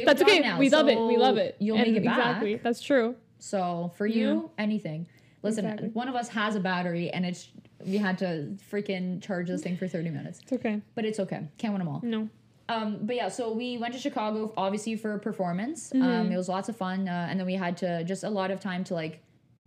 You've 0.00 0.08
okay. 0.22 0.40
now, 0.40 0.58
we 0.58 0.68
love 0.70 0.88
it. 0.88 0.98
We 0.98 1.16
love 1.16 1.36
it. 1.36 1.56
You'll 1.58 1.76
And 1.78 1.86
make 1.86 1.96
it 1.96 2.04
back. 2.04 2.18
Exactly. 2.18 2.56
That's 2.56 2.80
true. 2.80 3.16
So 3.38 3.92
for 3.96 4.06
you, 4.06 4.50
anything. 4.58 5.06
Listen, 5.42 5.66
Exactly. 5.66 5.88
one 5.90 6.08
of 6.08 6.14
us 6.14 6.28
has 6.30 6.56
a 6.56 6.60
battery, 6.60 7.10
and 7.10 7.26
it's 7.26 7.48
we 7.84 7.98
had 7.98 8.16
to 8.18 8.56
freaking 8.72 9.20
charge 9.22 9.48
this 9.48 9.62
thing 9.62 9.76
for 9.76 9.86
thirty 9.86 10.08
minutes, 10.08 10.40
It's 10.42 10.52
okay. 10.54 10.80
but 10.94 11.04
it's 11.04 11.20
okay. 11.20 11.46
Can't 11.58 11.74
win 11.74 11.80
them 11.80 11.88
all. 11.88 12.00
No. 12.02 12.28
Um, 12.70 13.00
but 13.02 13.14
yeah, 13.14 13.28
so 13.28 13.52
we 13.52 13.76
went 13.76 13.92
to 13.92 14.00
Chicago 14.00 14.54
obviously 14.56 14.96
for 14.96 15.12
a 15.12 15.18
performance. 15.18 15.90
Mm-hmm. 15.90 16.02
Um, 16.02 16.32
it 16.32 16.36
was 16.38 16.48
lots 16.48 16.70
of 16.70 16.76
fun, 16.78 17.06
uh, 17.08 17.26
and 17.28 17.38
then 17.38 17.46
we 17.46 17.54
had 17.54 17.76
to 17.78 18.04
just 18.04 18.24
a 18.24 18.30
lot 18.30 18.50
of 18.50 18.58
time 18.60 18.84
to 18.84 18.94
like 18.94 19.22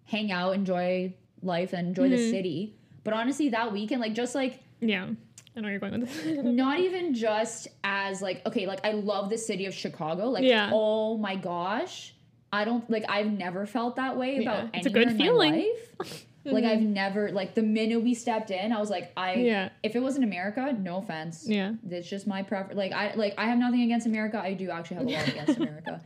hang 0.06 0.32
out, 0.32 0.56
enjoy 0.56 1.14
life, 1.44 1.74
and 1.74 1.90
enjoy 1.90 2.10
the 2.10 2.16
Mhm. 2.18 2.32
city. 2.32 2.76
But 3.04 3.14
honestly, 3.14 3.50
that 3.50 3.72
weekend, 3.72 4.02
like 4.02 4.14
just 4.16 4.34
like 4.34 4.64
Yeah. 4.82 5.10
I 5.58 5.62
know 5.62 5.70
you're 5.70 5.80
going 5.80 6.00
with 6.00 6.24
this. 6.24 6.38
not 6.44 6.80
even 6.80 7.14
just 7.16 7.68
as 7.84 8.22
like 8.22 8.46
okay, 8.46 8.68
like 8.68 8.86
I 8.86 8.92
love 8.92 9.30
the 9.32 9.38
city 9.38 9.66
of 9.66 9.74
Chicago. 9.74 10.30
Like 10.30 10.44
Yeah. 10.44 10.70
oh 10.72 11.18
my 11.18 11.36
gosh, 11.36 12.14
I 12.54 12.64
don't 12.64 12.88
like 12.90 13.06
I've 13.10 13.32
never 13.32 13.66
felt 13.66 13.96
that 13.96 14.18
way 14.18 14.36
Yeah, 14.36 14.42
about 14.42 14.70
it's 14.76 14.86
a 14.88 14.90
good 14.92 15.18
feeling. 15.18 15.54
life. 16.00 16.24
Like 16.50 16.64
I've 16.64 16.82
never 16.82 17.30
like 17.34 17.56
the 17.56 17.62
minute 17.62 18.02
we 18.02 18.14
stepped 18.14 18.52
in, 18.52 18.72
I 18.72 18.80
was 18.80 18.90
like 18.90 19.12
I 19.18 19.34
Yeah. 19.34 19.68
if 19.84 19.98
it 19.98 20.00
was 20.00 20.16
in 20.16 20.24
America, 20.24 20.74
no 20.80 21.00
offense. 21.00 21.44
Yeah. 21.46 21.74
It's 21.90 22.08
just 22.10 22.26
my 22.26 22.42
preference. 22.42 22.78
Like 22.78 22.94
I 22.94 23.14
like 23.16 23.34
I 23.38 23.48
have 23.48 23.58
nothing 23.58 23.82
against 23.82 24.08
America. 24.08 24.40
I 24.42 24.54
do 24.54 24.70
actually 24.72 24.96
have 24.96 25.08
a 25.08 25.10
lot 25.10 25.28
against 25.28 25.58
America, 25.62 26.00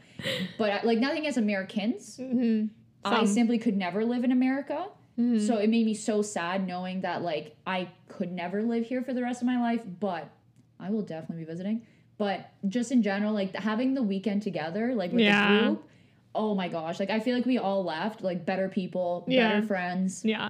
but 0.57 0.71
I, 0.71 0.81
like 0.83 0.97
nothing 0.97 1.19
against 1.19 1.37
Americans. 1.37 2.17
Mm-hmm. 2.19 2.67
I 3.05 3.25
simply 3.25 3.59
could 3.59 3.77
never 3.77 4.03
live 4.03 4.23
in 4.23 4.31
America. 4.31 4.87
Mhm. 5.19 5.45
So 5.45 5.57
it 5.57 5.69
made 5.69 5.85
me 5.85 5.93
so 5.93 6.21
sad 6.21 6.65
knowing 6.65 7.01
that 7.01 7.21
like 7.21 7.55
I 7.67 7.89
could 8.07 8.31
never 8.31 8.63
live 8.63 8.85
here 8.85 9.01
for 9.03 9.13
the 9.13 9.21
rest 9.21 9.41
of 9.41 9.45
my 9.47 9.59
life, 9.59 9.81
but 9.99 10.29
I 10.79 10.89
will 10.89 11.01
definitely 11.01 11.43
be 11.45 11.51
visiting. 11.51 11.81
But 12.17 12.49
just 12.67 12.91
in 12.91 13.01
general, 13.01 13.33
like 13.33 13.55
having 13.55 13.93
the 13.93 14.03
weekend 14.03 14.41
together, 14.43 14.93
like 14.95 15.11
with 15.11 15.21
Yeah. 15.21 15.53
the 15.53 15.59
group, 15.67 15.89
oh 16.33 16.55
my 16.55 16.67
gosh, 16.67 16.99
like 16.99 17.09
I 17.09 17.19
feel 17.19 17.35
like 17.35 17.45
we 17.45 17.57
all 17.57 17.83
left 17.83 18.21
like 18.21 18.45
better 18.45 18.69
people, 18.69 19.25
Yeah. 19.27 19.49
better 19.55 19.65
friends, 19.67 20.23
Yeah. 20.23 20.49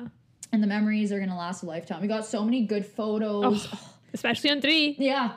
and 0.51 0.61
the 0.61 0.67
memories 0.67 1.11
are 1.11 1.19
gonna 1.19 1.37
last 1.37 1.63
a 1.63 1.65
lifetime. 1.65 2.01
We 2.01 2.07
got 2.07 2.25
so 2.25 2.43
many 2.43 2.65
good 2.65 2.85
photos. 2.85 3.67
Oh, 3.71 3.79
especially 4.13 4.51
on 4.51 4.61
three. 4.61 4.95
Yeah. 4.99 5.31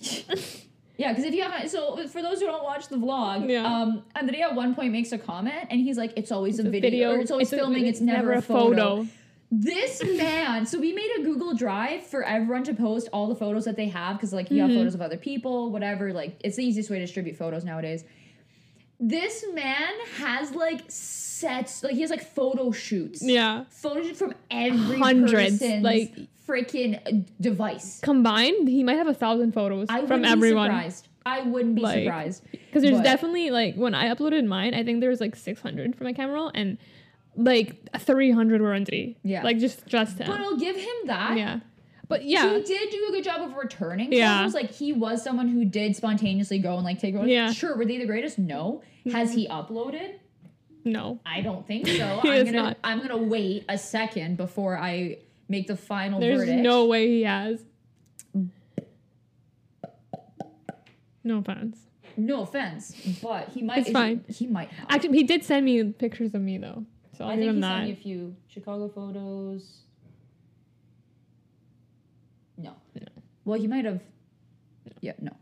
yeah, 0.98 1.12
because 1.12 1.24
if 1.24 1.32
you 1.34 1.42
haven't, 1.42 1.68
so 1.70 1.96
for 2.08 2.20
those 2.20 2.40
who 2.40 2.46
don't 2.46 2.64
watch 2.64 2.88
the 2.88 2.96
vlog, 2.96 3.48
Yeah. 3.48 3.64
um, 3.64 4.02
Andrea 4.14 4.48
at 4.48 4.54
one 4.54 4.74
point 4.74 4.92
makes 4.92 5.12
a 5.12 5.18
comment 5.18 5.68
and 5.70 5.80
he's 5.80 5.96
like, 5.96 6.12
"It's 6.16 6.30
always 6.32 6.58
a 6.58 6.62
It's 6.62 6.68
a 6.68 6.70
video, 6.70 7.12
or 7.12 7.20
it's 7.20 7.30
always 7.30 7.52
a- 7.52 7.56
filming. 7.56 7.86
It's, 7.86 8.00
never, 8.00 8.32
a 8.32 8.42
photo." 8.42 9.06
This 9.50 10.02
man, 10.04 10.66
so 10.66 10.78
we 10.78 10.92
made 10.92 11.10
a 11.18 11.22
Google 11.22 11.54
Drive 11.54 12.02
for 12.02 12.22
everyone 12.22 12.64
to 12.64 12.74
post 12.74 13.08
all 13.14 13.28
the 13.28 13.34
photos 13.34 13.64
that 13.64 13.76
they 13.76 13.88
have 13.88 14.16
because, 14.18 14.32
like, 14.34 14.50
you 14.50 14.58
Mm-hmm. 14.58 14.68
have 14.70 14.76
photos 14.78 14.94
of 14.94 15.00
other 15.00 15.16
people, 15.16 15.70
whatever. 15.70 16.12
Like, 16.12 16.38
it's 16.44 16.56
the 16.56 16.64
easiest 16.66 16.90
way 16.90 16.98
to 16.98 17.04
distribute 17.06 17.36
photos 17.36 17.64
nowadays. 17.64 18.04
This 19.00 19.44
man 19.54 19.88
has 20.18 20.54
like 20.54 20.82
sets, 20.88 21.84
like 21.84 21.94
he 21.94 22.00
has 22.00 22.10
like 22.10 22.24
photo 22.34 22.72
shoots, 22.72 23.22
Yeah. 23.22 23.64
photo 23.70 24.02
shoots 24.02 24.18
from 24.18 24.34
every 24.50 24.98
Hundreds, 24.98 25.62
like- 25.62 26.12
freaking 26.48 27.26
device. 27.40 28.00
Combined, 28.00 28.68
he 28.68 28.82
might 28.82 28.96
have 28.96 29.06
a 29.08 29.14
thousand 29.14 29.52
photos 29.52 29.86
I 29.88 30.00
from 30.00 30.20
wouldn't 30.20 30.26
everyone. 30.26 30.70
Be 30.70 30.74
surprised. 30.76 31.08
I 31.26 31.42
wouldn't 31.42 31.74
be 31.74 31.82
Like, 31.82 32.04
surprised. 32.04 32.42
Because 32.52 32.82
there's 32.82 32.96
But- 32.96 33.04
definitely 33.04 33.50
like 33.50 33.74
when 33.74 33.94
I 33.94 34.12
uploaded 34.14 34.46
mine, 34.46 34.72
I 34.74 34.82
think 34.82 35.00
there 35.00 35.10
was 35.10 35.20
like 35.20 35.36
600 35.36 35.94
for 35.94 36.04
my 36.04 36.12
camera 36.12 36.34
roll, 36.36 36.50
and 36.54 36.78
like 37.36 37.76
300 37.98 38.60
were 38.62 38.72
on 38.74 38.84
three. 38.84 39.16
Yeah. 39.22 39.42
Like 39.42 39.58
just 39.58 39.86
just 39.86 40.18
him. 40.18 40.26
But 40.28 40.40
I'll 40.40 40.56
give 40.56 40.76
him 40.76 40.96
that. 41.06 41.36
yeah. 41.36 41.60
But 42.08 42.24
yeah. 42.24 42.54
He 42.56 42.62
did 42.62 42.90
do 42.90 43.06
a 43.10 43.12
good 43.12 43.24
job 43.24 43.42
of 43.42 43.54
returning 43.54 44.10
Yeah. 44.12 44.38
photos. 44.38 44.54
Like 44.54 44.70
he 44.72 44.94
was 44.94 45.22
someone 45.22 45.48
who 45.48 45.66
did 45.66 45.94
spontaneously 45.94 46.58
go 46.58 46.76
and 46.76 46.84
like 46.84 46.98
take 46.98 47.14
photos. 47.14 47.28
Yeah. 47.28 47.52
Sure, 47.52 47.76
were 47.76 47.84
they 47.84 47.98
the 47.98 48.06
greatest? 48.06 48.38
No. 48.38 48.82
Has 49.12 49.34
he 49.34 49.46
uploaded? 49.48 50.14
No. 50.84 51.20
I 51.26 51.42
don't 51.42 51.66
think 51.66 51.86
so. 51.86 52.20
He 52.22 52.30
I'm 52.30 52.34
is 52.34 52.44
gonna 52.44 52.62
not. 52.62 52.76
I'm 52.82 53.00
gonna 53.00 53.18
wait 53.18 53.66
a 53.68 53.76
second 53.76 54.36
before 54.38 54.78
I 54.78 55.18
make 55.48 55.66
the 55.66 55.76
final 55.76 56.20
verdict. 56.20 56.36
There's 56.38 56.48
verdict. 56.48 56.62
no 56.62 56.86
way 56.86 57.08
he 57.08 57.22
has. 57.22 57.64
No 61.24 61.38
offense. 61.38 61.78
no 62.16 62.42
offense, 62.42 62.94
but 63.22 63.48
he 63.50 63.62
might 63.62 63.78
It's 63.78 63.90
fine. 63.90 64.24
He, 64.28 64.46
might 64.46 64.68
have. 64.70 64.86
Actually, 64.88 65.18
he 65.18 65.24
did 65.24 65.44
send 65.44 65.66
me 65.66 65.82
pictures 65.84 66.32
of 66.34 66.40
me 66.40 66.56
though, 66.58 66.84
so 67.16 67.24
I'll 67.24 67.30
I 67.30 67.36
give 67.36 67.40
think 67.40 67.50
him 67.50 67.56
he 67.56 67.60
that. 67.62 67.76
sent 67.76 67.84
me 67.86 67.92
a 67.92 67.96
few 67.96 68.36
Chicago 68.48 68.88
photos. 68.88 69.80
No. 72.56 72.74
Well, 73.44 73.60
he 73.60 73.66
might 73.66 73.84
have. 73.84 74.00
Yeah, 75.00 75.12
no. 75.20 75.32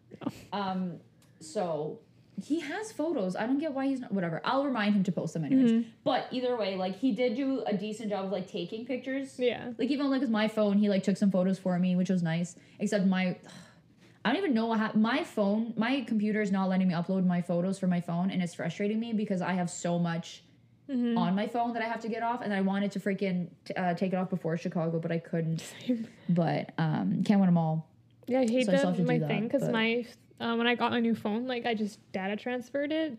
Um, 0.52 0.94
so 1.40 2.00
he 2.44 2.60
has 2.60 2.92
photos. 2.92 3.34
I 3.36 3.46
don't 3.46 3.58
get 3.58 3.72
why 3.72 3.86
he's 3.86 4.00
not. 4.00 4.12
Whatever. 4.12 4.40
I'll 4.44 4.64
remind 4.64 4.94
him 4.94 5.02
to 5.04 5.12
post 5.12 5.34
them 5.34 5.44
anyways. 5.44 5.70
Mhm. 5.72 5.84
But 6.04 6.26
either 6.30 6.56
way, 6.56 6.76
like 6.76 6.96
he 6.98 7.12
did 7.12 7.34
do 7.36 7.62
a 7.66 7.76
decent 7.76 8.10
job 8.10 8.26
of 8.26 8.32
like 8.32 8.46
taking 8.48 8.84
pictures. 8.84 9.38
Yeah. 9.38 9.72
Like 9.78 9.90
even 9.90 10.10
like 10.10 10.20
with 10.20 10.30
my 10.30 10.48
phone, 10.48 10.78
he 10.78 10.88
like 10.88 11.02
took 11.02 11.16
some 11.16 11.30
photos 11.30 11.58
for 11.58 11.78
me, 11.78 11.96
which 11.96 12.10
was 12.10 12.22
nice. 12.22 12.56
Except 12.78 13.06
my. 13.06 13.36
I 14.24 14.30
don't 14.30 14.38
even 14.38 14.54
know 14.54 14.66
what 14.66 14.96
my 14.96 15.22
phone, 15.22 15.72
my 15.76 16.00
computer 16.00 16.40
is 16.42 16.50
not 16.50 16.68
letting 16.68 16.88
me 16.88 16.94
upload 16.94 17.24
my 17.24 17.42
photos 17.42 17.78
for 17.78 17.86
my 17.86 18.00
phone, 18.00 18.30
and 18.32 18.42
it's 18.42 18.54
frustrating 18.54 18.98
me 18.98 19.12
because 19.12 19.40
I 19.40 19.52
have 19.52 19.70
so 19.70 20.00
much 20.00 20.42
Mhm. 20.90 21.16
on 21.16 21.36
my 21.36 21.46
phone 21.46 21.72
that 21.74 21.82
I 21.82 21.86
have 21.86 22.00
to 22.00 22.08
get 22.08 22.24
off, 22.24 22.40
and 22.42 22.52
I 22.52 22.60
wanted 22.60 22.90
to 22.92 22.98
freaking 23.00 23.48
t- 23.64 23.74
uh, 23.74 23.94
take 23.94 24.12
it 24.12 24.16
off 24.16 24.28
before 24.30 24.56
Chicago, 24.56 24.98
but 24.98 25.12
I 25.12 25.18
couldn't. 25.18 25.60
Same. 25.86 26.08
But 26.28 26.72
um, 26.76 27.22
can't 27.24 27.38
win 27.40 27.46
them 27.46 27.56
all. 27.56 27.88
Yeah, 28.26 28.40
I 28.40 28.46
hate 28.48 28.66
So 28.66 28.72
I 28.72 28.76
that 28.76 28.84
have 28.96 29.06
my 29.06 29.20
thing 29.20 29.44
because 29.44 29.68
my 29.68 30.04
uh, 30.40 30.54
when 30.54 30.66
I 30.66 30.74
got 30.74 30.92
my 30.92 31.00
new 31.00 31.14
phone, 31.14 31.46
like 31.46 31.66
I 31.66 31.74
just 31.74 31.98
data 32.12 32.36
transferred 32.36 32.92
it. 32.92 33.16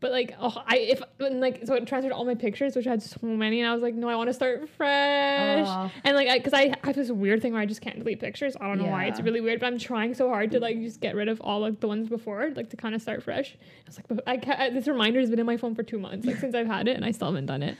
But 0.00 0.12
like, 0.12 0.34
oh, 0.40 0.62
I 0.66 0.78
if 0.78 1.02
when, 1.18 1.40
like 1.40 1.66
so 1.66 1.74
it 1.74 1.86
transferred 1.86 2.12
all 2.12 2.24
my 2.24 2.34
pictures, 2.34 2.74
which 2.74 2.86
I 2.86 2.90
had 2.90 3.02
so 3.02 3.18
many, 3.22 3.60
and 3.60 3.68
I 3.68 3.74
was 3.74 3.82
like, 3.82 3.94
no, 3.94 4.08
I 4.08 4.16
want 4.16 4.30
to 4.30 4.34
start 4.34 4.66
fresh. 4.70 5.66
Aw. 5.66 5.92
and 6.04 6.16
like, 6.16 6.26
I 6.28 6.38
because 6.38 6.54
I 6.54 6.74
have 6.82 6.96
this 6.96 7.10
weird 7.10 7.42
thing 7.42 7.52
where 7.52 7.60
I 7.60 7.66
just 7.66 7.82
can't 7.82 7.98
delete 7.98 8.18
pictures. 8.18 8.56
I 8.58 8.66
don't 8.66 8.78
know 8.78 8.86
why. 8.86 9.04
It's 9.06 9.20
really 9.20 9.42
weird, 9.42 9.60
but 9.60 9.66
I'm 9.66 9.78
trying 9.78 10.14
so 10.14 10.28
hard 10.30 10.52
to 10.52 10.60
like 10.60 10.80
just 10.80 11.00
get 11.00 11.14
rid 11.14 11.28
of 11.28 11.38
all 11.42 11.60
like 11.60 11.80
the 11.80 11.88
ones 11.88 12.08
before, 12.08 12.50
like 12.56 12.70
to 12.70 12.76
kind 12.76 12.94
of 12.94 13.02
start 13.02 13.22
fresh. 13.22 13.54
I 13.60 13.82
was 13.86 13.98
like, 13.98 14.08
but 14.08 14.22
I 14.26 14.38
can't, 14.38 14.72
this 14.72 14.88
reminder 14.88 15.20
has 15.20 15.28
been 15.28 15.38
in 15.38 15.46
my 15.46 15.58
phone 15.58 15.74
for 15.74 15.82
two 15.82 15.98
months, 15.98 16.26
like 16.26 16.36
since 16.36 16.54
I've 16.54 16.66
had 16.66 16.88
it, 16.88 16.96
and 16.96 17.04
I 17.04 17.10
still 17.10 17.28
haven't 17.28 17.46
done 17.46 17.62
it. 17.62 17.76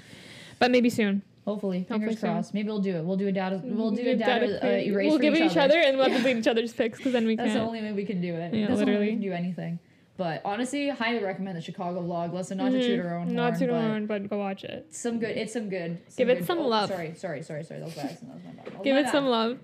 But 0.59 0.71
maybe 0.71 0.91
soon. 0.91 1.23
Hopefully, 1.47 1.79
fingers 1.85 1.91
Hopefully 2.11 2.17
soon. 2.17 2.31
crossed. 2.31 2.55
Maybe 2.55 2.69
we'll 2.69 2.81
do 2.81 2.97
it. 2.97 3.05
We'll 3.05 3.17
do 3.17 3.29
a 3.29 3.33
data. 3.33 3.61
We'll 3.65 3.91
do 3.93 4.03
a 4.03 4.05
Give 4.05 4.19
data, 4.19 4.65
uh, 4.65 4.69
erase. 4.79 5.11
We'll 5.11 5.19
give 5.19 5.35
each 5.35 5.53
each 5.53 5.57
other, 5.57 5.79
and 5.79 5.97
we'll 5.97 6.05
have 6.07 6.13
Yeah. 6.13 6.19
to 6.19 6.23
delete 6.25 6.39
each 6.45 6.49
other's 6.49 6.73
pics 6.73 6.99
because 6.99 7.13
then 7.13 7.27
we 7.27 7.37
can. 7.37 7.47
That's 7.47 7.55
the 7.55 7.61
can't. 7.61 7.69
only 7.69 7.81
way 7.83 7.93
we 7.93 8.05
can 8.05 8.21
do 8.21 8.35
it. 8.35 8.53
Yeah, 8.55 8.67
That's 8.67 8.81
the 8.81 8.87
literally. 8.87 9.07
we 9.07 9.13
can 9.13 9.21
do 9.23 9.33
anything. 9.33 9.79
But 10.19 10.43
honestly, 10.45 10.91
highly 10.91 11.25
recommend 11.25 11.57
the 11.57 11.63
Chicago 11.63 12.03
vlog. 12.03 12.35
Listen, 12.35 12.59
not 12.59 12.73
to 12.73 12.83
toot 12.83 13.01
our 13.07 13.17
own 13.19 13.29
Mm-hmm. 13.29 13.37
Not 13.37 13.53
horn, 13.55 13.59
too 13.61 13.67
but 13.69 13.81
horn, 13.81 14.07
but 14.07 14.29
go 14.29 14.37
watch 14.39 14.65
it. 14.65 14.95
some 14.95 15.19
good. 15.19 15.35
It's 15.37 15.55
some 15.55 15.71
good. 15.71 15.99
Give 16.15 16.29
it 16.29 16.45
some 16.45 16.59
oh, 16.59 16.69
love. 16.69 16.91
Sorry, 16.91 17.15
sorry, 17.15 17.43
sorry, 17.43 17.65
sorry. 17.65 17.81
That 17.81 17.87
was 17.87 17.95
by 17.95 18.03
accident. 18.03 18.29
That 18.29 18.35
was 18.35 18.45
my 18.45 18.73
bad. 18.75 18.85
Give 18.85 18.97
it 18.99 19.09
some 19.09 19.27
love. 19.27 19.59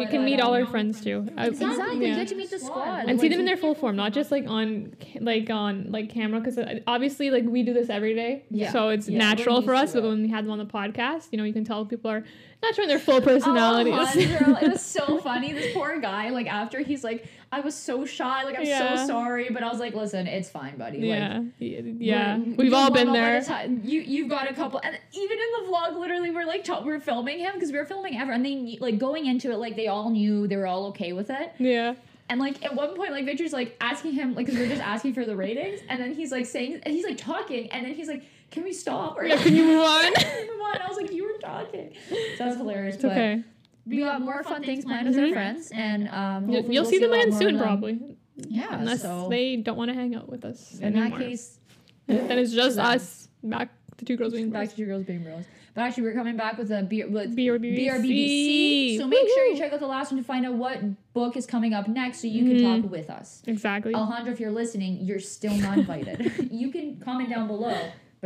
You 0.00 0.06
can 0.08 0.24
meet 0.24 0.40
uh, 0.40 0.46
all 0.46 0.54
our 0.54 0.66
friends 0.66 1.00
too. 1.02 1.26
Exactly. 1.38 2.00
yeah. 2.00 2.08
You 2.08 2.16
get 2.16 2.28
to 2.28 2.34
meet 2.34 2.50
the 2.50 2.58
squad. 2.58 3.04
and 3.08 3.20
see 3.20 3.28
them 3.28 3.40
in 3.40 3.46
their 3.46 3.56
full 3.56 3.74
form, 3.74 3.96
not 3.96 4.12
just 4.12 4.30
like 4.30 4.48
on 4.48 4.94
like 5.20 5.48
on 5.50 5.90
like 5.90 6.08
camera, 6.10 6.40
because 6.40 6.58
obviously 6.86 7.30
like 7.30 7.44
we 7.44 7.62
do 7.62 7.72
this 7.74 7.90
every 7.90 8.14
day, 8.14 8.44
Yeah. 8.50 8.70
so 8.72 8.88
it's 8.90 9.08
Yeah, 9.08 9.18
natural 9.18 9.62
for 9.62 9.74
us. 9.74 9.92
But 9.92 10.02
when 10.02 10.22
we 10.22 10.28
had 10.28 10.44
them 10.44 10.50
on 10.52 10.58
the 10.58 10.66
podcast, 10.66 11.28
you 11.32 11.38
know, 11.38 11.44
you 11.44 11.52
can 11.52 11.64
tell 11.64 11.84
people 11.86 12.10
are 12.10 12.24
not 12.64 12.74
showing 12.74 12.88
their 12.88 12.98
full 12.98 13.20
personalities. 13.20 13.94
Oh, 13.94 14.00
Alejandro, 14.00 14.56
it 14.62 14.72
was 14.72 14.82
so 14.84 15.18
funny. 15.18 15.52
This 15.52 15.72
poor 15.74 16.00
guy, 16.00 16.30
like 16.30 16.46
after 16.46 16.80
he's 16.80 17.04
like, 17.04 17.26
I 17.52 17.60
was 17.60 17.74
so 17.74 18.04
shy, 18.04 18.42
like 18.42 18.58
I'm 18.58 18.64
Yeah. 18.66 18.96
so 18.96 19.06
sorry, 19.06 19.48
but 19.50 19.62
I 19.62 19.68
was 19.68 19.78
like, 19.78 19.94
listen, 19.94 20.26
it's 20.26 20.48
fine, 20.50 20.76
buddy. 20.76 20.98
Yeah, 20.98 21.38
Y- 21.60 21.82
yeah, 21.98 22.36
we're- 22.38 22.54
we've 22.56 22.74
all 22.74 22.90
been 22.90 23.12
there. 23.12 23.40
the 23.40 23.46
time- 23.46 23.80
You 23.84 24.00
you've 24.00 24.28
got 24.28 24.50
a 24.50 24.54
couple, 24.54 24.80
and 24.82 24.98
even 25.12 25.38
in 25.38 25.64
the 25.64 25.70
vlog, 25.70 25.96
literally, 25.98 26.30
we're 26.30 26.46
like 26.46 26.64
ta- 26.64 26.82
we're 26.84 26.98
filming 27.00 27.38
him 27.38 27.52
because 27.54 27.70
we 27.70 27.78
were 27.78 27.84
filming 27.84 28.16
ever, 28.18 28.32
and 28.32 28.44
they 28.44 28.76
like 28.80 28.98
going 28.98 29.26
into 29.26 29.52
it, 29.52 29.58
like 29.58 29.76
they 29.76 29.86
all 29.88 30.10
knew 30.10 30.48
they 30.48 30.56
were 30.56 30.66
all 30.66 30.86
okay 30.86 31.12
with 31.12 31.30
it, 31.30 31.52
Yeah, 31.58 31.94
and 32.28 32.40
like 32.40 32.64
at 32.64 32.74
one 32.74 32.94
point, 32.96 33.12
like 33.12 33.24
Victor's 33.24 33.52
like 33.52 33.76
asking 33.80 34.12
him, 34.14 34.34
like, 34.34 34.46
because 34.46 34.58
we're 34.58 34.68
just 34.68 34.82
asking 34.82 35.14
for 35.14 35.24
the 35.24 35.36
ratings, 35.36 35.80
and 35.88 36.00
then 36.00 36.14
he's 36.14 36.32
like 36.32 36.46
saying, 36.46 36.80
and 36.82 36.92
he's 36.94 37.04
like 37.04 37.18
talking, 37.18 37.70
and 37.70 37.84
then 37.86 37.94
he's 37.94 38.08
like, 38.08 38.24
"Can 38.50 38.64
we 38.64 38.72
stop?" 38.72 39.16
Or 39.16 39.24
yeah. 39.24 39.36
Can 39.36 39.54
you 39.54 39.64
move 39.64 39.80
on? 39.84 40.12
Come 40.14 40.60
on, 40.60 40.80
I 40.82 40.86
was 40.88 40.96
like, 40.96 41.12
you 41.12 41.24
were 41.24 41.38
talking. 41.38 41.92
So 42.08 42.16
that's 42.38 42.56
hilarious. 42.56 42.94
It's 42.96 43.02
but 43.02 43.12
okay. 43.12 43.42
we 43.86 43.98
got 43.98 44.20
more 44.20 44.42
fun 44.42 44.62
things 44.62 44.84
planned 44.84 45.08
with 45.08 45.18
our 45.18 45.30
friends, 45.32 45.70
and 45.74 46.08
um, 46.08 46.48
You'll, 46.48 46.62
you'll 46.62 46.82
we'll 46.82 46.84
see 46.84 46.96
a 46.96 47.00
them 47.00 47.12
again 47.12 47.32
soon, 47.32 47.58
probably, 47.58 48.16
Yeah, 48.36 48.78
unless 48.78 49.02
so 49.02 49.28
they 49.28 49.56
don't 49.56 49.76
want 49.76 49.90
to 49.90 49.94
hang 49.94 50.14
out 50.14 50.28
with 50.28 50.44
us 50.44 50.78
in 50.80 50.96
anymore. 50.96 51.18
that 51.18 51.24
case, 51.26 51.58
then 52.06 52.38
it's 52.38 52.52
just 52.52 52.78
us 52.78 53.28
back 53.42 53.70
to 53.98 54.04
two 54.04 54.16
girls 54.16 54.32
being 54.32 54.50
back 54.50 54.68
to 54.70 54.76
two 54.76 54.86
girls 54.86 55.04
being 55.04 55.22
bros. 55.22 55.44
But 55.74 55.82
actually, 55.82 56.04
we're 56.04 56.14
coming 56.14 56.36
back 56.36 56.56
with 56.56 56.70
a 56.70 56.84
B- 56.84 57.02
with 57.04 57.34
BRBBC. 57.36 57.88
BRBBC. 57.88 58.98
So 58.98 59.08
make 59.08 59.26
sure 59.28 59.44
you 59.46 59.56
check 59.58 59.72
out 59.72 59.80
the 59.80 59.88
last 59.88 60.12
one 60.12 60.20
to 60.20 60.24
find 60.26 60.46
out 60.46 60.54
what 60.54 60.78
book 61.14 61.36
is 61.36 61.46
coming 61.46 61.74
up 61.74 61.88
next, 61.88 62.20
so 62.20 62.28
you 62.28 62.44
can 62.44 62.56
Mhm. 62.58 62.82
talk 62.82 62.90
with 62.92 63.10
us. 63.10 63.42
Exactly. 63.48 63.92
Alejandro, 63.92 64.32
if 64.32 64.38
you're 64.38 64.52
listening, 64.52 64.98
you're 65.02 65.18
still 65.18 65.56
not 65.56 65.78
invited. 65.78 66.48
you 66.52 66.70
can 66.70 67.00
comment 67.00 67.28
down 67.28 67.48
below, 67.48 67.76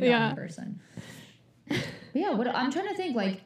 but 0.00 0.04
not 0.04 0.11
Yeah. 0.11 0.30
in 0.30 0.37
person. 0.37 0.80
But 1.68 1.78
yeah, 2.14 2.32
what 2.34 2.46
I'm 2.54 2.70
trying 2.72 2.88
to 2.88 2.94
think 2.94 3.14
like. 3.16 3.40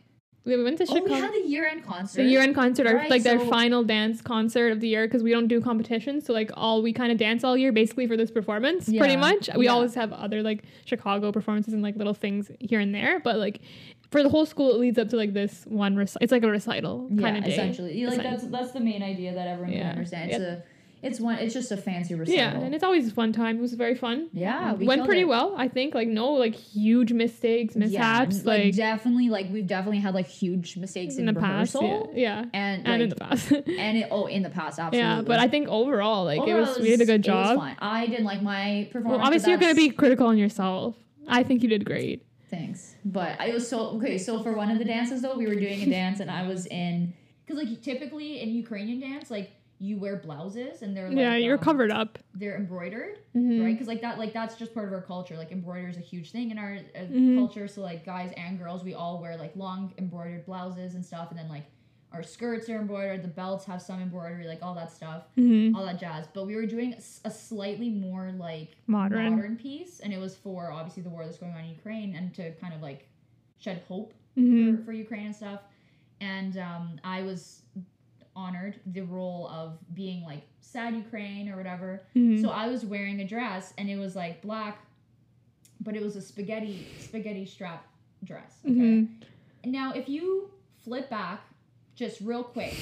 we 0.45 0.61
went 0.62 0.79
to 0.79 0.87
Oh, 0.88 1.03
we 1.03 1.12
had 1.12 1.33
the 1.33 1.47
year-end 1.47 1.85
concert. 1.85 2.23
the 2.23 2.29
year-end 2.29 2.55
concert, 2.55 2.87
our, 2.87 2.95
Right, 2.97 3.11
like 3.11 3.23
their 3.23 3.38
final 3.38 3.83
dance 3.85 4.21
concert 4.21 4.71
of 4.73 4.81
the 4.81 4.88
year, 4.88 5.07
because 5.07 5.23
we 5.23 5.31
don't 5.31 5.47
do 5.49 5.61
competitions. 5.61 6.27
So 6.27 6.33
like 6.33 6.51
all 6.55 6.83
we 6.83 6.93
kind 6.93 7.11
of 7.12 7.19
dance 7.19 7.43
all 7.45 7.57
year, 7.57 7.73
basically 7.73 8.07
for 8.07 8.17
this 8.17 8.31
performance, 8.31 8.88
pretty 8.88 9.17
much. 9.17 9.49
We 9.57 9.67
yeah. 9.67 9.73
always 9.73 9.95
have 9.95 10.12
other 10.12 10.43
like 10.43 10.65
Chicago 10.85 11.33
performances 11.33 11.73
and 11.75 11.83
like 11.83 11.97
little 11.97 12.15
things 12.15 12.51
here 12.61 12.81
and 12.81 12.95
there, 12.95 13.19
but 13.21 13.37
like 13.37 13.61
for 14.11 14.23
the 14.23 14.29
whole 14.29 14.45
school, 14.47 14.71
it 14.75 14.79
leads 14.79 14.99
up 14.99 15.09
to 15.11 15.17
like 15.17 15.33
this 15.33 15.65
one. 15.67 15.97
Reci- 15.97 16.17
it's 16.21 16.33
like 16.33 16.43
a 16.45 16.51
recital 16.51 17.09
yeah, 17.11 17.23
kind 17.23 17.37
of 17.38 17.45
day. 17.45 17.53
essentially. 17.53 18.05
Like 18.07 18.19
Essen- 18.19 18.31
that's 18.31 18.45
that's 18.47 18.73
the 18.73 18.81
main 18.81 19.03
idea 19.03 19.33
that 19.35 19.49
everyone 19.49 19.73
Yeah. 19.73 19.81
can 19.81 19.91
understand. 19.91 20.31
It's 20.33 20.41
Yeah. 20.41 20.47
a, 20.47 20.62
it's 21.03 21.19
one, 21.19 21.38
it's 21.38 21.53
just 21.53 21.73
a 21.73 21.77
fancy 21.77 22.15
recital. 22.15 22.38
Yeah, 22.38 22.57
and 22.59 22.75
it's 22.75 22.85
always 22.85 23.09
a 23.09 23.11
fun 23.11 23.33
time. 23.33 23.59
It 23.59 23.61
was 23.61 23.75
very 23.75 23.97
fun. 23.97 24.29
yeah, 24.33 24.75
we 24.75 24.87
went 24.87 25.05
pretty 25.05 25.23
it. 25.23 25.29
well, 25.29 25.55
I 25.57 25.69
think. 25.69 25.95
Like 25.95 26.09
no 26.09 26.33
like 26.33 26.55
huge 26.55 27.12
mistakes, 27.12 27.75
mishaps, 27.75 28.38
and, 28.38 28.47
like, 28.47 28.77
definitely 28.77 29.29
like 29.29 29.49
we've 29.51 29.67
definitely 29.67 29.99
had 29.99 30.15
like 30.15 30.29
huge 30.29 30.77
mistakes 30.77 31.15
in, 31.15 31.29
in 31.29 31.35
the 31.35 31.41
past. 31.41 31.75
rehearsal. 31.75 32.12
Yeah, 32.15 32.43
yeah. 32.43 32.45
And 32.53 32.87
and 32.87 33.03
in 33.03 33.09
the 33.09 33.17
past. 33.17 33.51
and 33.53 33.99
it, 33.99 34.09
oh 34.11 34.27
in 34.27 34.43
the 34.43 34.51
past 34.51 34.79
absolutely. 34.79 34.99
yeah, 34.99 35.23
but 35.23 35.41
I 35.41 35.49
think 35.49 35.69
overall, 35.69 36.25
like 36.25 36.38
it 36.38 36.43
Overall, 36.43 36.67
was, 36.67 36.79
we 36.79 36.88
did 36.88 37.01
a 37.01 37.05
good 37.05 37.27
it 37.27 37.33
was 37.33 37.57
job. 37.57 37.77
I 37.81 38.07
didn't 38.07 38.25
like 38.25 38.43
my 38.43 38.88
performance. 38.93 39.19
Well, 39.19 39.27
obviously, 39.27 39.51
you're 39.51 39.61
gonna 39.61 39.75
be 39.75 39.91
critical 39.91 40.29
on 40.29 40.38
yourself. 40.38 40.95
I 41.27 41.43
think 41.43 41.62
you 41.62 41.69
did 41.69 41.85
great. 41.85 42.25
Thanks. 42.49 42.95
But 43.05 43.41
I 43.41 43.51
was 43.51 43.69
so 43.69 43.97
okay. 43.97 44.19
So 44.19 44.43
for 44.43 44.53
one 44.53 44.71
of 44.71 44.79
the 44.79 44.85
dances 44.85 45.23
though, 45.23 45.37
we 45.37 45.47
were 45.47 45.55
doing 45.55 45.83
a 45.83 45.91
dance 45.91 46.21
and 46.21 46.31
I 46.31 46.47
was 46.47 46.67
in 46.67 47.15
because 47.45 47.62
like 47.62 47.83
typically 47.83 48.41
in 48.41 48.51
Ukrainian 48.51 49.01
dance, 49.01 49.31
like 49.31 49.51
you 49.83 49.99
wear 49.99 50.14
blouses 50.16 50.83
and 50.83 50.97
they're 50.97 51.09
like, 51.09 51.18
yeah, 51.18 51.35
you're 51.35 51.59
um, 51.59 51.64
covered 51.64 51.90
up. 51.90 52.16
They're 52.35 52.55
embroidered, 52.57 53.18
Mhm. 53.35 53.64
right? 53.64 53.73
Because 53.75 53.88
like 53.88 54.01
that, 54.03 54.16
like 54.16 54.33
that's 54.33 54.55
just 54.55 54.73
part 54.73 54.87
of 54.87 54.92
our 54.95 55.03
culture. 55.03 55.37
Like 55.37 55.51
embroidery 55.51 55.90
is 55.90 55.97
a 55.97 56.01
huge 56.01 56.31
thing 56.31 56.53
in 56.53 56.59
our 56.59 56.75
uh, 56.95 56.99
Mhm. 57.01 57.37
culture. 57.37 57.66
So 57.66 57.83
like 57.83 58.07
guys 58.07 58.33
and 58.37 58.59
girls, 58.61 58.85
we 58.85 58.95
all 58.95 59.21
wear 59.21 59.37
like 59.37 59.57
long 59.57 59.92
embroidered 59.99 60.47
blouses 60.47 60.95
and 60.95 61.05
stuff, 61.05 61.31
and 61.31 61.38
then 61.38 61.49
like 61.49 61.64
our 62.12 62.23
skirts 62.23 62.68
are 62.71 62.77
embroidered. 62.77 63.23
The 63.25 63.29
belts 63.29 63.64
have 63.64 63.83
some 63.83 64.01
embroidery, 64.01 64.47
like 64.47 64.62
all 64.62 64.75
that 64.77 64.92
stuff, 64.92 65.25
Mhm. 65.37 65.75
all 65.75 65.85
that 65.85 65.99
jazz. 65.99 66.29
But 66.33 66.47
we 66.47 66.55
were 66.55 66.66
doing 66.66 66.95
a 67.25 67.31
slightly 67.31 67.90
more 67.90 68.31
like 68.31 68.77
Modern. 68.87 69.31
modern 69.35 69.57
piece, 69.57 69.99
and 69.99 70.12
it 70.12 70.18
was 70.21 70.37
for 70.37 70.71
obviously 70.71 71.03
the 71.03 71.11
war 71.11 71.25
that's 71.25 71.38
going 71.38 71.53
on 71.55 71.64
in 71.64 71.71
Ukraine 71.71 72.14
and 72.14 72.33
to 72.35 72.53
kind 72.61 72.73
of 72.73 72.83
like 72.83 73.09
shed 73.59 73.83
hope 73.88 74.14
Mhm. 74.37 74.77
for, 74.79 74.85
for 74.85 74.92
Ukraine 74.92 75.27
and 75.27 75.35
stuff. 75.35 75.62
And 76.21 76.57
um, 76.57 77.01
I 77.03 77.23
was 77.23 77.62
honored 78.35 78.81
the 78.87 79.03
role 79.03 79.47
of 79.49 79.79
being 79.95 80.23
like 80.25 80.42
sad 80.61 80.95
Ukraine 80.95 81.49
or 81.49 81.57
whatever. 81.57 82.03
Mhm. 82.16 82.40
So 82.40 82.49
I 82.51 82.68
was 82.68 82.85
wearing 82.85 83.21
a 83.21 83.27
dress 83.27 83.75
and 83.79 83.88
it 83.90 83.97
was 83.97 84.16
like 84.16 84.40
black, 84.42 84.85
but 85.81 85.95
it 85.97 86.03
was 86.03 86.16
a 86.16 86.23
spaghetti 86.23 86.87
spaghetti 86.99 87.45
strap 87.45 87.87
dress. 88.25 88.59
Okay. 88.64 88.73
Mhm. 88.75 89.09
Now 89.66 89.92
if 89.92 90.09
you 90.09 90.51
flip 90.85 91.11
back 91.11 91.40
just 91.95 92.21
real 92.21 92.42
quick 92.45 92.75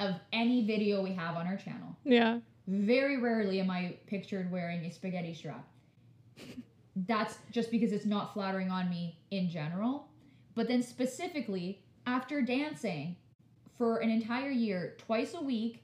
of 0.00 0.14
any 0.32 0.64
video 0.64 1.02
we 1.02 1.12
have 1.12 1.36
on 1.36 1.46
our 1.46 1.56
channel, 1.56 1.96
yeah. 2.04 2.40
very 2.66 3.18
rarely 3.18 3.60
am 3.60 3.70
I 3.70 3.96
pictured 4.06 4.50
wearing 4.50 4.84
a 4.86 4.90
spaghetti 4.90 5.34
strap. 5.34 5.66
That's 6.96 7.38
just 7.50 7.70
because 7.70 7.92
it's 7.92 8.06
not 8.06 8.32
flattering 8.32 8.70
on 8.70 8.88
me 8.88 9.18
in 9.30 9.48
general. 9.50 10.08
But 10.54 10.68
then 10.68 10.82
specifically, 10.82 11.80
after 12.06 12.40
dancing 12.40 13.16
for 13.76 13.98
an 13.98 14.10
entire 14.10 14.50
year, 14.50 14.94
twice 14.98 15.34
a 15.34 15.40
week, 15.42 15.82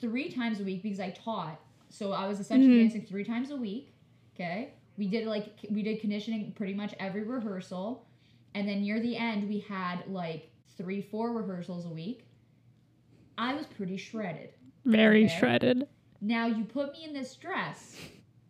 three 0.00 0.30
times 0.30 0.60
a 0.60 0.64
week, 0.64 0.82
because 0.82 1.00
I 1.00 1.10
taught. 1.10 1.60
So 1.88 2.12
I 2.12 2.26
was 2.26 2.40
essentially 2.40 2.74
Mhm. 2.74 2.80
dancing 2.82 3.02
three 3.06 3.24
times 3.24 3.50
a 3.50 3.56
week. 3.56 3.92
Okay. 4.34 4.72
We 4.96 5.06
did 5.06 5.26
like 5.26 5.46
we 5.70 5.82
did 5.82 6.00
conditioning 6.00 6.52
pretty 6.52 6.74
much 6.74 6.94
every 6.98 7.22
rehearsal. 7.22 8.06
And 8.54 8.68
then 8.68 8.80
near 8.82 9.00
the 9.00 9.16
end 9.16 9.48
we 9.48 9.60
had 9.60 10.06
like 10.08 10.50
three, 10.76 11.00
four 11.00 11.32
rehearsals 11.32 11.86
a 11.86 11.88
week. 11.90 12.24
I 13.38 13.54
was 13.54 13.66
pretty 13.66 13.96
shredded. 13.96 14.50
Very 14.84 15.24
Okay. 15.24 15.36
shredded. 15.38 15.88
Now 16.20 16.46
you 16.46 16.64
put 16.64 16.92
me 16.92 17.04
in 17.04 17.12
this 17.12 17.34
dress 17.36 17.96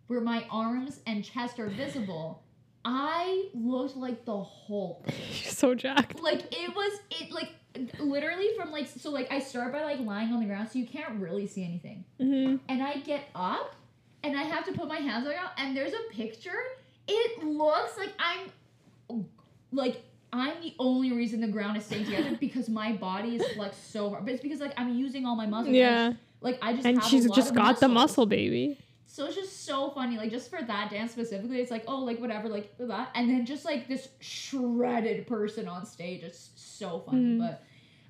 where 0.09 0.21
my 0.21 0.45
arms 0.51 1.01
and 1.07 1.25
chest 1.25 1.59
are 1.61 1.69
visible. 1.69 2.43
I 2.85 3.49
looked 3.55 3.97
like 3.97 4.25
the 4.25 4.43
Hulk. 4.43 5.05
You're 5.09 5.53
so 5.53 5.75
jacked. 5.75 6.21
Like 6.21 6.43
it 6.53 6.75
was 6.75 7.01
it 7.11 7.31
like 7.31 7.51
literally 7.99 8.49
from 8.57 8.71
like 8.73 8.89
so 8.89 9.11
like 9.11 9.31
I 9.31 9.39
start 9.39 9.73
by 9.73 9.83
like 9.83 10.01
lying 10.01 10.33
on 10.33 10.41
the 10.41 10.47
ground 10.47 10.69
so 10.71 10.79
you 10.79 10.87
can't 10.87 11.21
really 11.21 11.47
see 11.47 11.65
anything. 11.65 12.05
hmm 12.19 12.57
And 12.69 12.83
I 12.83 12.99
get 12.99 13.29
up 13.35 13.75
and 14.23 14.37
I 14.37 14.43
have 14.43 14.65
to 14.67 14.73
put 14.73 14.89
my 14.89 14.99
hands 14.99 15.25
on 15.25 15.29
the 15.29 15.35
ground 15.35 15.51
and 15.57 15.77
there's 15.77 15.93
a 15.93 16.15
picture. 16.15 16.59
It 17.07 17.45
looks 17.45 17.97
like 17.97 18.13
I'm 18.19 19.25
like 19.73 20.03
I'm 20.33 20.61
the 20.63 20.75
only 20.79 21.13
reason 21.13 21.41
the 21.41 21.49
ground 21.49 21.77
is 21.77 21.85
staying 21.85 22.05
together 22.05 22.37
because 22.41 22.69
my 22.69 22.93
body 22.93 23.37
is 23.37 23.47
flexed 23.53 23.93
so 23.93 24.11
hard. 24.11 24.25
But 24.25 24.35
it's 24.35 24.43
because 24.43 24.61
like 24.61 24.75
I'm 24.77 24.95
using 24.95 25.27
all 25.27 25.37
my 25.37 25.47
muscles. 25.47 25.75
Yeah. 25.75 26.13
like 26.41 26.59
I 26.63 26.73
just 26.75 26.87
And 26.87 27.03
she's 27.05 27.29
just 27.31 27.55
got 27.55 27.81
the 27.81 27.89
muscle, 27.89 28.27
baby. 28.27 28.79
So 29.13 29.27
it's 29.27 29.35
just 29.35 29.65
so 29.67 29.91
funny, 29.91 30.17
like 30.17 30.31
just 30.31 30.49
for 30.51 30.63
that 30.63 30.89
dance 30.91 31.11
specifically, 31.11 31.59
it's 31.61 31.73
like, 31.73 31.83
oh, 31.89 31.99
like 32.05 32.21
whatever, 32.21 32.49
like 32.49 32.73
that, 32.79 33.11
and 33.17 33.29
then 33.29 33.45
just 33.45 33.65
like 33.65 33.89
this 33.89 34.09
shredded 34.21 35.27
person 35.27 35.67
on 35.67 35.85
stage. 35.85 36.23
It's 36.23 36.51
so 36.55 37.01
funny. 37.01 37.19
Mhm. 37.35 37.39
But 37.41 37.65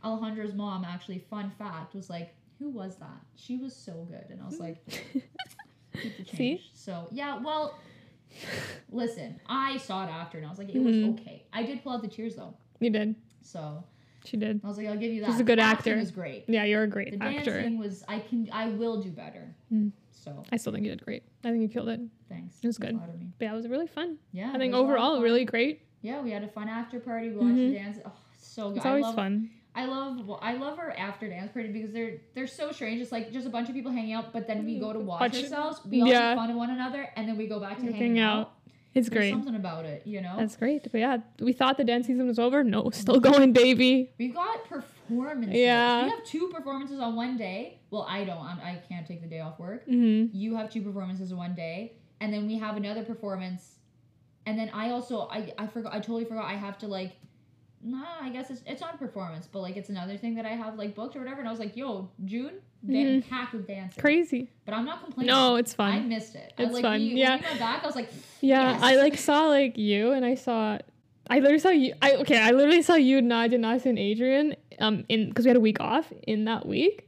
Alejandro's 0.05 0.53
mom, 0.53 0.85
actually, 0.85 1.19
fun 1.31 1.51
fact, 1.59 1.95
was 1.95 2.11
like, 2.11 2.35
who 2.59 2.69
was 2.69 2.97
that? 2.97 3.19
She 3.35 3.57
was 3.57 3.75
so 3.75 4.07
good, 4.11 4.27
and 4.29 4.43
I 4.43 4.45
was 4.45 4.61
like, 4.61 4.77
See? 6.35 6.61
So 6.75 7.09
yeah, 7.11 7.39
well, 7.39 7.79
Listen, 8.93 9.41
I 9.47 9.77
saw 9.79 10.05
it 10.07 10.11
after 10.11 10.39
and 10.39 10.47
I 10.47 10.51
was 10.51 10.59
like, 10.59 10.69
it 10.69 10.81
was 10.81 10.95
Mhm. 10.95 11.19
okay. 11.19 11.43
I 11.53 11.65
did 11.65 11.83
pull 11.83 11.93
out 11.93 12.03
the 12.03 12.07
tears 12.09 12.37
though. 12.37 12.55
You 12.79 12.91
did. 12.91 13.17
So 13.43 13.83
She 14.25 14.37
did. 14.37 14.61
I 14.63 14.69
was 14.69 14.77
like, 14.77 14.87
I'll 14.87 14.97
give 14.97 15.13
you 15.13 15.23
that. 15.23 15.33
She's 15.33 15.41
a 15.41 15.45
good 15.45 15.59
actor. 15.59 15.97
was 15.97 16.13
great. 16.13 16.45
Yeah, 16.47 16.63
you're 16.65 16.85
a 16.85 16.87
The 16.87 16.93
great 16.93 17.15
actor. 17.21 17.55
dancing 17.55 17.79
was 17.79 18.05
I 18.07 18.21
can 18.21 18.49
I 18.53 18.69
will 18.69 19.01
do 19.03 19.11
better. 19.11 19.53
Mm. 19.73 19.91
So 20.23 20.43
I 20.53 20.57
still 20.57 20.73
think 20.73 20.85
you 20.85 20.91
did 20.91 21.03
great. 21.05 21.23
I 21.45 21.51
think 21.51 21.63
you 21.63 21.69
killed 21.69 21.89
it. 21.89 22.01
thanks. 22.29 22.57
It 22.63 22.67
was 22.67 22.77
good. 22.79 22.97
flatter 22.97 23.13
me. 23.15 23.29
But 23.39 23.45
yeah, 23.47 23.53
it 23.53 23.57
was 23.57 23.69
really 23.69 23.87
fun. 23.87 24.19
Yeah. 24.33 24.53
I 24.55 24.59
think 24.59 24.73
was 24.73 24.81
a 24.81 24.83
lot 24.83 24.85
of 24.85 24.91
overall, 24.91 25.23
really 25.23 25.45
great. 25.45 25.81
Yeah, 26.03 26.21
we 26.21 26.31
had 26.31 26.45
a 26.45 26.49
fun 26.49 26.69
after 26.69 27.01
party. 27.01 27.29
We 27.31 27.37
watched 27.37 27.49
Mhm. 27.49 27.69
the 27.71 27.75
dance. 27.75 27.99
Oh, 28.05 28.13
so 28.39 28.69
good. 28.69 28.77
It's 28.79 28.87
always 28.87 29.05
I 29.05 29.07
love, 29.09 29.15
fun. 29.17 29.51
I 29.75 29.85
love 29.87 30.27
well, 30.27 30.39
I 30.43 30.55
love 30.55 30.79
our 30.79 30.91
after 30.91 31.29
dance 31.29 31.53
party 31.53 31.69
because 31.73 31.93
they're 31.93 32.19
they're 32.35 32.47
so 32.47 32.71
strange. 32.73 33.01
It's 33.01 33.13
like 33.13 33.33
just 33.33 33.47
a 33.47 33.51
bunch 33.51 33.69
of 33.69 33.75
people 33.75 33.93
hanging 33.93 34.13
out, 34.13 34.33
but 34.33 34.47
then 34.47 34.65
we 34.67 34.79
go 34.79 34.93
to 34.93 34.99
watch 34.99 35.21
Watch- 35.21 35.43
ourselves. 35.43 35.81
We 35.87 36.03
all 36.03 36.09
yeah. 36.09 36.35
make 36.35 36.39
fun 36.47 36.57
one 36.57 36.71
another, 36.71 37.09
and 37.17 37.27
then 37.29 37.37
we 37.39 37.47
go 37.47 37.61
back 37.61 37.77
to 37.79 37.85
Hang 37.85 37.95
hanging 37.95 38.19
out. 38.19 38.39
out. 38.41 38.53
It's 38.93 39.09
There's 39.09 39.17
great. 39.21 39.31
something 39.31 39.55
about 39.55 39.85
it, 39.85 40.05
you 40.05 40.21
know. 40.21 40.35
That's 40.37 40.57
great. 40.57 40.83
But 40.91 40.99
yeah, 40.99 41.19
we 41.39 41.53
thought 41.53 41.77
the 41.77 41.85
dance 41.85 42.09
season 42.09 42.27
was 42.27 42.41
over. 42.41 42.65
No, 42.65 42.91
still 42.91 43.21
going, 43.31 43.53
baby. 43.53 44.11
We've 44.19 44.35
got 44.35 44.65
performances. 45.11 45.55
Yeah. 45.57 46.05
We 46.05 46.11
have 46.11 46.25
two 46.25 46.49
performances 46.49 46.99
on 47.01 47.17
one 47.17 47.37
day. 47.37 47.81
Well, 47.91 48.07
I 48.09 48.25
don't. 48.25 48.39
I'm, 48.39 48.59
I 48.61 48.81
can't 48.89 49.07
take 49.07 49.21
the 49.23 49.29
day 49.29 49.41
off 49.41 49.59
work. 49.59 49.85
hmm 49.85 50.27
You 50.33 50.57
have 50.57 50.71
two 50.71 50.83
performances 50.83 51.31
in 51.33 51.37
one 51.37 51.55
day, 51.55 51.93
and 52.21 52.33
then 52.33 52.47
we 52.47 52.59
have 52.59 52.77
another 52.77 53.03
performance, 53.03 53.77
and 54.47 54.59
then 54.59 54.71
I 54.73 54.91
also 54.91 55.29
I 55.31 55.53
I 55.59 55.67
forgot 55.67 55.93
I 55.93 55.99
totally 55.99 56.25
forgot 56.25 56.45
I 56.45 56.55
have 56.55 56.79
to 56.79 56.87
like. 56.87 57.13
Nah, 57.83 58.05
I 58.21 58.29
guess 58.29 58.51
it's 58.51 58.63
it's 58.67 58.83
not 58.83 58.99
performance, 58.99 59.49
but 59.51 59.61
like 59.61 59.77
it's 59.77 59.89
another 59.89 60.19
thing 60.19 60.35
that 60.35 60.45
I 60.45 60.51
have 60.51 60.77
like 60.77 60.95
booked 60.95 61.17
or 61.17 61.21
whatever. 61.21 61.39
And 61.41 61.49
I 61.49 61.51
was 61.51 61.59
like, 61.61 61.79
"Yo, 61.79 62.11
June, 62.27 62.57
dan- 62.87 63.23
packed 63.23 63.55
with 63.55 63.67
dancing." 63.67 63.99
Crazy. 63.99 64.51
But 64.67 64.75
I'm 64.75 64.85
not 64.85 65.03
complaining. 65.03 65.33
No, 65.33 65.57
it's 65.57 65.73
fine. 65.73 65.95
I 65.95 66.01
missed 66.01 66.35
it. 66.35 66.53
It's 66.59 66.71
I, 66.71 66.73
like, 66.75 66.83
fun. 66.83 67.01
We, 67.01 67.07
Yeah. 67.15 67.41
Went 67.41 67.59
back, 67.59 67.83
I 67.83 67.87
was 67.87 67.97
like, 67.97 68.11
Yeah, 68.43 68.73
Yes. 68.73 68.83
I 68.83 68.97
like 68.97 69.17
saw 69.17 69.47
like 69.47 69.79
you 69.79 70.13
and 70.13 70.27
I 70.27 70.35
saw 70.35 70.79
I 71.31 71.37
literally 71.39 71.59
saw 71.61 71.71
you 71.71 71.95
I 72.03 72.17
okay, 72.17 72.39
I 72.39 72.51
literally 72.51 72.83
saw 72.83 72.95
you, 72.97 73.23
Nadia, 73.23 73.59
Nasa, 73.59 73.87
and 73.87 73.99
Adrian 73.99 74.57
um 74.81 75.05
in 75.09 75.29
because 75.29 75.45
we 75.47 75.49
had 75.49 75.57
a 75.57 75.61
week 75.61 75.81
off 75.81 76.13
in 76.27 76.45
that 76.47 76.67
week. 76.67 77.07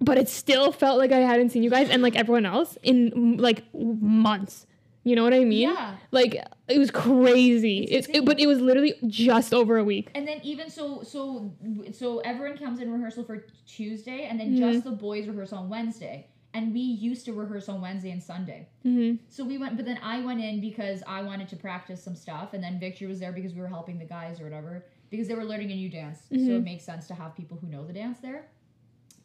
But 0.00 0.18
it 0.18 0.28
still 0.28 0.72
felt 0.72 0.98
like 0.98 1.10
I 1.12 1.20
hadn't 1.20 1.50
seen 1.50 1.62
you 1.62 1.70
guys 1.70 1.88
and 1.88 2.02
like 2.02 2.16
everyone 2.16 2.44
else 2.44 2.76
in 2.82 3.38
like 3.38 3.64
months. 3.74 4.66
You 5.04 5.14
know 5.14 5.22
what 5.22 5.32
I 5.32 5.44
mean? 5.44 5.70
yeah. 5.70 5.94
Like 6.10 6.34
it 6.68 6.78
was 6.78 6.90
crazy. 6.90 7.78
It's 7.84 8.08
It's, 8.08 8.18
it, 8.18 8.24
but 8.26 8.40
it 8.40 8.46
was 8.48 8.60
literally 8.60 8.94
just 9.06 9.54
over 9.54 9.78
a 9.78 9.84
week. 9.84 10.10
And 10.16 10.26
then 10.26 10.40
even 10.42 10.68
so, 10.68 11.02
so 11.04 11.54
so 11.92 12.18
everyone 12.18 12.58
comes 12.58 12.80
in 12.80 12.92
rehearsal 12.92 13.22
for 13.24 13.46
Tuesday, 13.66 14.26
and 14.28 14.38
then 14.40 14.54
Mhm. 14.56 14.58
just 14.58 14.84
the 14.84 14.90
boys 14.90 15.28
rehearse 15.28 15.52
on 15.52 15.68
Wednesday. 15.68 16.26
And 16.56 16.72
we 16.72 16.80
used 16.80 17.26
to 17.26 17.34
rehearse 17.34 17.68
on 17.68 17.82
Wednesday 17.82 18.10
and 18.12 18.22
Sunday. 18.22 18.66
Mm-hmm. 18.82 19.16
So 19.28 19.44
we 19.44 19.58
went, 19.58 19.76
but 19.76 19.84
then 19.84 19.98
I 20.02 20.22
went 20.24 20.40
in 20.40 20.58
because 20.58 21.02
I 21.06 21.20
wanted 21.20 21.48
to 21.50 21.56
practice 21.56 22.02
some 22.02 22.16
stuff, 22.16 22.54
and 22.54 22.64
then 22.64 22.80
Victor 22.80 23.06
was 23.08 23.20
there 23.20 23.30
because 23.30 23.52
we 23.52 23.60
were 23.60 23.68
helping 23.68 23.98
the 23.98 24.06
guys 24.06 24.40
or 24.40 24.44
whatever 24.44 24.86
because 25.10 25.28
they 25.28 25.34
were 25.34 25.44
learning 25.44 25.70
a 25.70 25.74
new 25.74 25.90
dance. 25.90 26.20
So 26.30 26.36
Mhm. 26.36 26.56
it 26.56 26.64
makes 26.64 26.82
sense 26.82 27.06
to 27.08 27.14
have 27.14 27.36
people 27.36 27.58
who 27.58 27.66
know 27.66 27.84
the 27.86 27.92
dance 27.92 28.20
there. 28.20 28.46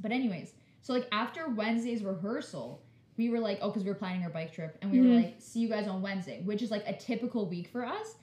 But 0.01 0.11
anyways, 0.11 0.53
so 0.81 0.91
like 0.91 1.07
after 1.13 1.47
Wednesday's 1.47 2.03
rehearsal, 2.03 2.83
we 3.15 3.29
were 3.29 3.39
like, 3.39 3.59
oh, 3.61 3.69
because 3.69 3.83
we 3.85 3.89
were 3.89 3.95
planning 3.95 4.23
our 4.23 4.29
bike 4.29 4.51
trip, 4.51 4.77
and 4.81 4.91
we 4.91 4.97
Mhm. 4.97 5.07
were 5.09 5.15
like, 5.15 5.35
see 5.39 5.61
you 5.61 5.69
guys 5.69 5.87
on 5.87 6.01
Wednesday, 6.01 6.41
which 6.43 6.61
is 6.61 6.69
like 6.69 6.83
a 6.85 6.93
typical 6.93 7.45
week 7.47 7.69
for 7.69 7.85
us. 7.85 8.15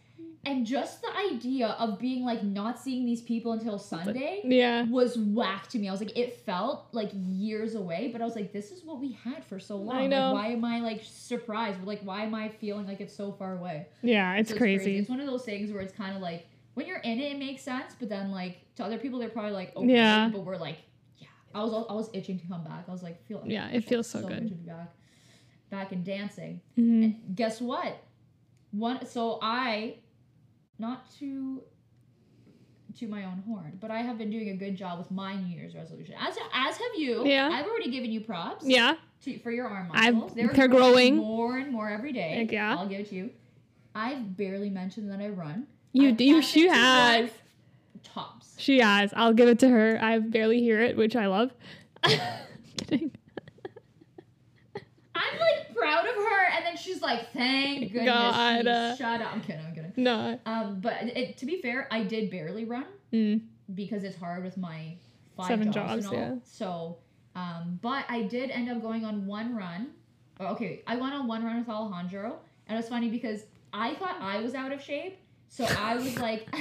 And 0.47 0.65
just 0.65 1.03
the 1.03 1.15
idea 1.33 1.69
of 1.79 1.99
being 1.99 2.25
like 2.25 2.43
not 2.43 2.79
seeing 2.79 3.05
these 3.05 3.21
people 3.21 3.53
until 3.53 3.79
Sunday 3.79 4.41
Yeah. 4.45 4.85
was 4.85 5.19
whack 5.19 5.67
to 5.69 5.79
me. 5.79 5.89
I 5.89 5.93
was 5.93 6.01
like, 6.01 6.17
it 6.17 6.37
felt 6.47 6.87
like 6.93 7.11
years 7.13 7.75
away, 7.75 8.09
but 8.13 8.23
I 8.23 8.25
was 8.25 8.37
like, 8.37 8.53
this 8.53 8.71
is 8.71 8.85
what 8.85 8.99
we 9.01 9.13
had 9.13 9.45
for 9.45 9.59
so 9.59 9.77
long. 9.77 9.97
I 9.97 10.07
know. 10.07 10.33
Like, 10.33 10.35
why 10.45 10.53
am 10.53 10.65
I 10.65 10.81
like 10.81 11.03
surprised? 11.05 11.83
Like, 11.85 12.01
why 12.03 12.23
am 12.23 12.35
I 12.35 12.49
feeling 12.49 12.87
like 12.87 13.01
it's 13.01 13.15
so 13.15 13.33
far 13.33 13.57
away? 13.59 13.89
Yeah, 14.03 14.37
it's 14.37 14.51
So 14.51 14.57
crazy. 14.57 14.97
It's 14.99 15.09
one 15.11 15.21
of 15.21 15.27
those 15.27 15.45
things 15.45 15.71
where 15.73 15.83
it's 15.83 15.93
kind 15.95 16.15
of 16.17 16.23
like 16.23 16.47
when 16.75 16.87
you're 16.87 16.99
in 16.99 17.19
it, 17.19 17.33
it 17.33 17.39
makes 17.39 17.63
sense, 17.63 17.95
but 17.99 18.09
then 18.09 18.31
like 18.31 18.59
to 18.77 18.85
other 18.85 18.99
people, 18.99 19.19
they're 19.19 19.29
probably 19.29 19.53
like, 19.53 19.75
okay, 19.77 19.87
Yeah. 19.93 20.29
but 20.33 20.41
we're 20.45 20.57
like, 20.57 20.79
yeah. 21.19 21.27
I 21.55 21.63
was 21.65 21.73
I 21.91 21.93
was 21.93 22.09
itching 22.15 22.39
to 22.39 22.47
come 22.47 22.63
back. 22.63 22.85
I 22.89 22.93
was 22.93 23.03
like, 23.03 23.23
feel 23.27 23.43
Yeah, 23.45 23.69
it 23.71 23.85
feels 23.85 24.09
so 24.09 24.21
good 24.21 24.29
good. 24.29 24.49
to 24.49 24.55
be 24.55 24.67
back, 24.71 24.95
back 25.69 25.93
and 25.93 26.05
dancing. 26.05 26.61
Mhm. 26.79 27.03
And 27.05 27.37
guess 27.37 27.61
what? 27.61 27.99
One 28.71 29.05
so 29.05 29.41
I 29.43 29.97
not 30.79 31.11
to 31.19 31.63
to 32.99 33.07
my 33.07 33.25
own 33.25 33.43
horn, 33.47 33.79
but 33.81 33.91
I 33.93 34.01
have 34.01 34.19
been 34.19 34.31
doing 34.31 34.49
a 34.51 34.55
good 34.57 34.77
job 34.77 34.99
with 34.99 35.11
my 35.11 35.37
New 35.37 35.55
Year's 35.57 35.75
resolution. 35.75 36.15
As 36.21 36.37
as 36.53 36.77
have 36.77 36.91
you. 36.97 37.25
Yeah. 37.27 37.49
I've 37.53 37.67
already 37.67 37.91
given 37.91 38.11
you 38.11 38.21
props. 38.23 38.65
Yeah. 38.67 38.95
To, 39.25 39.39
for 39.41 39.51
your 39.51 39.69
arm 39.69 39.91
I've- 39.93 40.17
muscles. 40.17 40.35
they're 40.35 40.69
growing. 40.69 41.17
more 41.17 41.59
and 41.59 41.73
more 41.73 41.89
every 41.89 42.13
day. 42.13 42.35
Heck 42.37 42.53
yeah. 42.53 42.77
I'll 42.77 42.89
give 42.89 43.01
it 43.01 43.09
to 43.11 43.15
you. 43.15 43.31
I've 43.95 44.37
barely 44.37 44.71
mentioned 44.71 45.11
that 45.11 45.21
I 45.21 45.29
run. 45.29 45.67
You 45.93 46.11
I've 46.11 46.17
do 46.17 46.43
she 46.43 46.69
has. 46.69 47.31
Tops. 48.05 48.55
She 48.59 48.79
has. 48.81 49.13
I'll 49.17 49.33
give 49.33 49.49
it 49.49 49.59
to 49.61 49.69
her. 49.69 49.99
I 50.01 50.19
barely 50.19 50.61
hear 50.61 50.81
it, 50.81 50.97
which 50.97 51.17
I 51.17 51.27
love. 51.27 51.51
Kidding. 52.05 53.11
I'm 55.15 55.39
like 55.41 55.75
proud 55.75 56.07
of 56.07 56.15
her, 56.15 56.45
and 56.57 56.65
then 56.65 56.77
she's 56.77 57.03
like, 57.03 57.33
"Thank 57.33 57.93
goodness." 57.93 58.07
God, 58.07 58.97
shut 58.99 59.21
up. 59.21 59.33
I'm 59.35 59.41
kidding. 59.41 59.65
I'm 59.67 59.75
kidding. 59.75 59.78
No. 59.99 60.39
Um, 60.47 60.81
but 60.81 60.95
it, 61.03 61.37
to 61.39 61.47
be 61.47 61.61
fair, 61.61 61.87
I 61.91 62.05
did 62.05 62.31
barely 62.31 62.65
run. 62.65 62.87
Mm. 63.13 63.41
because 63.75 64.05
it's 64.05 64.17
hard 64.17 64.45
with 64.45 64.57
my 64.57 64.95
five 65.37 65.47
Seven 65.49 65.73
jobs, 65.73 66.05
jobs, 66.05 66.07
and 66.07 66.15
all. 66.15 66.21
yeah. 66.21 66.35
So, 66.45 66.97
um, 67.35 67.79
but 67.83 68.05
I 68.09 68.23
did 68.23 68.51
end 68.51 68.69
up 68.71 68.81
going 68.83 69.05
on 69.05 69.27
one 69.27 69.55
run. 69.57 69.89
Oh, 70.41 70.47
Okay, 70.49 70.83
I 70.87 70.97
went 70.97 71.15
on 71.15 71.27
one 71.27 71.43
run 71.45 71.59
with 71.59 71.69
Alejandro, 71.69 72.39
and 72.67 72.77
it 72.77 72.81
was 72.81 72.89
funny 72.89 73.09
because 73.11 73.43
I 73.73 73.95
thought 73.95 74.17
I 74.21 74.41
was 74.41 74.55
out 74.55 74.73
of 74.73 74.81
shape, 74.83 75.19
so 75.49 75.65
I 75.79 75.97
was 75.97 76.19
like, 76.27 76.47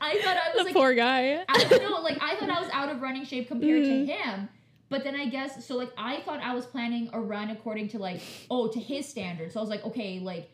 I 0.00 0.20
thought 0.22 0.36
I 0.36 0.50
was 0.54 0.58
The 0.58 0.64
like, 0.64 0.74
poor 0.74 0.94
guy. 0.94 1.44
I 1.48 1.64
don't 1.64 1.82
know, 1.82 2.00
like 2.00 2.18
I 2.22 2.36
thought 2.36 2.50
I 2.50 2.60
was 2.60 2.70
out 2.72 2.88
of 2.88 3.02
running 3.02 3.24
shape 3.24 3.48
compared 3.48 3.82
Mhm. 3.82 4.06
to 4.06 4.12
him. 4.12 4.48
But 4.88 5.02
then 5.02 5.16
I 5.16 5.26
guess 5.26 5.66
so 5.66 5.76
like 5.76 5.90
I 5.98 6.20
thought 6.20 6.38
I 6.40 6.54
was 6.54 6.64
planning 6.66 7.10
a 7.12 7.20
run 7.20 7.50
according 7.50 7.88
to 7.88 7.98
like 7.98 8.20
oh 8.48 8.68
to 8.68 8.78
his 8.78 9.08
standards. 9.08 9.54
So 9.54 9.60
I 9.60 9.62
was 9.62 9.70
like 9.70 9.84
okay 9.86 10.20
like 10.20 10.48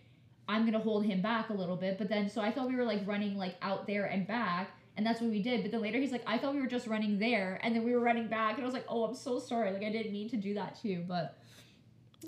I'm 0.52 0.66
gonna 0.66 0.78
hold 0.78 1.04
him 1.04 1.22
back 1.22 1.48
a 1.48 1.54
little 1.54 1.76
bit. 1.76 1.96
But 1.96 2.08
then 2.08 2.28
so 2.28 2.42
I 2.42 2.52
thought 2.52 2.68
we 2.68 2.76
were 2.76 2.84
like 2.84 3.06
running 3.06 3.38
like 3.38 3.56
out 3.62 3.86
there 3.86 4.04
and 4.04 4.26
back. 4.26 4.70
And 4.94 5.06
that's 5.06 5.22
what 5.22 5.30
we 5.30 5.40
did. 5.40 5.62
But 5.62 5.70
then 5.72 5.80
later 5.80 5.98
he's 5.98 6.12
like, 6.12 6.22
I 6.26 6.36
thought 6.36 6.52
we 6.54 6.60
were 6.60 6.66
just 6.66 6.86
running 6.86 7.18
there, 7.18 7.58
and 7.62 7.74
then 7.74 7.82
we 7.82 7.94
were 7.94 8.00
running 8.00 8.28
back, 8.28 8.56
and 8.56 8.62
I 8.62 8.66
was 8.66 8.74
like, 8.74 8.84
oh, 8.90 9.04
I'm 9.04 9.14
so 9.14 9.38
sorry. 9.38 9.72
Like 9.72 9.82
I 9.82 9.90
didn't 9.90 10.12
mean 10.12 10.28
to 10.28 10.36
do 10.36 10.52
that 10.52 10.78
too, 10.82 11.02
but, 11.08 11.38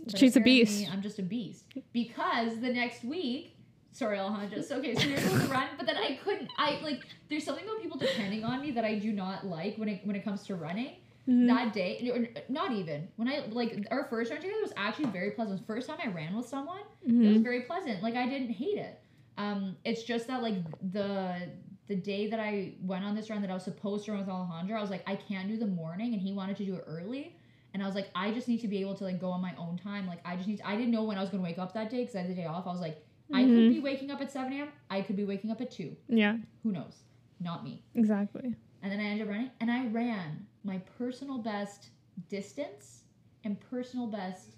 but 0.07 0.17
She's 0.19 0.35
a 0.37 0.41
beast. 0.41 0.89
I'm 0.91 1.03
just 1.03 1.19
a 1.19 1.23
beast 1.23 1.65
because 1.93 2.59
the 2.61 2.73
next 2.73 3.05
week, 3.05 3.55
sorry, 3.93 4.19
Alejandro. 4.19 4.63
So 4.63 4.79
okay, 4.79 4.95
so 4.95 5.03
supposed 5.03 5.45
to 5.45 5.53
run, 5.53 5.69
but 5.77 5.85
then 5.85 5.99
I 5.99 6.19
couldn't. 6.25 6.49
I 6.57 6.81
like 6.83 7.05
there's 7.29 7.45
something 7.45 7.65
about 7.67 7.83
people 7.83 7.99
depending 7.99 8.45
on 8.45 8.63
me 8.63 8.71
that 8.71 8.85
I 8.87 8.95
do 8.95 9.13
not 9.13 9.47
like 9.47 9.77
when 9.77 9.91
it 9.91 10.01
when 10.05 10.17
it 10.17 10.25
comes 10.25 10.45
to 10.45 10.55
running 10.55 10.97
Mhm. 11.29 11.47
that 11.49 11.73
day 11.73 12.11
or 12.15 12.29
not 12.53 12.73
even. 12.73 13.09
When 13.17 13.29
i 13.29 13.45
like 13.51 13.87
our 13.91 14.05
first 14.05 14.31
run 14.31 14.41
together 14.41 14.61
was 14.63 14.73
actually 14.77 15.07
very 15.07 15.31
pleasant. 15.33 15.67
First 15.67 15.89
time 15.89 15.99
i 16.03 16.09
ran 16.09 16.37
with 16.37 16.47
someone 16.47 16.81
it 17.03 17.13
was 17.29 17.39
Mhm. 17.39 17.43
very 17.43 17.63
pleasant. 17.63 18.03
Like 18.03 18.15
i 18.15 18.27
didn't 18.29 18.51
hate 18.51 18.79
it. 18.79 19.01
Um 19.39 19.77
it's 19.85 20.03
just 20.05 20.27
that 20.29 20.43
like 20.43 20.57
the 20.93 21.49
the 21.87 21.97
day 21.97 22.29
that 22.29 22.41
i 22.41 22.75
went 22.81 23.05
on 23.05 23.15
this 23.15 23.29
run 23.31 23.43
that 23.43 23.51
i 23.51 23.55
was 23.55 23.63
supposed 23.65 24.05
to 24.07 24.13
run 24.13 24.21
with 24.21 24.29
alejandro 24.29 24.79
i 24.79 24.81
was 24.81 24.91
like 24.91 25.03
i 25.07 25.17
can't 25.17 25.49
do 25.49 25.57
the 25.59 25.67
morning 25.67 26.15
and 26.15 26.23
he 26.23 26.33
wanted 26.33 26.57
to 26.57 26.65
do 26.65 26.75
it 26.77 26.85
early. 26.87 27.37
And 27.75 27.83
i 27.83 27.87
was 27.87 27.95
like 27.95 28.09
i 28.15 28.31
just 28.31 28.47
need 28.49 28.61
to 28.61 28.69
be 28.69 28.79
able 28.81 28.95
to 28.95 29.05
like 29.05 29.21
go 29.21 29.31
on 29.31 29.41
my 29.41 29.55
own 29.57 29.77
time. 29.79 30.07
Like 30.07 30.21
i 30.27 30.37
just 30.37 30.49
need 30.49 30.59
to, 30.59 30.69
i 30.69 30.77
didn't 30.77 30.93
know 30.93 31.05
when 31.05 31.19
i 31.19 31.21
was 31.21 31.31
going 31.31 31.43
to 31.43 31.47
wake 31.51 31.59
up 31.59 31.73
that 31.75 31.91
day 31.91 32.01
because 32.03 32.15
i 32.17 32.21
had 32.21 32.31
the 32.31 32.35
day 32.35 32.47
off. 32.47 32.67
I 32.67 32.71
was 32.73 32.81
like 32.81 32.99
i 33.33 33.43
could 33.45 33.53
Mhm. 33.55 33.69
be 33.71 33.81
waking 33.81 34.11
up 34.11 34.21
at 34.21 34.31
7 34.31 34.53
a.m 34.53 34.69
i 34.91 35.01
could 35.01 35.17
be 35.17 35.25
waking 35.25 35.51
up 35.51 35.61
at 35.63 35.71
2 35.71 35.97
Yeah, 36.09 36.37
who 36.63 36.73
knows? 36.73 37.03
Not 37.41 37.65
me. 37.65 37.83
Exactly. 37.95 38.55
and 38.83 38.93
then 38.93 39.01
I 39.01 39.05
ended 39.05 39.27
up 39.27 39.33
running, 39.33 39.51
and 39.61 39.71
I 39.71 39.87
ran 39.89 40.47
my 40.65 40.79
personal 40.99 41.39
best 41.39 41.89
distance 42.29 43.03
and 43.45 43.59
personal 43.71 44.07
best 44.07 44.51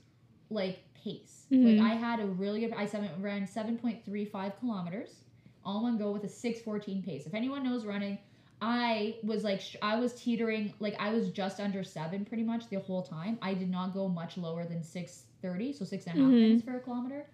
like 0.51 0.79
pace. 0.95 1.47
Mhm. 1.51 1.81
Like 1.81 1.93
I 1.93 1.95
had 1.95 2.21
a 2.21 2.27
really 2.27 2.61
good. 2.61 2.73
I 2.73 2.87
seven, 2.87 3.11
ran 3.21 3.47
seven 3.47 3.77
point 3.79 4.05
three 4.05 4.25
five 4.25 4.59
kilometers, 4.61 5.25
all 5.65 5.79
in 5.79 5.83
one 5.83 5.99
go 5.99 6.13
with 6.13 6.25
a 6.25 6.29
six 6.29 6.61
fourteen 6.61 7.03
pace. 7.03 7.27
If 7.27 7.35
anyone 7.35 7.63
knows 7.65 7.85
running, 7.85 8.19
I 8.63 9.17
was 9.23 9.45
like 9.45 9.61
I 9.83 9.99
was 9.99 10.15
teetering 10.15 10.73
like 10.81 10.95
I 11.01 11.11
was 11.13 11.31
just 11.31 11.61
under 11.61 11.83
seven 11.85 12.25
pretty 12.25 12.45
much 12.45 12.69
the 12.69 12.79
whole 12.81 13.03
time. 13.03 13.39
I 13.43 13.55
did 13.55 13.71
not 13.71 13.93
go 13.93 14.09
much 14.09 14.37
lower 14.39 14.65
than 14.65 14.83
six 14.83 15.25
thirty, 15.43 15.73
so 15.73 15.85
six 15.85 16.07
and 16.07 16.19
a 16.19 16.23
half 16.23 16.31
Mhm. 16.31 16.41
minutes 16.41 16.63
for 16.63 16.77
a 16.77 16.81
kilometer. 16.81 17.27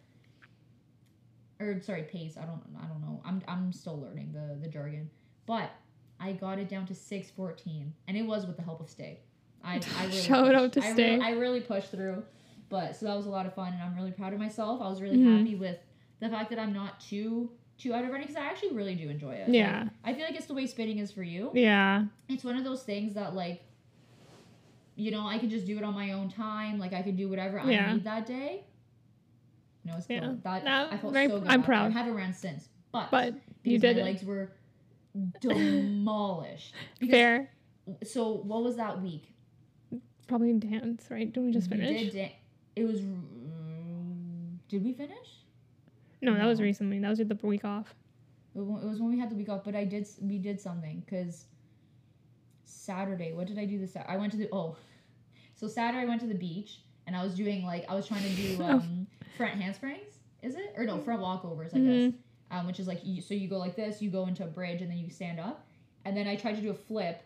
Or 1.61 1.81
sorry, 1.81 2.03
pace. 2.05 2.37
I 2.37 2.45
don't. 2.45 2.63
I 2.83 2.87
don't 2.87 3.01
know. 3.01 3.21
I'm. 3.25 3.41
I'm 3.47 3.73
still 3.73 4.01
learning 4.01 4.33
the 4.33 4.59
the 4.61 4.69
jargon, 4.69 5.09
but 5.47 5.71
I 6.23 6.33
got 6.33 6.59
it 6.59 6.69
down 6.69 6.87
to 6.87 6.95
six 6.95 7.31
fourteen, 7.31 7.93
and 8.07 8.17
it 8.17 8.23
was 8.23 8.47
with 8.47 8.57
the 8.57 8.63
help 8.63 8.81
of 8.81 8.89
Stay. 8.89 9.21
I, 9.65 9.81
I 9.99 10.05
really 10.07 10.21
Shout 10.21 10.45
pushed. 10.47 10.57
out 10.57 10.73
to 10.75 10.85
I 10.85 10.93
Stay. 10.93 11.21
I 11.21 11.31
really 11.33 11.61
pushed 11.61 11.91
through, 11.91 12.23
but 12.69 12.95
so 12.97 13.07
that 13.07 13.17
was 13.17 13.27
a 13.27 13.31
lot 13.31 13.47
of 13.47 13.55
fun, 13.55 13.73
and 13.73 13.83
I'm 13.83 13.95
really 13.97 14.13
proud 14.13 14.33
of 14.33 14.39
myself. 14.39 14.81
I 14.81 14.89
was 14.89 15.01
really 15.03 15.19
Mhm. 15.19 15.39
happy 15.39 15.55
with 15.57 15.79
the 16.21 16.29
fact 16.29 16.51
that 16.51 16.59
I'm 16.59 16.73
not 16.73 17.01
too 17.01 17.51
too 17.79 17.93
out 17.95 18.05
of 18.05 18.11
running 18.11 18.29
because 18.29 18.37
I 18.41 18.47
actually 18.47 18.73
really 18.73 18.95
do 18.95 19.09
enjoy 19.09 19.33
it. 19.33 19.49
Like, 19.49 19.57
Yeah. 19.57 19.89
I 20.05 20.15
feel 20.15 20.25
like 20.25 20.37
it's 20.37 20.47
the 20.47 20.55
way 20.55 20.67
spinning 20.67 20.99
is 20.99 21.11
for 21.11 21.25
you. 21.25 21.51
Yeah. 21.53 22.05
It's 22.29 22.45
one 22.45 22.57
of 22.57 22.63
those 22.63 22.85
things 22.85 23.15
that 23.15 23.35
like, 23.35 23.63
you 24.95 25.11
know, 25.11 25.27
I 25.27 25.39
can 25.39 25.51
just 25.51 25.67
do 25.67 25.79
it 25.79 25.83
on 25.83 25.93
my 25.95 26.13
own 26.13 26.29
time. 26.29 26.79
Like 26.79 26.93
I 26.93 27.03
can 27.03 27.17
do 27.17 27.29
whatever 27.29 27.61
Yeah. 27.67 27.89
I 27.91 27.93
need 27.95 28.05
that 28.05 28.27
day. 28.27 28.65
No, 29.85 29.97
it's 29.97 30.07
Yeah. 30.09 30.21
killed. 30.21 30.45
That 30.45 30.65
No, 30.65 30.89
I 30.93 30.97
felt 30.99 31.13
very- 31.13 31.27
so 31.29 31.41
good. 31.41 31.49
I'm 31.49 31.63
proud. 31.65 31.91
I 31.91 31.95
haven't 31.95 32.15
ran 32.15 32.33
since, 32.35 32.69
but, 32.93 33.11
But 33.11 33.35
you 33.65 33.81
did 33.81 33.97
my 33.97 34.03
it. 34.03 34.05
legs 34.05 34.23
were 34.25 34.53
demolished. 35.41 36.75
Because, 37.01 37.13
Fair. 37.15 37.51
So 38.05 38.33
what 38.33 38.63
was 38.63 38.77
that 38.77 39.01
week? 39.03 39.35
Probably 40.29 40.53
dance, 40.55 41.07
right? 41.11 41.31
Didn't 41.33 41.47
we 41.47 41.53
just 41.53 41.69
finish? 41.69 41.89
We? 41.91 42.05
Did 42.05 42.13
da- 42.13 42.37
it 42.77 42.85
was. 42.85 43.01
Did 44.69 44.85
we 44.85 44.93
finish? 44.93 45.29
No, 46.23 46.35
that 46.35 46.47
was 46.47 46.61
recently. 46.61 46.99
That 47.01 47.11
was 47.11 47.19
the 47.19 47.39
week 47.43 47.65
off. 47.65 47.95
It 48.55 48.61
was 48.61 49.01
when 49.01 49.11
we 49.11 49.19
had 49.19 49.31
the 49.31 49.35
week 49.35 49.49
off, 49.49 49.65
but 49.65 49.75
I 49.75 49.85
did. 49.85 50.07
We 50.21 50.39
did 50.39 50.61
something 50.61 51.03
because 51.05 51.47
Saturday. 52.65 53.33
What 53.33 53.47
did 53.47 53.59
I 53.59 53.65
do 53.65 53.79
this? 53.79 53.97
I 54.09 54.17
went 54.17 54.33
to 54.33 54.39
the 54.39 54.49
oh, 54.53 54.77
so 55.55 55.67
Saturday 55.69 56.05
I 56.05 56.09
went 56.09 56.21
to 56.23 56.27
the 56.27 56.35
beach 56.35 56.81
and 57.07 57.17
I 57.17 57.23
was 57.25 57.35
doing 57.35 57.65
like 57.65 57.85
I 57.89 57.95
was 57.95 58.07
trying 58.07 58.23
to 58.23 58.31
do 58.31 58.59
Oh. 58.61 58.65
um 58.71 59.07
front 59.37 59.61
handsprings. 59.61 60.19
Is 60.43 60.55
it 60.55 60.73
or 60.77 60.85
no 60.85 60.99
front 60.99 61.21
walkovers? 61.21 61.75
I 61.75 61.79
Mhm. 61.79 62.11
guess. 62.13 62.21
Um, 62.53 62.67
which 62.67 62.79
is 62.79 62.87
like 62.87 63.01
you, 63.03 63.23
so 63.23 63.33
you 63.33 63.49
go 63.49 63.57
like 63.57 63.77
this, 63.77 64.03
you 64.03 64.11
go 64.11 64.27
into 64.27 64.45
a 64.45 64.47
bridge 64.47 64.83
and 64.83 64.91
then 64.91 64.99
you 64.99 65.09
stand 65.09 65.41
up, 65.41 65.67
and 66.05 66.15
then 66.15 66.29
I 66.29 66.37
tried 66.37 66.57
to 66.57 66.61
do 66.61 66.71
a 66.71 66.75
flip, 66.75 67.23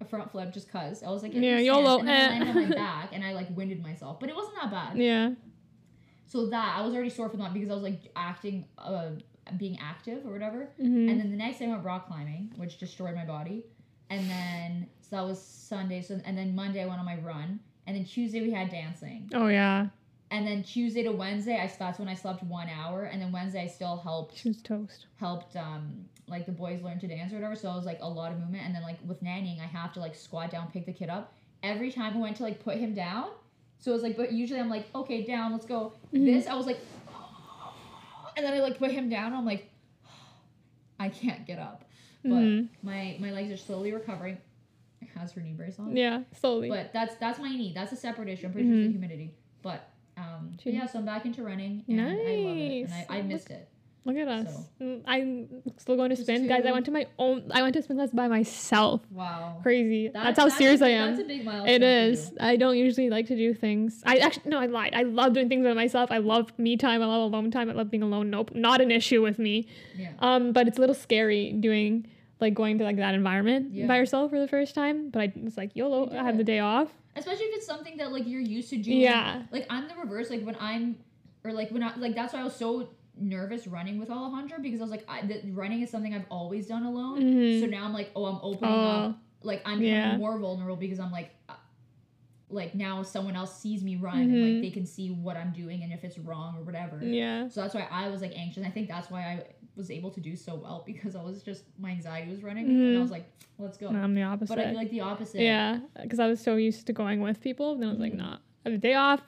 a 0.00 0.04
front 0.04 0.30
flip 0.30 0.52
just 0.54 0.70
cause 0.70 1.02
I 1.02 1.10
was 1.10 1.22
like 1.24 1.32
Yeah, 1.34 1.58
YOLO, 1.58 1.98
and 1.98 2.06
then 2.08 2.14
I 2.14 2.20
eh. 2.20 2.28
landed 2.28 2.56
on 2.56 2.68
my 2.68 2.76
back 2.86 3.10
and 3.12 3.24
I 3.24 3.32
like 3.32 3.48
winded 3.56 3.82
myself, 3.82 4.20
but 4.20 4.28
it 4.28 4.36
wasn't 4.36 4.54
that 4.62 4.70
bad. 4.70 4.96
Yeah. 4.96 5.30
So 6.26 6.46
that 6.46 6.76
I 6.78 6.82
was 6.82 6.94
already 6.94 7.10
sore 7.10 7.28
from 7.28 7.40
that 7.40 7.52
because 7.52 7.70
I 7.70 7.74
was 7.74 7.82
like 7.82 8.00
acting, 8.14 8.66
uh, 8.78 9.10
being 9.56 9.78
active 9.80 10.26
or 10.26 10.30
whatever. 10.30 10.68
hmm 10.78 11.08
And 11.08 11.18
then 11.20 11.30
the 11.30 11.36
next 11.36 11.58
day 11.58 11.66
I 11.66 11.68
went 11.70 11.84
rock 11.84 12.06
climbing, 12.06 12.52
which 12.56 12.78
destroyed 12.78 13.14
my 13.14 13.24
body. 13.24 13.64
And 14.10 14.28
then 14.30 14.86
so 15.00 15.16
that 15.16 15.24
was 15.26 15.42
Sunday. 15.42 16.02
So 16.02 16.20
and 16.24 16.36
then 16.36 16.54
Monday 16.54 16.82
I 16.82 16.86
went 16.86 17.00
on 17.00 17.06
my 17.06 17.16
run. 17.16 17.60
And 17.86 17.96
then 17.96 18.04
Tuesday 18.04 18.42
we 18.42 18.50
had 18.52 18.68
dancing. 18.70 19.30
Oh 19.34 19.48
yeah. 19.48 19.86
And 20.30 20.46
then 20.46 20.62
Tuesday 20.62 21.02
to 21.04 21.10
Wednesday 21.12 21.56
I 21.58 21.72
that's 21.78 21.98
when 21.98 22.08
I 22.08 22.14
slept 22.14 22.42
one 22.42 22.68
hour. 22.68 23.04
And 23.04 23.20
then 23.22 23.32
Wednesday 23.32 23.62
I 23.62 23.66
still 23.66 23.96
helped 23.96 24.36
She 24.36 24.48
was 24.48 24.60
toast. 24.62 25.06
helped 25.16 25.56
um 25.56 26.04
like 26.26 26.44
the 26.44 26.52
boys 26.52 26.82
learn 26.82 26.98
to 27.00 27.06
dance 27.08 27.32
or 27.32 27.36
whatever. 27.36 27.56
So 27.56 27.70
it 27.72 27.74
was 27.76 27.86
like 27.86 27.98
a 28.02 28.08
lot 28.08 28.32
of 28.32 28.38
movement. 28.38 28.64
And 28.66 28.74
then 28.74 28.82
like 28.82 28.98
with 29.06 29.22
nannying 29.22 29.60
I 29.60 29.66
have 29.66 29.92
to 29.94 30.00
like 30.00 30.14
squat 30.14 30.50
down, 30.50 30.70
pick 30.70 30.84
the 30.86 30.92
kid 30.92 31.08
up. 31.08 31.32
Every 31.62 31.90
time 31.90 32.14
I 32.16 32.20
went 32.20 32.36
to 32.36 32.42
like 32.42 32.62
put 32.62 32.76
him 32.76 32.94
down. 32.94 33.28
So 33.78 33.90
it 33.90 33.94
was 33.94 34.02
like 34.02 34.16
but 34.16 34.32
usually 34.32 34.60
I'm 34.60 34.68
like, 34.68 34.86
okay, 34.94 35.22
down, 35.24 35.52
let's 35.52 35.66
go. 35.66 35.92
Mhm. 36.12 36.26
This 36.26 36.46
I 36.46 36.54
was 36.54 36.66
like 36.66 36.78
and 38.36 38.44
then 38.44 38.52
I 38.52 38.60
like 38.60 38.78
put 38.78 38.90
him 38.90 39.08
down. 39.08 39.32
I'm 39.32 39.46
like 39.46 39.70
I 41.00 41.08
can't 41.08 41.46
get 41.46 41.58
up. 41.58 41.84
But 42.22 42.30
Mhm. 42.30 42.68
my 42.82 43.16
my 43.20 43.30
legs 43.30 43.50
are 43.52 43.56
slowly 43.56 43.92
recovering. 43.92 44.36
It 45.00 45.08
has 45.16 45.32
her 45.32 45.40
knee 45.40 45.52
brace 45.52 45.78
on. 45.78 45.96
Yeah, 45.96 46.24
slowly. 46.38 46.68
But 46.68 46.92
that's 46.92 47.14
that's 47.16 47.38
my 47.38 47.48
knee. 47.48 47.72
That's 47.74 47.92
a 47.92 47.96
separate 47.96 48.28
issue. 48.28 48.46
I'm 48.46 48.52
pretty 48.52 48.68
sure 48.68 48.76
it's 48.76 48.86
the 48.88 48.90
humidity. 48.92 49.32
But 49.62 49.88
um 50.18 50.52
She- 50.62 50.70
yeah, 50.70 50.86
so 50.86 50.98
I'm 50.98 51.04
back 51.04 51.24
into 51.26 51.42
running 51.42 51.84
and 51.88 52.00
I 52.00 52.04
love 52.04 52.16
it. 52.18 52.80
And 52.82 52.90
Nice. 52.90 53.06
I, 53.08 53.18
I 53.18 53.22
missed 53.22 53.50
it. 53.50 53.68
Look 54.04 54.16
at 54.16 54.28
us. 54.28 54.54
So- 54.54 54.84
Mm, 54.84 55.02
I'm 55.06 55.48
still 55.76 55.96
going 55.96 56.08
to 56.10 56.16
spin, 56.16 56.46
guys. 56.48 56.64
I 56.64 56.72
went 56.72 56.86
to 56.86 56.90
my 56.92 57.06
own. 57.18 57.50
I 57.52 57.60
went 57.62 57.74
to 57.74 57.82
spin 57.82 57.96
class 57.96 58.10
by 58.10 58.26
myself. 58.28 59.02
Wow. 59.10 59.58
Crazy. 59.62 60.08
That- 60.08 60.22
that's 60.24 60.38
how 60.38 60.46
a 60.46 60.50
serious 60.50 60.80
I 60.80 60.88
am. 60.90 61.08
That's 61.16 61.24
a 61.24 61.28
big 61.28 61.44
milestone. 61.44 61.68
It 61.68 61.82
is. 61.82 62.32
I 62.40 62.56
don't 62.56 62.76
usually 62.78 63.10
like 63.10 63.26
to 63.26 63.36
do 63.36 63.52
things. 63.52 64.02
I 64.06 64.16
actually 64.18 64.48
no, 64.50 64.58
I 64.60 64.66
lied. 64.66 64.94
I 64.94 65.02
love 65.02 65.34
doing 65.34 65.48
things 65.50 65.64
by 65.64 65.74
myself. 65.74 66.10
I 66.10 66.18
love 66.18 66.56
me 66.58 66.76
time. 66.78 67.02
I 67.02 67.06
love 67.06 67.22
alone 67.32 67.50
time. 67.50 67.68
I 67.68 67.74
love 67.74 67.90
being 67.90 68.02
alone. 68.02 68.30
Nope, 68.30 68.52
not 68.54 68.80
an 68.80 68.90
issue 68.90 69.20
with 69.20 69.38
me. 69.38 69.66
Yeah. 69.96 70.12
Um, 70.20 70.52
but 70.52 70.68
it's 70.68 70.78
a 70.78 70.80
little 70.80 70.94
scary 70.96 71.52
doing 71.52 72.06
like 72.40 72.54
going 72.54 72.78
to 72.78 72.84
like 72.84 72.96
that 72.96 73.14
environment 73.14 73.74
Yeah. 73.74 73.88
by 73.88 73.96
yourself 73.98 74.30
for 74.30 74.38
the 74.38 74.48
first 74.48 74.74
time. 74.74 75.10
But 75.10 75.20
I 75.20 75.32
was 75.42 75.56
like, 75.56 75.72
YOLO, 75.74 76.10
I 76.12 76.22
have 76.22 76.38
the 76.38 76.44
day 76.44 76.60
off. 76.60 76.88
Especially 77.18 77.46
if 77.46 77.56
it's 77.56 77.66
something 77.66 77.96
that 77.98 78.12
like 78.12 78.26
you're 78.26 78.40
used 78.40 78.70
to 78.70 78.76
doing. 78.78 79.00
Yeah. 79.00 79.42
Like 79.50 79.66
I'm 79.70 79.88
the 79.88 79.94
reverse. 79.96 80.30
Like 80.30 80.42
when 80.44 80.56
I'm, 80.60 80.96
or 81.44 81.52
like 81.52 81.70
when 81.70 81.82
I 81.82 81.94
like 81.96 82.14
that's 82.14 82.32
why 82.32 82.40
I 82.40 82.44
was 82.44 82.56
so 82.56 82.90
nervous 83.20 83.66
running 83.66 83.98
with 83.98 84.10
Alejandro 84.10 84.58
because 84.62 84.80
I 84.80 84.84
was 84.84 84.90
like, 84.90 85.04
I, 85.08 85.26
the, 85.26 85.50
running 85.50 85.82
is 85.82 85.90
something 85.90 86.14
I've 86.14 86.26
always 86.30 86.66
done 86.68 86.84
alone. 86.84 87.20
Mhm. 87.20 87.60
So 87.60 87.66
now 87.66 87.84
I'm 87.84 87.92
like, 87.92 88.10
oh, 88.14 88.26
I'm 88.26 88.38
opening 88.42 88.72
Oh. 88.74 88.86
up. 88.88 89.18
Like 89.42 89.62
I'm 89.64 89.82
Yeah. 89.82 90.16
more 90.16 90.38
vulnerable 90.38 90.76
because 90.76 91.00
I'm 91.00 91.10
like, 91.12 91.30
uh, 91.48 91.54
like 92.50 92.74
now 92.74 93.02
someone 93.02 93.36
else 93.36 93.60
sees 93.60 93.82
me 93.82 93.96
run 93.96 94.18
and 94.20 94.32
Mhm. 94.32 94.54
like 94.54 94.62
they 94.62 94.70
can 94.70 94.86
see 94.86 95.10
what 95.10 95.36
I'm 95.36 95.52
doing 95.52 95.82
and 95.82 95.92
if 95.92 96.02
it's 96.04 96.18
wrong 96.18 96.56
or 96.56 96.62
whatever. 96.62 96.98
Yeah. 97.04 97.48
So 97.48 97.60
that's 97.60 97.74
why 97.74 97.86
I 97.90 98.08
was 98.08 98.22
like 98.22 98.32
anxious. 98.36 98.64
I 98.64 98.70
think 98.70 98.88
that's 98.88 99.10
why 99.10 99.20
I 99.22 99.42
was 99.78 99.90
able 99.90 100.10
to 100.10 100.20
do 100.20 100.36
so 100.36 100.54
well 100.56 100.82
because 100.84 101.16
I 101.16 101.22
was 101.22 101.42
just 101.42 101.64
my 101.78 101.90
anxiety 101.90 102.30
was 102.30 102.42
running 102.42 102.66
and 102.68 102.76
Mhm. 102.78 102.98
I 102.98 103.00
was 103.00 103.10
like, 103.10 103.24
let's 103.58 103.78
go. 103.78 103.90
No, 103.90 104.00
I'm 104.00 104.14
the 104.14 104.22
opposite. 104.24 104.54
but 104.56 104.58
I 104.58 104.66
feel 104.70 104.74
like 104.76 104.90
the 104.90 105.00
opposite. 105.00 105.40
Yeah, 105.40 105.78
because 106.02 106.18
I 106.18 106.26
was 106.26 106.40
so 106.40 106.56
used 106.56 106.86
to 106.88 106.92
going 106.92 107.20
with 107.22 107.40
people. 107.40 107.76
Then 107.76 107.88
I 107.88 107.92
was 107.92 108.00
like, 108.00 108.12
Mhm. 108.12 108.18
nah. 108.18 108.36
I 108.66 108.70
have 108.70 108.74
a 108.74 108.78
day 108.78 108.94
off. 108.94 109.22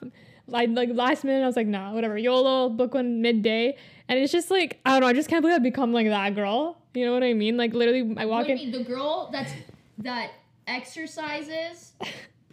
I 0.53 0.64
like 0.66 0.90
last 0.92 1.22
minute. 1.24 1.42
I 1.44 1.46
was 1.46 1.55
like, 1.57 1.68
nah, 1.68 1.94
whatever. 1.94 2.18
YOLO, 2.18 2.68
book 2.68 2.94
one 2.94 3.22
midday, 3.22 3.76
and 4.09 4.18
it's 4.18 4.32
just 4.32 4.51
like 4.51 4.80
I 4.84 4.90
don't 4.90 5.01
know. 5.03 5.07
I 5.07 5.12
just 5.12 5.28
can't 5.30 5.40
believe 5.40 5.55
I've 5.57 5.62
become 5.62 5.92
like 5.92 6.09
that 6.09 6.34
girl. 6.34 6.76
You 6.94 7.07
know 7.07 7.12
what 7.14 7.22
I 7.22 7.32
mean? 7.32 7.57
Like 7.57 7.72
literally, 7.72 8.14
I 8.18 8.26
walk 8.26 8.42
What 8.42 8.51
in. 8.51 8.57
mean 8.57 8.72
the 8.72 8.82
girl 8.82 9.30
that's 9.32 9.53
that 9.98 10.32
exercises, 10.66 11.92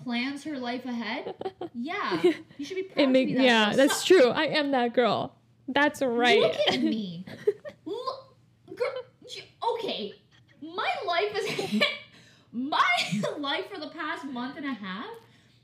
plans 0.03 0.43
her 0.43 0.57
life 0.57 0.85
ahead? 0.85 1.33
Yeah, 1.79 2.21
you 2.57 2.65
should 2.65 2.75
be 2.75 2.83
proud 2.83 3.03
It 3.03 3.09
make 3.09 3.35
that 3.35 3.43
yeah, 3.43 3.67
girl. 3.69 3.77
that's 3.77 4.03
true. 4.03 4.29
I 4.29 4.45
am 4.45 4.71
that 4.71 4.93
girl. 4.93 5.33
That's 5.67 6.01
right. 6.01 6.39
Look 6.39 6.55
at 6.69 6.81
me. 6.81 7.25
Look, 7.85 8.35
girl, 8.75 8.93
okay, 9.73 10.13
my 10.61 10.89
life 11.05 11.35
is 11.35 11.81
my 12.51 12.83
life 13.37 13.69
for 13.71 13.79
the 13.79 13.89
past 13.89 14.25
month 14.25 14.57
and 14.57 14.65
a 14.65 14.73
half 14.73 15.05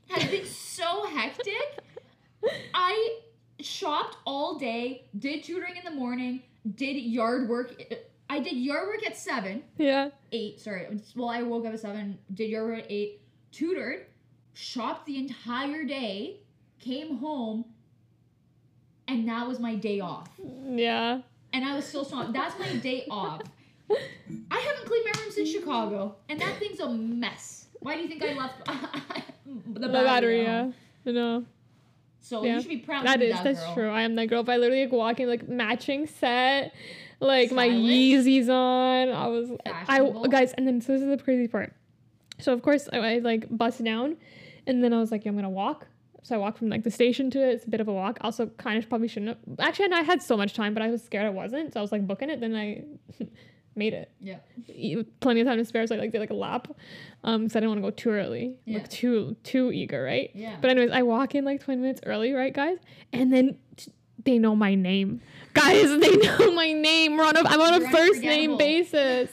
has 0.09 0.29
been 0.29 0.45
so 0.45 1.05
hectic. 1.07 1.79
I 2.73 3.19
shopped 3.59 4.17
all 4.25 4.59
day, 4.59 5.05
did 5.17 5.43
tutoring 5.43 5.77
in 5.77 5.85
the 5.85 5.97
morning, 5.97 6.43
did 6.75 6.97
yard 6.97 7.47
work. 7.47 7.81
I 8.29 8.39
did 8.39 8.53
yard 8.53 8.87
work 8.87 9.05
at 9.05 9.15
seven, 9.17 9.63
yeah. 9.77 10.09
eight. 10.31 10.59
Sorry, 10.59 10.87
well 11.15 11.29
I 11.29 11.41
woke 11.41 11.65
up 11.65 11.73
at 11.73 11.79
seven, 11.79 12.17
did 12.33 12.49
yard 12.49 12.69
work 12.69 12.79
at 12.79 12.91
eight, 12.91 13.21
tutored, 13.51 14.07
shopped 14.53 15.05
the 15.05 15.17
entire 15.17 15.85
day, 15.85 16.41
came 16.79 17.17
home, 17.17 17.65
and 19.07 19.27
that 19.27 19.47
was 19.47 19.59
my 19.59 19.75
day 19.75 19.99
off 19.99 20.29
Yeah. 20.65 21.21
and 21.53 21.65
I 21.65 21.75
was 21.75 21.85
still 21.85 22.05
swamped. 22.05 22.33
That's 22.33 22.57
my 22.59 22.73
day 22.77 23.05
off. 23.09 23.41
I 23.89 24.57
haven't 24.59 24.85
cleaned 24.87 25.05
my 25.13 25.21
room 25.21 25.31
since 25.31 25.51
Chicago, 25.51 26.15
and 26.29 26.39
that 26.39 26.57
thing's 26.57 26.79
a 26.79 26.89
mess. 26.89 27.67
Why 27.81 27.95
do 27.95 28.01
you 28.01 28.07
think 28.07 28.23
I 28.23 28.33
left 28.33 28.65
the 29.73 29.79
The 29.79 29.87
battery? 29.89 30.43
Yeah. 30.43 30.71
No. 31.05 31.45
So 32.21 32.43
Yeah. 32.43 32.55
you 32.55 32.61
should 32.61 32.69
be 32.69 32.77
proud. 32.77 33.05
That 33.05 33.21
is 33.21 33.35
that 33.35 33.43
that's 33.43 33.59
girl. 33.65 33.73
true. 33.75 33.89
I 33.89 34.01
am 34.03 34.15
that 34.15 34.27
girl. 34.27 34.43
But 34.43 34.53
I 34.53 34.57
literally 34.57 34.83
like 34.85 34.93
walking 34.93 35.27
like 35.27 35.47
matching 35.49 36.07
set, 36.07 36.73
like 37.19 37.51
my 37.51 37.67
Yeezys 37.67 38.47
on. 38.49 39.09
I 39.09 39.27
was 39.27 39.51
I 39.65 40.27
guys, 40.29 40.53
and 40.53 40.65
then 40.65 40.79
so 40.81 40.93
this 40.93 41.01
is 41.01 41.09
the 41.09 41.17
crazy 41.21 41.47
part. 41.49 41.73
So 42.39 42.53
of 42.53 42.61
course 42.61 42.87
I, 42.93 42.97
I 42.99 43.17
like 43.19 43.45
bust 43.55 43.83
down, 43.83 44.15
and 44.65 44.81
then 44.83 44.93
I 44.93 44.99
was 44.99 45.11
like, 45.11 45.25
yeah, 45.25 45.29
I'm 45.31 45.35
gonna 45.35 45.49
walk. 45.49 45.87
So 46.23 46.35
I 46.35 46.37
walked 46.37 46.57
from 46.57 46.69
like 46.69 46.83
the 46.83 46.91
station 46.91 47.29
to 47.31 47.39
it. 47.41 47.53
It's 47.53 47.65
a 47.65 47.69
bit 47.69 47.81
of 47.81 47.87
a 47.87 47.93
walk. 47.93 48.17
Also, 48.21 48.47
kind 48.57 48.77
of 48.81 48.87
probably 48.89 49.07
shouldn't 49.07 49.37
have. 49.37 49.59
Actually, 49.59 49.91
I 49.93 50.01
had 50.01 50.21
so 50.23 50.35
much 50.37 50.53
time, 50.53 50.73
but 50.73 50.81
I 50.81 50.89
was 50.89 51.03
scared 51.03 51.25
I 51.25 51.29
wasn't. 51.29 51.73
So 51.73 51.79
I 51.79 51.83
was 51.83 51.91
like 51.91 52.07
booking 52.07 52.29
it. 52.29 52.39
Then 52.39 52.55
I 52.55 52.83
made 53.75 53.93
it. 53.93 54.09
Yeah. 54.21 54.37
Plenty 55.19 55.41
of 55.41 55.47
time 55.47 55.57
to 55.57 55.65
spare. 55.65 55.85
So 55.85 55.95
I 55.95 55.99
like 55.99 56.11
did 56.11 56.19
like 56.19 56.29
a 56.29 56.33
lap. 56.35 56.69
Um, 57.23 57.49
so 57.49 57.57
I 57.57 57.61
didn't 57.61 57.69
want 57.71 57.77
to 57.79 57.81
go 57.81 57.89
too 57.91 58.11
early. 58.11 58.55
Yeah. 58.65 58.77
Like 58.79 58.89
too 58.89 59.35
too 59.43 59.71
eager, 59.71 60.01
right? 60.03 60.31
Yeah. 60.33 60.55
But 60.61 60.71
anyways, 60.71 60.91
I 60.91 61.01
walk 61.03 61.35
in 61.35 61.43
like 61.45 61.61
20 61.63 61.81
minutes 61.81 62.01
early, 62.05 62.31
right, 62.33 62.53
guys? 62.53 62.77
And 63.11 63.31
then 63.33 63.57
t- 63.75 63.91
they 64.23 64.37
know 64.39 64.55
my 64.55 64.75
name. 64.75 65.19
Guys, 65.53 65.87
they 65.99 66.15
know 66.15 66.51
my 66.53 66.71
name. 66.73 67.15
We're 67.15 67.25
on 67.25 67.37
a, 67.37 67.41
I'm 67.41 67.61
on 67.61 67.75
a 67.75 67.79
You're 67.81 67.91
first 67.91 68.21
name 68.21 68.57
basis. 68.57 69.29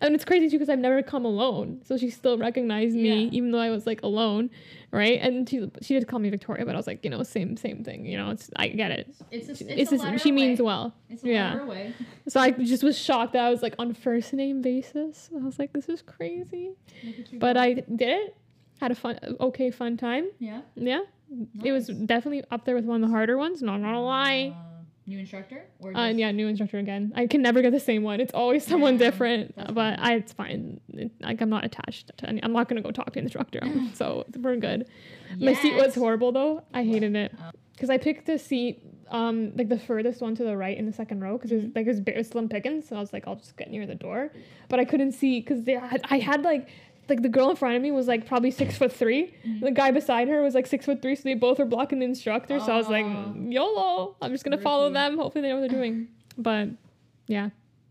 And 0.00 0.14
it's 0.14 0.24
crazy 0.24 0.48
too 0.48 0.52
because 0.58 0.70
I've 0.70 0.78
never 0.78 1.02
come 1.02 1.26
alone. 1.26 1.82
So 1.84 1.98
she 1.98 2.08
still 2.08 2.38
recognized 2.38 2.94
me 2.96 3.24
Yeah. 3.24 3.30
even 3.32 3.50
though 3.50 3.58
I 3.58 3.68
was 3.68 3.84
like 3.86 4.02
alone, 4.02 4.48
right? 4.90 5.18
And 5.20 5.48
she 5.48 5.70
she 5.82 5.94
did 5.94 6.06
call 6.08 6.18
me 6.18 6.30
Victoria, 6.30 6.64
but 6.64 6.74
I 6.74 6.78
was 6.78 6.86
like, 6.86 7.04
you 7.04 7.10
know, 7.10 7.22
same 7.22 7.56
same 7.56 7.84
thing. 7.84 8.04
You 8.06 8.16
know, 8.18 8.30
it's 8.30 8.50
I 8.56 8.68
get 8.68 8.90
it. 8.90 9.14
it's 9.30 9.48
a, 9.48 9.50
it's, 9.52 9.60
It's, 9.62 9.92
a 9.92 9.94
just- 9.96 10.04
letter 10.04 10.18
she 10.18 10.32
means 10.32 10.60
well. 10.62 10.94
It's 11.10 11.24
a 11.24 11.28
yeah. 11.28 11.52
letter 11.52 11.60
away. 11.64 11.94
So 12.28 12.40
I 12.40 12.50
just 12.50 12.82
was 12.82 12.98
shocked 12.98 13.32
that 13.34 13.44
I 13.44 13.50
was 13.50 13.62
like 13.62 13.74
on 13.78 13.94
first 13.94 14.32
name 14.32 14.62
basis. 14.62 15.30
I 15.34 15.42
was 15.44 15.58
like, 15.58 15.72
this 15.72 15.88
is 15.88 16.02
crazy. 16.02 16.72
Look 17.04 17.18
at 17.18 17.32
you 17.32 17.38
But. 17.38 17.56
I 17.56 17.74
did 17.74 17.86
it. 18.00 18.36
Had 18.80 18.92
a 18.92 18.94
fun, 18.94 19.18
okay, 19.40 19.70
fun 19.72 19.96
time. 19.96 20.26
yeah. 20.38 20.60
Yeah, 20.76 21.00
it 21.64 21.72
was 21.72 21.88
definitely 21.88 22.44
up 22.50 22.64
there 22.64 22.76
with 22.76 22.84
one 22.84 23.02
of 23.02 23.08
the 23.10 23.12
harder 23.12 23.36
ones. 23.36 23.60
Not 23.60 23.80
gonna 23.80 24.00
lie. 24.04 24.54
Uh, 24.56 24.67
new 25.08 25.18
instructor 25.18 25.64
or 25.80 25.96
Uh, 25.96 26.08
yeah, 26.10 26.30
new 26.30 26.46
instructor 26.46 26.78
again. 26.78 27.12
I 27.16 27.26
can 27.26 27.40
never 27.42 27.62
get 27.62 27.72
the 27.72 27.80
same 27.80 28.02
one. 28.02 28.20
It's 28.20 28.34
always 28.34 28.62
someone 28.64 28.94
Yeah, 28.94 29.06
different. 29.10 29.56
But 29.56 29.74
fine. 29.74 29.98
I, 29.98 30.12
it's 30.14 30.32
fine. 30.32 30.80
It, 30.92 31.10
like 31.20 31.40
I'm 31.40 31.48
not 31.50 31.64
attached 31.64 32.12
to 32.18 32.28
any. 32.28 32.42
I'm 32.44 32.52
not 32.52 32.68
gonna 32.68 32.82
go 32.82 32.90
talk 32.92 33.06
to 33.06 33.12
the 33.14 33.20
instructor. 33.20 33.60
so 33.94 34.24
we're 34.38 34.56
good. 34.56 34.86
My 35.38 35.54
seat 35.54 35.74
was 35.74 35.94
horrible 35.94 36.30
though. 36.32 36.62
I 36.74 36.84
hated 36.84 37.16
it 37.16 37.32
Oh. 37.42 37.50
because 37.72 37.90
I 37.90 37.96
picked 37.98 38.26
the 38.26 38.38
seat, 38.38 38.82
um, 39.10 39.52
like 39.56 39.68
the 39.70 39.78
furthest 39.78 40.20
one 40.20 40.34
to 40.36 40.44
the 40.44 40.56
right 40.56 40.76
in 40.76 40.84
the 40.84 40.92
second 40.92 41.20
row 41.20 41.36
because 41.38 41.50
it 41.52 41.56
was 41.56 41.64
Mm-hmm. 41.64 41.78
like 41.78 41.86
it 41.86 41.90
was, 41.90 42.00
ba- 42.00 42.14
it 42.14 42.18
was 42.18 42.28
slim 42.28 42.48
pickings. 42.48 42.86
So 42.88 42.96
I 42.96 43.00
was 43.00 43.12
like, 43.14 43.26
I'll 43.26 43.36
just 43.36 43.56
get 43.56 43.70
near 43.70 43.86
the 43.86 43.94
door, 43.94 44.30
but 44.68 44.78
I 44.78 44.84
couldn't 44.84 45.12
see 45.12 45.40
because 45.40 45.64
they 45.64 45.72
had, 45.74 46.02
I 46.10 46.18
had 46.18 46.42
like 46.42 46.68
like 47.08 47.22
the 47.22 47.28
girl 47.28 47.50
in 47.50 47.56
front 47.56 47.76
of 47.76 47.82
me 47.82 47.90
was 47.90 48.06
like 48.06 48.26
probably 48.26 48.50
six 48.50 48.76
foot 48.76 48.92
3 48.92 49.34
Mhm. 49.46 49.60
The 49.60 49.70
guy 49.70 49.90
beside 49.90 50.28
her 50.28 50.42
was 50.42 50.54
like 50.54 50.66
six 50.66 50.84
foot 50.84 51.00
three, 51.02 51.14
so 51.14 51.22
they 51.24 51.34
both 51.34 51.58
were 51.58 51.64
blocking 51.64 51.98
the 52.00 52.04
instructor. 52.04 52.60
So 52.60 52.72
I 52.72 52.76
was 52.76 52.88
like. 52.88 53.06
YOLO. 53.36 54.16
I'm 54.22 54.32
just 54.32 54.44
gonna 54.44 54.58
follow 54.58 54.90
them. 54.90 55.16
Hopefully 55.18 55.42
they 55.42 55.48
know 55.48 55.60
what 55.60 55.70
they're 55.70 55.78
doing. 55.78 56.08
But 56.40 56.68
yeah, 57.26 57.50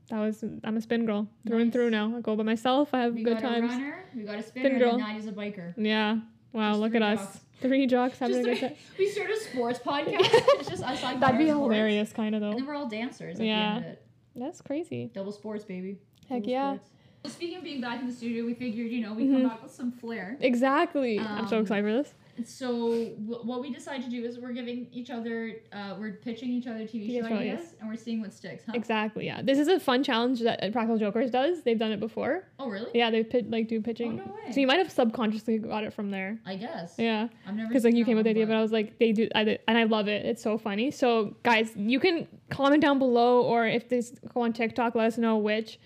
that 0.09 0.19
was 0.19 0.43
I'm 0.63 0.77
a 0.77 0.81
spin 0.81 1.05
girl 1.05 1.27
through 1.45 1.59
and 1.59 1.73
through 1.73 1.89
now. 1.89 2.15
I 2.15 2.21
go 2.21 2.35
by 2.35 2.43
myself. 2.43 2.93
I 2.93 3.01
have 3.01 3.13
We 3.13 3.23
good 3.23 3.41
got 3.41 3.43
a 3.43 3.47
times. 3.61 3.71
runner, 3.71 4.05
we 4.15 4.23
got 4.23 4.39
a 4.39 4.43
spinner, 4.43 4.65
Spin 4.67 4.71
and 4.71 4.79
girl. 4.79 4.97
then 4.97 5.07
Nadia's 5.07 5.27
a 5.27 5.31
biker. 5.33 5.73
Yeah. 5.77 6.19
Wow. 6.53 6.69
Just 6.71 6.79
look 6.81 6.95
at 6.95 7.01
us. 7.01 7.19
jocks. 7.19 7.39
Three 7.59 7.87
jocks 7.87 8.19
having 8.19 8.35
Just 8.37 8.47
a 8.47 8.51
good 8.53 8.59
time. 8.69 8.75
we 8.97 9.09
started 9.09 9.35
a 9.35 9.39
sports 9.41 9.79
podcast. 9.85 10.19
it's 10.59 10.69
just 10.69 10.81
us 10.83 11.01
talking 11.01 11.19
That'd 11.19 11.37
be 11.39 11.49
sports, 11.49 11.73
hilarious, 11.73 12.13
kind 12.13 12.35
of 12.35 12.41
And 12.41 12.53
though. 12.53 12.57
then 12.57 12.65
we're 12.67 12.75
all 12.75 12.87
dancers 12.87 13.37
Yeah. 13.39 13.45
the 13.45 13.75
end 13.75 13.85
of 13.85 13.91
it. 13.91 14.01
That's 14.37 14.61
crazy. 14.61 15.11
Double 15.13 15.31
sports, 15.33 15.65
baby. 15.65 15.97
Heck 16.29 16.43
Double 16.43 16.49
yeah. 16.51 16.73
sports. 16.75 16.89
Speaking 17.25 17.57
of 17.57 17.63
being 17.63 17.81
back 17.81 17.99
in 17.99 18.07
the 18.07 18.13
studio, 18.13 18.45
we 18.45 18.53
figured, 18.53 18.89
you 18.89 19.01
know, 19.01 19.13
we 19.13 19.25
Mhm. 19.25 19.33
come 19.33 19.49
back 19.49 19.61
with 19.63 19.71
some 19.71 19.91
flair. 19.91 20.37
Exactly. 20.39 21.19
I'm 21.19 21.47
so 21.47 21.57
Um, 21.57 21.63
excited 21.63 21.83
for 21.83 21.91
this. 21.93 22.13
So 22.45 22.89
w- 23.15 23.41
what 23.43 23.61
we 23.61 23.73
decided 23.73 24.03
to 24.03 24.09
do 24.11 24.23
is 24.23 24.39
we're 24.39 24.53
giving 24.53 24.87
each 24.93 25.09
other, 25.09 25.53
uh, 25.73 25.95
we're 25.99 26.13
pitching 26.13 26.49
each 26.51 26.67
other 26.67 26.85
TV 26.85 27.07
TV 27.07 27.27
show 27.27 27.35
ideas, 27.35 27.73
and 27.79 27.89
we're 27.89 27.95
seeing 27.95 28.21
what 28.21 28.31
sticks, 28.31 28.63
huh? 28.65 28.73
Exactly. 28.75 29.25
Yeah. 29.25 29.41
This 29.41 29.57
is 29.57 29.67
a 29.67 29.79
fun 29.79 30.03
challenge 30.03 30.41
that 30.41 30.59
Practical 30.71 30.97
Jokers 30.99 31.31
does. 31.31 31.63
They've 31.63 31.79
done 31.79 31.91
it 31.91 31.99
before. 31.99 32.43
Oh 32.59 32.69
really? 32.69 32.91
Yeah, 32.93 33.09
they 33.09 33.23
pit, 33.23 33.49
like 33.49 33.67
do 33.67 33.79
Oh 33.79 33.81
pitching. 33.81 34.17
no 34.17 34.23
way. 34.25 34.51
So 34.51 34.59
you 34.61 34.67
might 34.67 34.77
have 34.77 34.91
subconsciously 34.91 35.57
got 35.57 35.83
it 35.83 35.93
from 35.93 36.11
there. 36.11 36.39
I 36.45 36.55
guess. 36.55 36.95
Yeah. 36.99 37.27
I've 37.47 37.55
never. 37.55 37.67
because 37.69 37.83
like 37.85 37.95
you 37.95 38.05
came 38.05 38.15
with 38.17 38.25
the 38.25 38.29
idea, 38.29 38.45
but 38.45 38.55
I 38.55 38.61
was 38.61 38.71
like, 38.71 38.99
they 38.99 39.11
do, 39.11 39.27
I 39.33 39.43
did, 39.43 39.59
and 39.67 39.75
I 39.77 39.83
love 39.83 40.07
it. 40.07 40.23
It's 40.25 40.41
so 40.43 40.57
funny. 40.59 40.91
So 40.91 41.35
guys, 41.43 41.73
you 41.75 41.99
can 41.99 42.27
comment 42.51 42.81
down 42.83 42.99
below, 42.99 43.41
or 43.41 43.65
if 43.65 43.89
this 43.89 44.11
go 44.33 44.41
on 44.41 44.53
TikTok, 44.53 44.93
let 44.95 45.07
us 45.07 45.17
know 45.17 45.37
which 45.37 45.79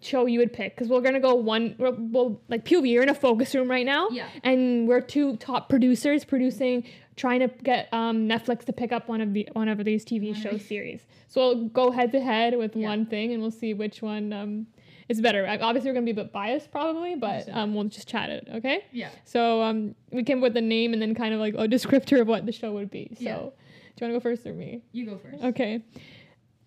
show 0.00 0.26
you 0.26 0.38
would 0.40 0.52
pick, 0.52 0.74
because 0.74 0.88
we're 0.88 1.00
gonna 1.00 1.20
go 1.20 1.34
one. 1.34 1.74
We'll, 1.78 1.94
we'll 1.98 2.40
like 2.48 2.64
POV. 2.64 2.90
You're 2.90 3.02
in 3.02 3.08
a 3.08 3.14
focus 3.14 3.54
room 3.54 3.70
right 3.70 3.86
now, 3.86 4.08
Yeah. 4.10 4.26
and 4.42 4.88
we're 4.88 5.00
two 5.00 5.36
top 5.36 5.68
producers 5.68 6.24
producing, 6.24 6.84
trying 7.16 7.40
to 7.40 7.48
get 7.48 7.88
um, 7.92 8.28
Netflix 8.28 8.64
to 8.64 8.72
pick 8.72 8.90
up 8.92 9.08
one 9.08 9.20
of 9.20 9.32
the 9.34 9.48
one 9.52 9.68
of 9.68 9.84
these 9.84 10.04
TV 10.04 10.34
show 10.34 10.58
series. 10.58 11.06
So 11.28 11.40
we'll 11.54 11.64
go 11.68 11.90
head 11.90 12.12
to 12.12 12.20
head 12.20 12.56
with 12.58 12.74
Yeah. 12.76 12.88
one 12.88 13.06
thing, 13.06 13.32
and 13.32 13.40
we'll 13.40 13.50
see 13.52 13.72
which 13.74 14.02
one 14.02 14.32
um, 14.32 14.66
is 15.08 15.20
better. 15.20 15.46
Obviously, 15.46 15.90
we're 15.90 15.94
gonna 15.94 16.06
be 16.06 16.10
a 16.12 16.14
bit 16.24 16.32
biased 16.32 16.70
probably, 16.72 17.14
but 17.14 17.48
um, 17.50 17.74
we'll 17.74 17.84
just 17.84 18.08
chat 18.08 18.30
it. 18.30 18.48
Okay. 18.54 18.84
Yeah. 18.92 19.10
So 19.24 19.62
um, 19.62 19.94
we 20.10 20.24
came 20.24 20.38
up 20.38 20.42
with 20.42 20.56
a 20.56 20.60
name 20.60 20.92
and 20.92 21.00
then 21.00 21.14
kind 21.14 21.34
of 21.34 21.40
like 21.40 21.54
a 21.54 21.68
descriptor 21.68 22.20
of 22.20 22.26
what 22.26 22.46
the 22.46 22.52
show 22.52 22.72
would 22.72 22.90
be. 22.90 23.12
So, 23.18 23.22
Yeah. 23.24 23.36
do 23.36 23.42
you 23.42 23.50
want 23.50 23.52
to 23.98 24.12
go 24.14 24.20
first 24.20 24.46
or 24.46 24.54
me? 24.54 24.82
You 24.92 25.06
go 25.06 25.18
first. 25.18 25.42
Okay. 25.44 25.82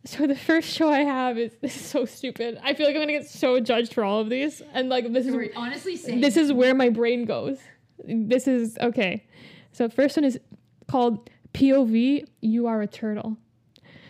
So 0.06 0.28
the 0.28 0.36
first 0.36 0.70
show 0.70 0.90
I 0.90 1.00
have 1.00 1.40
is 1.40 1.52
this 1.62 1.76
is 1.76 1.84
so 1.84 2.06
stupid. 2.06 2.60
I 2.64 2.76
feel 2.76 2.86
like 2.86 2.96
I'm 2.96 3.02
gonna 3.02 3.14
get 3.14 3.28
so 3.28 3.60
judged 3.60 3.92
for 3.92 4.04
all 4.04 4.20
of 4.20 4.30
these, 4.30 4.62
and 4.74 4.88
like 4.88 5.12
this 5.12 5.26
is 5.26 5.36
honestly, 5.56 5.96
this 5.96 6.38
is 6.38 6.54
where 6.54 6.76
my 6.76 6.90
brain 6.90 7.26
goes. 7.26 7.58
This 8.04 8.48
is 8.48 8.78
okay. 8.80 9.26
So 9.72 9.90
first 9.90 10.16
one 10.16 10.24
is 10.24 10.40
called 10.88 11.30
POV. 11.56 12.28
You 12.42 12.68
are 12.68 12.82
a 12.84 12.88
turtle. 12.88 13.38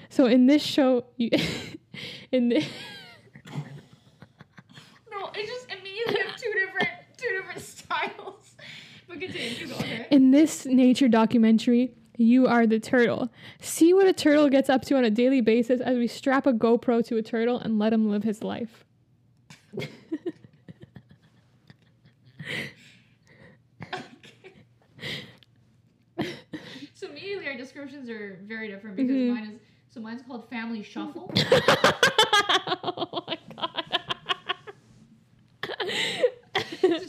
So 0.10 0.26
in 0.26 0.48
this 0.48 0.62
show, 0.62 1.06
you 1.16 1.30
in 2.32 2.50
this. 2.50 2.66
no, 5.12 5.30
it 5.34 5.48
just 5.48 5.72
immediately 5.72 6.20
have 6.28 6.36
two 6.36 6.52
different, 6.54 6.90
two 7.18 7.30
different 7.38 7.62
styles. 7.64 8.56
But 9.08 9.22
continue. 9.22 9.68
Go. 9.68 9.76
Okay. 9.76 10.08
In 10.12 10.32
this 10.32 10.66
nature 10.66 11.08
documentary, 11.08 11.94
you 12.18 12.48
are 12.48 12.66
the 12.68 12.80
turtle. 12.80 13.30
See 13.60 13.94
what 13.94 14.08
a 14.08 14.14
turtle 14.14 14.50
gets 14.50 14.70
up 14.70 14.84
to 14.86 14.96
on 14.98 15.04
a 15.06 15.10
daily 15.10 15.42
basis 15.42 15.82
as 15.82 15.98
we 15.98 16.08
strap 16.08 16.46
a 16.48 16.54
GoPro 16.54 17.06
to 17.08 17.18
a 17.18 17.22
turtle 17.22 17.60
and 17.60 17.78
let 17.80 17.92
him 17.94 18.10
live 18.10 18.24
his 18.24 18.44
life. 18.44 18.86
So 26.94 27.10
immediately 27.10 27.48
our 27.48 27.58
descriptions 27.58 28.10
are 28.10 28.40
very 28.44 28.68
different 28.70 28.96
because 28.96 29.12
Mhm. 29.16 29.30
mine 29.30 29.44
is 29.52 29.60
so 29.90 30.00
mine's 30.02 30.22
called 30.22 30.50
Family 30.50 30.82
Shuffle. 30.84 31.30
oh 32.84 33.24
my 33.28 33.38
god. 33.56 33.84
so 37.00 37.06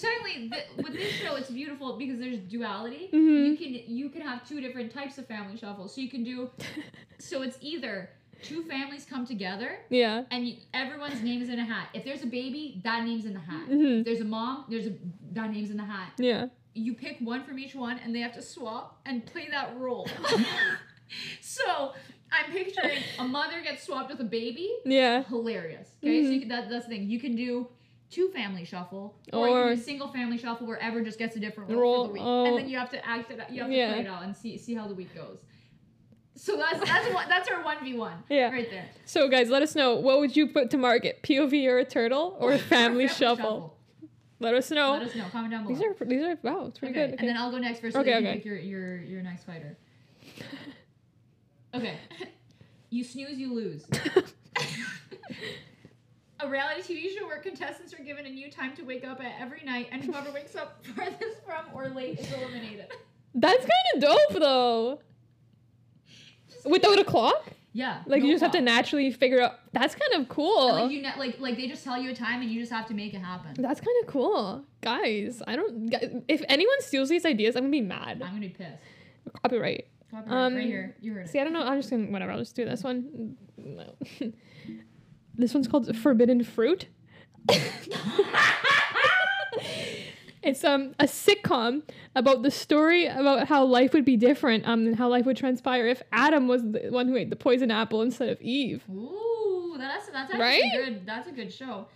with 0.77 0.93
this 0.93 1.13
show, 1.13 1.35
it's 1.37 1.51
beautiful 1.51 1.97
because 1.99 2.19
there's 2.19 2.39
duality. 2.39 3.09
Mhm. 3.13 3.47
You 3.51 3.57
can 3.57 3.97
you 3.97 4.09
can 4.11 4.23
have 4.23 4.47
two 4.49 4.61
different 4.61 4.93
types 4.93 5.19
of 5.19 5.27
family 5.27 5.57
shuffle. 5.57 5.89
So 5.89 6.01
you 6.01 6.09
can 6.09 6.23
do 6.25 6.51
so 7.19 7.43
it's 7.43 7.59
either 7.61 8.11
two 8.43 8.63
families 8.65 9.07
come 9.09 9.27
together 9.27 9.79
yeah. 9.89 10.23
and 10.31 10.47
you, 10.47 10.57
everyone's 10.75 11.23
name 11.23 11.41
is 11.41 11.49
in 11.49 11.59
a 11.59 11.65
hat. 11.65 11.89
If 11.95 12.05
there's 12.05 12.23
a 12.23 12.27
baby, 12.27 12.81
that 12.85 13.03
name's 13.05 13.25
in 13.25 13.33
the 13.33 13.41
hat. 13.41 13.69
Mhm. 13.69 14.01
If 14.01 14.05
there's 14.05 14.21
a 14.21 14.25
mom, 14.25 14.65
there's 14.69 14.87
a 14.87 14.93
that 15.33 15.51
name's 15.51 15.71
in 15.71 15.79
the 15.79 15.85
hat. 15.85 16.13
Yeah. 16.19 16.49
You 16.75 16.93
pick 16.95 17.17
one 17.21 17.43
from 17.45 17.59
each 17.59 17.75
one, 17.75 17.99
and 17.99 18.15
they 18.15 18.21
have 18.21 18.35
to 18.35 18.43
swap 18.43 19.01
and 19.07 19.25
play 19.25 19.49
that 19.51 19.77
role. 19.79 20.07
so 21.41 21.93
I'm 22.33 22.53
picturing 22.53 22.99
a 23.19 23.25
mother 23.25 23.63
gets 23.63 23.85
swapped 23.85 24.11
with 24.11 24.21
a 24.21 24.25
baby. 24.25 24.71
Yeah. 24.85 25.23
Hilarious. 25.25 25.89
Okay, 26.03 26.23
so 26.25 26.29
Mhm. 26.31 26.35
you 26.35 26.41
can, 26.41 26.49
that, 26.51 26.69
that's 26.69 26.87
the 26.87 26.91
thing. 26.91 27.09
You 27.09 27.21
can 27.21 27.35
do 27.37 27.69
two 28.11 28.29
family 28.31 28.65
shuffle, 28.65 29.17
or, 29.33 29.49
Or- 29.49 29.75
do 29.75 29.81
single 29.81 30.09
family 30.09 30.39
shuffle 30.39 30.67
where 30.67 30.79
everyone 30.81 31.05
just 31.05 31.19
gets 31.19 31.37
a 31.37 31.41
different 31.41 31.71
role, 31.71 31.81
Role, 31.81 32.03
for 32.05 32.09
the 32.09 32.13
week, 32.15 32.23
oh. 32.25 32.45
and 32.47 32.59
then 32.59 32.69
you 32.69 32.79
have 32.79 32.91
to 32.91 33.07
act 33.07 33.31
it. 33.31 33.41
out- 33.41 33.51
You 33.51 33.63
have 33.63 33.71
to 33.71 33.77
Yeah. 33.77 33.93
play 33.93 34.01
it 34.03 34.07
out 34.07 34.23
and 34.23 34.37
see 34.37 34.57
see 34.59 34.75
how 34.75 34.87
the 34.89 34.95
week 34.95 35.15
goes. 35.15 35.39
So 36.35 36.57
that's 36.57 36.79
that's 36.89 37.13
what 37.15 37.29
that's 37.29 37.49
our 37.51 37.63
one 37.65 37.83
v 37.83 37.95
one. 37.95 38.23
Yeah. 38.29 38.51
right 38.51 38.69
there. 38.71 38.87
So 39.07 39.29
guys, 39.29 39.49
let 39.49 39.63
us 39.63 39.75
know 39.75 39.97
what 39.97 40.21
would 40.21 40.37
you 40.37 40.49
put 40.49 40.71
to 40.71 40.77
market? 40.79 41.23
POV 41.23 41.67
or 41.67 41.79
a 41.79 41.85
turtle 41.85 42.37
or 42.39 42.59
family 42.75 43.09
shuffle? 43.09 43.73
Let 44.39 44.55
us 44.55 44.71
know. 44.71 44.93
Let 44.93 45.03
us 45.03 45.15
know. 45.15 45.25
Comment 45.33 45.51
down 45.51 45.63
below. 45.65 45.75
These 45.75 45.83
are 45.83 46.05
these 46.05 46.23
are 46.23 46.39
wow, 46.43 46.67
it's 46.67 46.79
pretty 46.79 46.93
okay, 46.99 47.11
good. 47.13 47.21
and 47.21 47.29
then 47.29 47.37
I'll 47.39 47.51
go 47.51 47.57
next 47.59 47.81
first. 47.81 47.95
So 47.95 48.01
Okay, 48.01 48.13
that 48.13 48.21
you 48.23 48.29
okay. 48.29 48.37
pick 48.37 48.45
your 48.45 48.59
your 48.59 48.97
your 48.99 49.23
next 49.23 49.45
fighter. 49.45 49.77
Okay, 51.75 51.99
you 52.89 53.05
snooze, 53.05 53.37
you 53.39 53.53
lose. 53.53 53.85
A 56.41 56.49
reality 56.49 56.83
TV 56.83 57.17
show 57.19 57.27
where 57.27 57.39
contestants 57.39 57.95
are 57.95 58.03
given 58.03 58.27
a 58.27 58.31
new 58.31 58.51
time 58.51 58.77
to 58.77 58.83
wake 58.83 59.07
up 59.07 59.21
at 59.25 59.33
every 59.41 59.63
night, 59.65 59.89
and 59.91 60.03
whoever 60.05 60.31
wakes 60.33 60.55
up 60.55 60.85
farthest 60.95 61.45
from 61.47 61.65
or 61.75 61.89
late 61.89 62.19
is 62.21 62.31
eliminated. 62.33 62.87
That's 63.35 63.59
kind 63.61 63.71
of 63.95 64.01
dope 64.03 64.41
though. 64.41 65.01
Without 66.65 66.99
a 66.99 67.05
clock, 67.05 67.45
Yeah, 67.73 68.03
like 68.07 68.21
no 68.23 68.27
you 68.29 68.35
just 68.35 68.43
have 68.43 68.53
to 68.53 68.61
naturally 68.61 69.11
figure 69.13 69.41
out. 69.41 69.61
That's 69.73 69.95
kind 69.95 70.21
of 70.21 70.29
cool. 70.29 70.69
And, 70.75 70.83
like 70.85 70.91
you 70.93 71.01
ne- 71.03 71.17
like 71.19 71.41
like 71.41 71.57
they 71.57 71.69
just 71.69 71.85
tell 71.85 71.97
you 72.01 72.11
a 72.11 72.15
time 72.15 72.43
and 72.43 72.51
you 72.51 72.61
just 72.61 72.73
have 72.73 72.87
to 72.89 72.95
make 72.95 73.15
it 73.15 73.21
happen. 73.21 73.55
That's 73.63 73.81
kind 73.81 73.97
of 74.03 74.09
cool, 74.09 74.65
guys. 74.83 75.43
I 75.47 75.57
don't. 75.57 75.91
If 76.29 76.43
anyone 76.49 76.81
steals 76.81 77.09
these 77.09 77.25
ideas, 77.25 77.57
I'm 77.57 77.63
gonna 77.63 77.71
be 77.71 77.81
mad. 77.81 78.21
I'm 78.23 78.29
gonna 78.29 78.41
be 78.41 78.49
pissed. 78.51 78.73
Copyright. 79.43 79.87
Copyright, 80.11 80.33
Um, 80.33 80.55
right 80.55 80.67
here, 80.67 80.97
you 81.01 81.13
heard 81.15 81.27
it. 81.27 81.31
See, 81.31 81.39
I 81.41 81.45
don't 81.45 81.53
know. 81.53 81.63
I'm 81.63 81.79
just 81.79 81.91
gonna 81.91 82.11
whatever. 82.11 82.33
I'll 82.33 82.39
just 82.39 82.57
do 82.57 82.65
this 82.65 82.83
one. 82.83 83.37
No. 83.57 83.95
this 85.39 85.55
one's 85.55 85.69
called 85.69 85.95
Forbidden 85.97 86.43
Fruit. 86.45 86.87
it's 90.43 90.63
um 90.65 90.95
a 91.01 91.05
sitcom 91.05 91.83
about 92.15 92.43
the 92.43 92.51
story 92.51 93.07
about 93.07 93.49
how 93.49 93.65
life 93.65 93.93
would 93.93 94.05
be 94.05 94.17
different 94.17 94.67
um 94.67 94.87
and 94.87 94.97
how 94.97 95.09
life 95.09 95.25
would 95.27 95.37
transpire 95.37 95.87
if 95.87 96.03
Adam 96.13 96.49
was 96.49 96.63
the 96.63 96.89
one 96.91 97.09
who 97.09 97.17
ate 97.17 97.31
the 97.31 97.37
poison 97.37 97.71
apple 97.71 98.03
instead 98.03 98.29
of 98.29 98.41
Eve. 98.41 98.83
Ooh, 98.91 99.75
that's 99.79 100.07
that's 100.09 100.31
actually 100.33 100.41
Right? 100.41 100.63
good. 100.85 101.07
That's 101.07 101.29
a 101.29 101.33
good 101.33 101.53
show. 101.53 101.87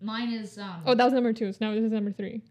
Mine 0.00 0.32
is 0.32 0.58
um. 0.58 0.82
Oh, 0.86 0.94
that 0.94 1.04
was 1.04 1.12
number 1.12 1.32
two. 1.32 1.52
So 1.52 1.58
now 1.60 1.74
this 1.74 1.82
is 1.84 1.90
number 1.92 2.12
three. 2.12 2.42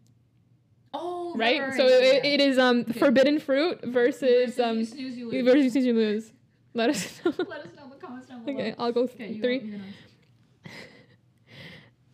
oh 0.93 1.34
Right. 1.36 1.62
right, 1.62 1.74
So 1.74 1.86
it, 1.88 2.26
it 2.26 2.41
is 2.41 2.58
um 2.58 2.84
forbidden 2.86 3.39
fruit 3.39 3.84
versus 3.86 4.56
Versus 4.56 4.58
you 4.58 4.64
um 4.64 4.84
snooze, 4.86 5.18
you 5.18 5.30
lose. 5.30 5.45
versus 5.45 5.86
you 5.86 5.93
lose. 5.93 6.32
Let 6.74 6.89
us 6.89 7.22
know. 7.26 7.34
Let 7.48 7.62
us 7.62 7.68
know 7.76 7.76
comments 8.08 8.28
down 8.28 8.43
below. 8.45 8.58
okay, 8.58 8.76
I'll 8.80 8.91
go 8.91 9.03
Okay, 9.03 9.39
three. 9.39 9.60
Go, 9.60 9.66
you 9.66 9.72
go 9.72 9.78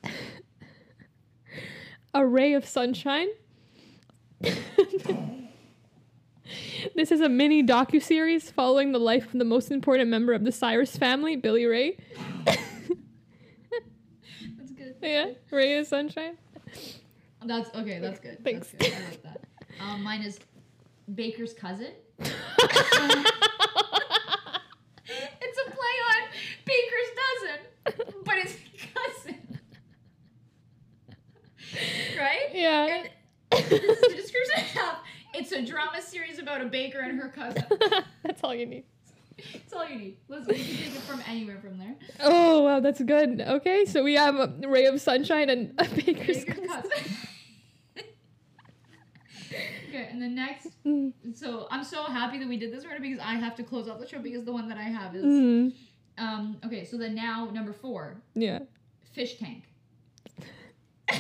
next. 0.04 0.14
A 2.16 2.26
ray 2.26 2.54
of 2.54 2.66
sunshine. 2.66 3.28
this 6.96 7.12
is 7.12 7.22
a 7.22 7.30
mini 7.30 7.64
docu 7.64 8.02
series 8.02 8.52
following 8.52 8.92
the 8.92 9.00
life 9.00 9.34
of 9.34 9.40
the 9.40 9.46
most 9.46 9.72
important 9.72 10.10
member 10.10 10.34
of 10.34 10.44
the 10.44 10.52
Cyrus 10.52 10.96
family, 10.96 11.36
Billy 11.36 11.66
Ray. 11.66 11.98
That's 12.46 12.62
good. 14.76 14.96
yeah, 15.02 15.32
ray 15.50 15.78
of 15.80 15.88
sunshine. 15.88 16.38
That's 17.46 17.74
okay. 17.76 18.00
That's 18.00 18.20
good. 18.20 18.44
Thanks. 18.44 18.74
That's 18.78 18.90
good. 18.90 19.02
I 19.02 19.06
like 19.10 19.24
that. 19.24 19.42
Um, 19.82 20.04
mine 20.04 20.22
is 20.22 20.40
Baker's 21.16 21.54
cousin. 21.54 21.94
It's 25.06 25.58
a 25.68 25.70
play 25.70 25.98
on 26.14 26.22
Baker's 26.66 27.12
dozen, 27.96 28.24
but 28.26 28.36
it's 28.38 28.56
cousin. 28.94 29.60
right? 32.18 32.50
yeah. 32.54 33.04
And 33.52 33.66
this 33.70 33.72
is 33.84 34.02
the 34.02 34.16
description 34.16 34.54
I 34.58 34.60
have. 34.62 34.98
It's 35.36 35.52
a 35.52 35.66
drama 35.66 36.02
series 36.02 36.40
about 36.40 36.62
a 36.62 36.66
baker 36.66 37.00
and 37.00 37.20
her 37.20 37.30
cousin. 37.30 37.64
That's 38.24 38.44
all 38.44 38.54
you 38.54 38.66
need. 38.66 38.84
That's 39.52 39.74
all 39.74 39.88
you 39.90 39.96
need. 39.98 40.18
Listen, 40.28 40.54
you 40.56 40.64
can 40.64 40.78
take 40.78 40.96
it 40.96 41.02
from 41.02 41.22
anywhere 41.28 41.60
from 41.60 41.78
there. 41.80 41.96
Oh 42.22 42.62
wow, 42.64 42.80
that's 42.80 43.02
good. 43.02 43.42
Okay, 43.42 43.84
so 43.86 44.04
we 44.04 44.14
have 44.14 44.36
a 44.36 44.54
ray 44.68 44.86
of 44.86 45.02
sunshine 45.02 45.50
and 45.50 45.74
a 45.80 45.86
baker's 45.86 46.46
Baker's 46.46 46.68
cousin. 46.68 46.68
cousin. 46.68 47.16
okay, 49.90 50.08
and 50.12 50.22
the 50.22 50.28
next. 50.30 50.68
Mm. 50.86 51.14
So 51.34 51.68
I'm 51.72 51.84
so 51.84 52.04
happy 52.04 52.38
that 52.38 52.48
we 52.48 52.58
did 52.58 52.72
this 52.72 52.86
right 52.86 53.02
because 53.02 53.20
I 53.20 53.34
have 53.34 53.56
to 53.56 53.64
close 53.64 53.90
out 53.90 54.00
the 54.00 54.08
show 54.08 54.20
because 54.20 54.46
the 54.46 54.54
one 54.54 54.70
that 54.70 54.78
I 54.78 54.84
have 54.84 55.16
is. 55.16 55.26
Mm. 55.26 55.74
Um. 56.18 56.58
Okay, 56.66 56.86
so 56.86 56.98
then 56.98 57.16
now 57.16 57.50
number 57.52 57.74
four, 57.74 58.18
Yeah, 58.36 58.60
Fish 59.14 59.38
Tank. 59.38 59.64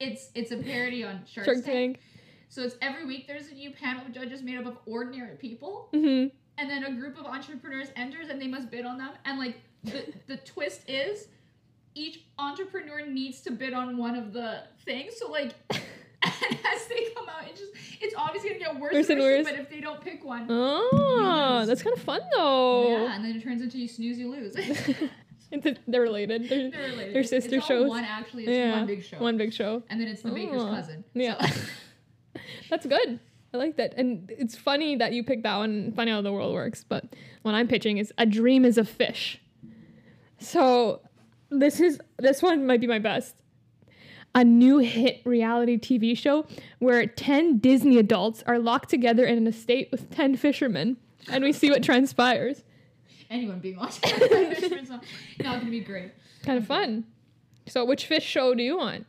it's 0.00 0.30
it's 0.34 0.50
a 0.50 0.56
parody 0.56 1.04
on 1.04 1.22
Shark, 1.26 1.46
Shark 1.46 1.56
Tank. 1.58 1.66
Tank. 1.66 2.00
So 2.48 2.62
it's 2.62 2.76
every 2.82 3.04
week 3.04 3.26
there's 3.26 3.48
a 3.48 3.54
new 3.54 3.70
panel 3.70 4.04
of 4.06 4.12
judges 4.12 4.42
made 4.42 4.58
up 4.58 4.66
of 4.66 4.78
ordinary 4.86 5.36
people, 5.36 5.88
hmm 5.92 6.26
and 6.56 6.70
then 6.70 6.84
a 6.84 6.92
group 6.94 7.18
of 7.18 7.26
entrepreneurs 7.26 7.88
enters 7.96 8.28
and 8.28 8.40
they 8.40 8.46
must 8.46 8.70
bid 8.70 8.84
on 8.86 8.96
them. 8.98 9.10
And 9.24 9.38
like 9.38 9.56
the 9.82 10.12
the 10.26 10.36
twist 10.38 10.82
is, 10.88 11.28
each 11.94 12.24
entrepreneur 12.38 13.06
needs 13.06 13.40
to 13.42 13.50
bid 13.50 13.72
on 13.72 13.96
one 13.96 14.14
of 14.16 14.32
the 14.32 14.64
things. 14.84 15.14
So 15.18 15.30
like. 15.30 15.54
As 16.74 16.86
they 16.86 17.06
come 17.14 17.28
out, 17.28 17.46
it 17.48 17.56
just 17.56 17.72
it's 18.00 18.14
obviously 18.16 18.50
gonna 18.50 18.60
get 18.60 18.80
worse, 18.80 18.92
Worse 18.94 19.08
and 19.10 19.20
worse. 19.20 19.44
But 19.44 19.54
if 19.58 19.70
they 19.70 19.80
don't 19.80 20.00
pick 20.00 20.24
one, 20.24 20.46
Oh, 20.50 21.64
that's 21.66 21.82
kind 21.82 21.96
of 21.96 22.02
fun 22.02 22.20
though. 22.34 22.88
yeah, 22.88 23.14
and 23.14 23.24
then 23.24 23.36
it 23.36 23.42
turns 23.42 23.62
into 23.62 23.78
you 23.78 23.88
snooze, 23.88 24.18
you 24.18 24.30
lose. 24.30 24.54
They're 25.86 26.00
related. 26.02 26.48
They're, 26.48 26.70
They're 26.70 26.90
related. 26.90 27.14
They're 27.14 27.22
sister 27.22 27.56
it's 27.56 27.66
shows. 27.66 27.88
One 27.88 28.02
actually, 28.04 28.44
yeah, 28.52 28.72
one 28.78 28.86
big 28.86 29.04
show, 29.04 29.18
One 29.18 29.36
big 29.38 29.52
show. 29.52 29.82
and 29.88 30.00
then 30.00 30.08
it's 30.08 30.22
the 30.22 30.30
baker's 30.32 30.62
Oh, 30.62 30.66
cousin. 30.68 31.04
yeah. 31.14 31.44
So- 31.46 31.60
That's 32.70 32.86
good. 32.86 33.20
I 33.52 33.56
like 33.56 33.76
that. 33.76 33.94
And 33.96 34.32
it's 34.36 34.56
funny 34.56 34.96
that 34.96 35.12
you 35.12 35.22
picked 35.22 35.44
that 35.44 35.56
one. 35.58 35.92
Funny 35.92 36.10
how 36.10 36.22
the 36.22 36.32
world 36.32 36.52
works. 36.54 36.82
But 36.82 37.04
when 37.42 37.54
I'm 37.54 37.68
pitching 37.68 37.98
is 37.98 38.12
a 38.18 38.26
dream 38.26 38.64
is 38.64 38.76
a 38.78 38.84
fish. 38.84 39.40
So 40.40 41.00
this 41.50 41.78
is 41.78 42.00
this 42.18 42.42
one 42.42 42.66
might 42.66 42.80
be 42.80 42.88
my 42.88 42.98
best. 42.98 43.36
A 44.34 44.42
new 44.42 44.78
hit 44.78 45.20
reality 45.24 45.78
TV 45.78 46.16
show 46.16 46.46
where 46.80 47.06
10 47.06 47.58
Disney 47.58 47.98
adults 47.98 48.42
are 48.46 48.58
locked 48.58 48.88
together 48.90 49.24
in 49.24 49.38
an 49.38 49.46
estate 49.46 49.88
with 49.92 50.10
10 50.10 50.36
fishermen. 50.36 50.96
And 51.30 51.44
we 51.44 51.52
see 51.52 51.70
what 51.70 51.82
transpires. 51.84 52.64
anyone 53.30 53.60
being 53.60 53.76
by 53.76 53.88
fisherman's 53.88 54.90
not, 54.90 55.04
not 55.40 55.60
gonna 55.60 55.70
be 55.70 55.80
great. 55.80 56.10
Kind 56.42 56.58
of 56.58 56.66
fun. 56.66 57.04
So 57.66 57.84
which 57.84 58.06
fish 58.06 58.24
show 58.24 58.54
do 58.54 58.62
you 58.62 58.76
want? 58.76 59.06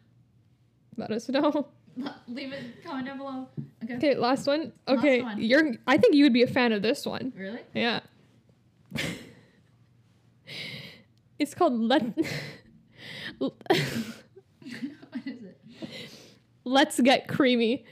Let 0.96 1.12
us 1.12 1.28
know. 1.28 1.68
Leave 2.28 2.54
it 2.54 2.84
comment 2.84 3.08
down 3.08 3.18
below. 3.18 3.48
Okay. 3.84 3.96
Okay, 3.96 4.16
last 4.16 4.48
one. 4.48 4.72
Last 4.88 5.00
Okay, 5.00 5.22
one. 5.22 5.42
you're 5.42 5.74
I 5.88 5.98
think 5.98 6.14
you 6.14 6.24
would 6.24 6.34
be 6.34 6.44
a 6.44 6.48
fan 6.48 6.72
of 6.72 6.82
this 6.82 7.06
one. 7.06 7.34
Really? 7.36 7.60
Yeah. 7.74 8.02
it's 11.40 11.54
called 11.54 11.74
Let 11.74 12.04
what 13.40 13.54
is 13.72 14.08
it? 14.08 14.16
Let's 16.66 17.00
Get 17.00 17.28
Creamy. 17.28 17.86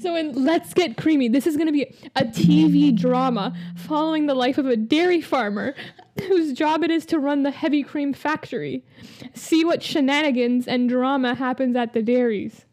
so 0.00 0.16
in 0.16 0.32
Let's 0.44 0.72
Get 0.74 0.96
Creamy, 0.96 1.28
this 1.28 1.46
is 1.46 1.56
going 1.56 1.66
to 1.66 1.72
be 1.72 1.84
a 2.16 2.24
TV 2.24 2.96
drama 2.96 3.54
following 3.76 4.26
the 4.26 4.34
life 4.34 4.56
of 4.58 4.66
a 4.66 4.76
dairy 4.76 5.20
farmer 5.20 5.74
whose 6.26 6.52
job 6.54 6.82
it 6.82 6.90
is 6.90 7.04
to 7.06 7.18
run 7.18 7.42
the 7.42 7.50
heavy 7.50 7.82
cream 7.82 8.12
factory. 8.14 8.84
See 9.34 9.64
what 9.64 9.82
shenanigans 9.82 10.66
and 10.66 10.88
drama 10.88 11.34
happens 11.34 11.76
at 11.76 11.92
the 11.92 12.02
dairies. 12.02 12.64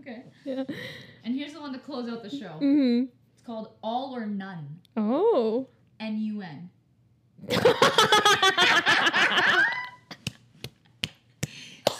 Okay. 0.00 0.22
Yeah. 0.44 0.64
And 1.24 1.34
here's 1.34 1.52
the 1.52 1.60
one 1.60 1.72
to 1.72 1.78
close 1.78 2.08
out 2.08 2.22
the 2.22 2.30
show. 2.30 2.58
Mhm. 2.60 3.08
It's 3.34 3.42
called 3.42 3.74
All 3.82 4.14
or 4.14 4.24
None. 4.26 4.78
Oh. 4.96 5.66
N 5.98 6.18
U 6.18 6.40
N. 6.42 6.70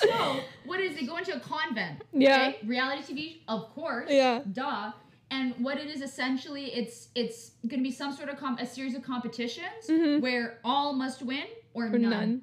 So 0.00 0.40
what 0.64 0.80
is 0.80 0.96
they 0.96 1.06
go 1.06 1.16
into 1.16 1.34
a 1.34 1.40
convent? 1.40 2.02
Yeah. 2.12 2.48
okay? 2.54 2.58
Reality 2.66 3.02
TV, 3.14 3.36
of 3.48 3.70
course. 3.74 4.10
Yeah. 4.10 4.42
Duh. 4.52 4.92
And 5.30 5.54
what 5.58 5.78
it 5.78 5.86
is 5.88 6.02
essentially, 6.02 6.66
it's 6.66 7.08
it's 7.14 7.52
gonna 7.66 7.82
be 7.82 7.90
some 7.90 8.12
sort 8.12 8.28
of 8.28 8.36
com- 8.38 8.58
a 8.58 8.66
series 8.66 8.94
of 8.94 9.02
competitions 9.02 9.88
Mhm. 9.88 10.20
where 10.20 10.58
all 10.64 10.92
must 10.92 11.22
win 11.22 11.44
or, 11.74 11.86
Or 11.86 11.98
none. 11.98 12.10
none. 12.10 12.42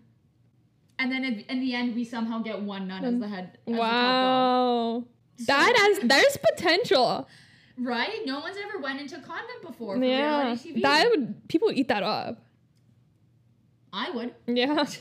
And 1.00 1.12
then 1.12 1.24
in, 1.24 1.39
in 1.41 1.60
the 1.60 1.74
end, 1.74 1.96
we 1.96 2.04
somehow 2.04 2.39
get 2.39 2.62
one 2.62 2.88
nun 2.88 3.04
as 3.06 3.20
the 3.20 3.28
head. 3.28 3.58
As 3.68 3.74
The. 3.74 3.80
Wow. 3.80 5.06
That 5.48 5.74
has 5.78 6.00
there's 6.10 6.38
potential. 6.38 7.28
right? 7.78 8.20
No 8.26 8.39
one's 8.39 8.58
ever 8.58 8.80
went 8.80 9.00
into 9.02 9.16
a 9.16 9.22
convent 9.22 9.62
before 9.62 9.98
for 9.98 10.04
Yeah. 10.04 10.41
reality 10.41 10.74
TV. 10.74 10.82
That 10.82 11.10
would 11.10 11.48
people 11.48 11.68
would 11.68 11.78
eat 11.78 11.88
that 11.88 12.04
up. 12.04 12.41
I 13.94 14.10
would. 14.12 14.34
Yeah. 14.48 14.74
but 14.76 14.98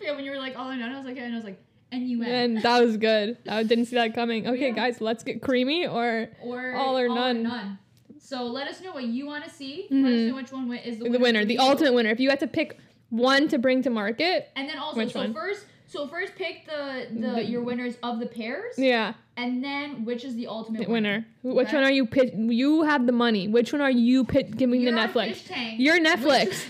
yeah, 0.00 0.14
when 0.14 0.24
you 0.24 0.30
were 0.30 0.38
like 0.38 0.56
all 0.56 0.70
or 0.70 0.76
none, 0.76 0.92
I 0.92 0.96
was 0.96 1.04
like, 1.04 1.18
and 1.18 1.32
I 1.32 1.36
was 1.36 1.44
like, 1.44 1.60
N 1.90 2.06
U 2.06 2.22
N. 2.22 2.28
And 2.30 2.62
that 2.62 2.82
was 2.82 2.96
good. 2.96 3.36
I 3.48 3.62
didn't 3.70 3.86
see 3.86 3.96
that 3.96 4.14
coming. 4.14 4.46
Okay, 4.46 4.68
Yeah. 4.68 4.74
guys, 4.74 5.00
let's 5.00 5.22
get 5.24 5.42
creamy 5.42 5.86
or 5.86 6.28
Or 6.42 6.74
all 6.74 6.96
or 6.96 7.08
none. 7.08 7.42
None. 7.42 7.78
So 8.18 8.44
let 8.44 8.68
us 8.68 8.80
know 8.80 8.92
what 8.92 9.04
you 9.04 9.26
want 9.26 9.44
to 9.44 9.50
see. 9.50 9.88
Let 9.90 10.04
us 10.12 10.18
Mhm. 10.20 10.28
know 10.28 10.34
which 10.36 10.52
one 10.52 10.72
is 10.74 10.98
the, 10.98 11.04
winner. 11.04 11.18
the 11.18 11.22
winner, 11.22 11.44
the 11.44 11.58
ultimate 11.58 11.92
winner. 11.92 12.10
If 12.10 12.20
you 12.20 12.30
had 12.30 12.40
to 12.40 12.46
pick 12.46 12.78
one 13.10 13.48
to 13.48 13.58
bring 13.58 13.82
to 13.82 13.90
market, 13.90 14.48
And 14.56 14.68
then 14.68 14.78
also, 14.78 15.06
so 15.08 15.18
one? 15.20 15.34
first, 15.34 15.66
so 15.86 16.06
first 16.06 16.34
pick 16.36 16.64
the, 16.64 17.08
the 17.12 17.20
The- 17.32 17.44
your 17.44 17.62
winners 17.62 17.96
of 18.02 18.20
the 18.20 18.26
pairs, 18.26 18.78
yeah, 18.78 19.12
and 19.36 19.62
then 19.62 20.06
which 20.06 20.24
is 20.24 20.34
the 20.34 20.46
ultimate 20.46 20.86
the 20.86 20.90
winner. 20.90 21.26
Which 21.42 21.66
Okay. 21.68 21.76
one 21.76 21.84
are 21.84 21.90
you 21.92 22.06
pit? 22.06 22.32
You 22.34 22.82
have 22.84 23.04
the 23.04 23.12
money. 23.12 23.48
Which 23.48 23.70
one 23.72 23.82
are 23.82 23.90
you 23.90 24.24
pit 24.24 24.56
giving 24.56 24.80
You're 24.80 24.92
the 24.92 24.98
Netflix? 24.98 25.28
fish 25.34 25.44
tank. 25.44 25.74
You're 25.80 26.00
Which- 26.00 26.04
Netflix. 26.08 26.64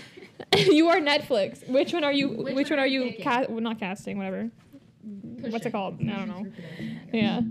you 0.71 0.87
are 0.89 0.97
Netflix. 0.97 1.67
Which 1.67 1.93
one 1.93 2.03
are 2.03 2.11
you? 2.13 2.29
Which 2.29 2.55
Which, 2.55 2.69
one 2.69 2.79
are 2.79 2.87
you? 2.87 3.13
Ca- 3.21 3.45
well, 3.49 3.61
not 3.61 3.79
casting, 3.79 4.17
whatever. 4.17 4.49
What's 5.49 5.65
it 5.65 5.71
called? 5.71 5.99
I 6.01 6.03
don't 6.05 6.27
know. 6.27 6.45
I. 6.79 7.15
Yeah, 7.17 7.41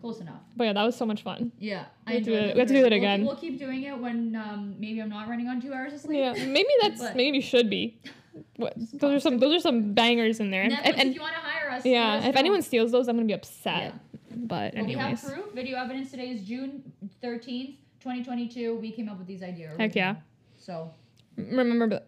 Close 0.00 0.20
enough. 0.20 0.40
but 0.56 0.64
yeah, 0.64 0.72
that 0.72 0.82
was 0.82 0.96
so 0.96 1.04
much 1.04 1.22
fun. 1.22 1.52
Yeah, 1.58 1.84
We 2.06 2.14
have 2.14 2.22
to 2.24 2.30
do 2.30 2.34
it- 2.36 2.54
we 2.54 2.58
have 2.60 2.68
to 2.68 2.74
do 2.74 2.82
that 2.82 2.90
We'll- 2.90 2.98
again. 2.98 3.24
We'll, 3.26 3.36
keep 3.36 3.58
doing 3.58 3.82
it 3.82 3.98
when 3.98 4.34
um, 4.36 4.74
maybe 4.78 5.00
I'm 5.02 5.10
not 5.10 5.28
running 5.28 5.46
on 5.48 5.60
two 5.60 5.72
hours 5.74 5.92
of 5.92 6.00
sleep. 6.00 6.18
Yeah, 6.18 6.32
maybe 6.46 6.68
that's 6.80 7.00
But- 7.02 7.16
maybe 7.16 7.40
should 7.40 7.68
be. 7.70 7.98
What, 8.56 8.74
those 8.94 9.14
are 9.16 9.20
some 9.20 9.38
those 9.38 9.56
are 9.56 9.60
some 9.60 9.92
bangers 9.92 10.38
in 10.38 10.50
there. 10.52 10.64
Netflix, 10.64 10.84
and- 11.00 11.08
if 11.10 11.14
you 11.16 11.20
want 11.20 11.34
to 11.34 11.40
hire 11.40 11.68
us, 11.70 11.84
yeah, 11.84 12.14
us 12.14 12.24
if 12.26 12.34
know. 12.34 12.38
anyone 12.38 12.62
steals 12.62 12.92
those, 12.92 13.08
I'm 13.08 13.16
gonna 13.16 13.26
be 13.26 13.34
upset. 13.34 13.92
But 14.34 14.74
But 14.76 14.86
we 14.86 14.92
have 14.92 15.20
proof. 15.22 15.52
Video 15.52 15.76
evidence 15.76 16.12
today 16.12 16.28
is 16.30 16.42
June 16.42 16.82
13th, 17.22 17.74
2022. 18.00 18.76
We 18.76 18.92
came 18.92 19.08
up 19.08 19.18
with 19.18 19.26
these 19.26 19.42
ideas. 19.42 19.76
Heck 19.76 19.94
yeah. 19.96 20.14
So, 20.56 20.94
remember. 21.36 22.02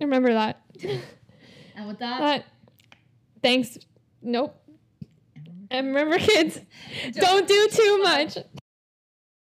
Remember 0.00 0.32
that. 0.32 0.60
and 0.82 1.86
with 1.86 1.98
that, 1.98 2.20
That. 2.20 2.44
Thanks. 3.42 3.78
Nope. 4.22 4.60
And 5.70 5.88
remember, 5.88 6.18
kids, 6.18 6.60
don't 7.12 7.46
do 7.48 7.68
too 7.68 7.98
much. 8.02 8.38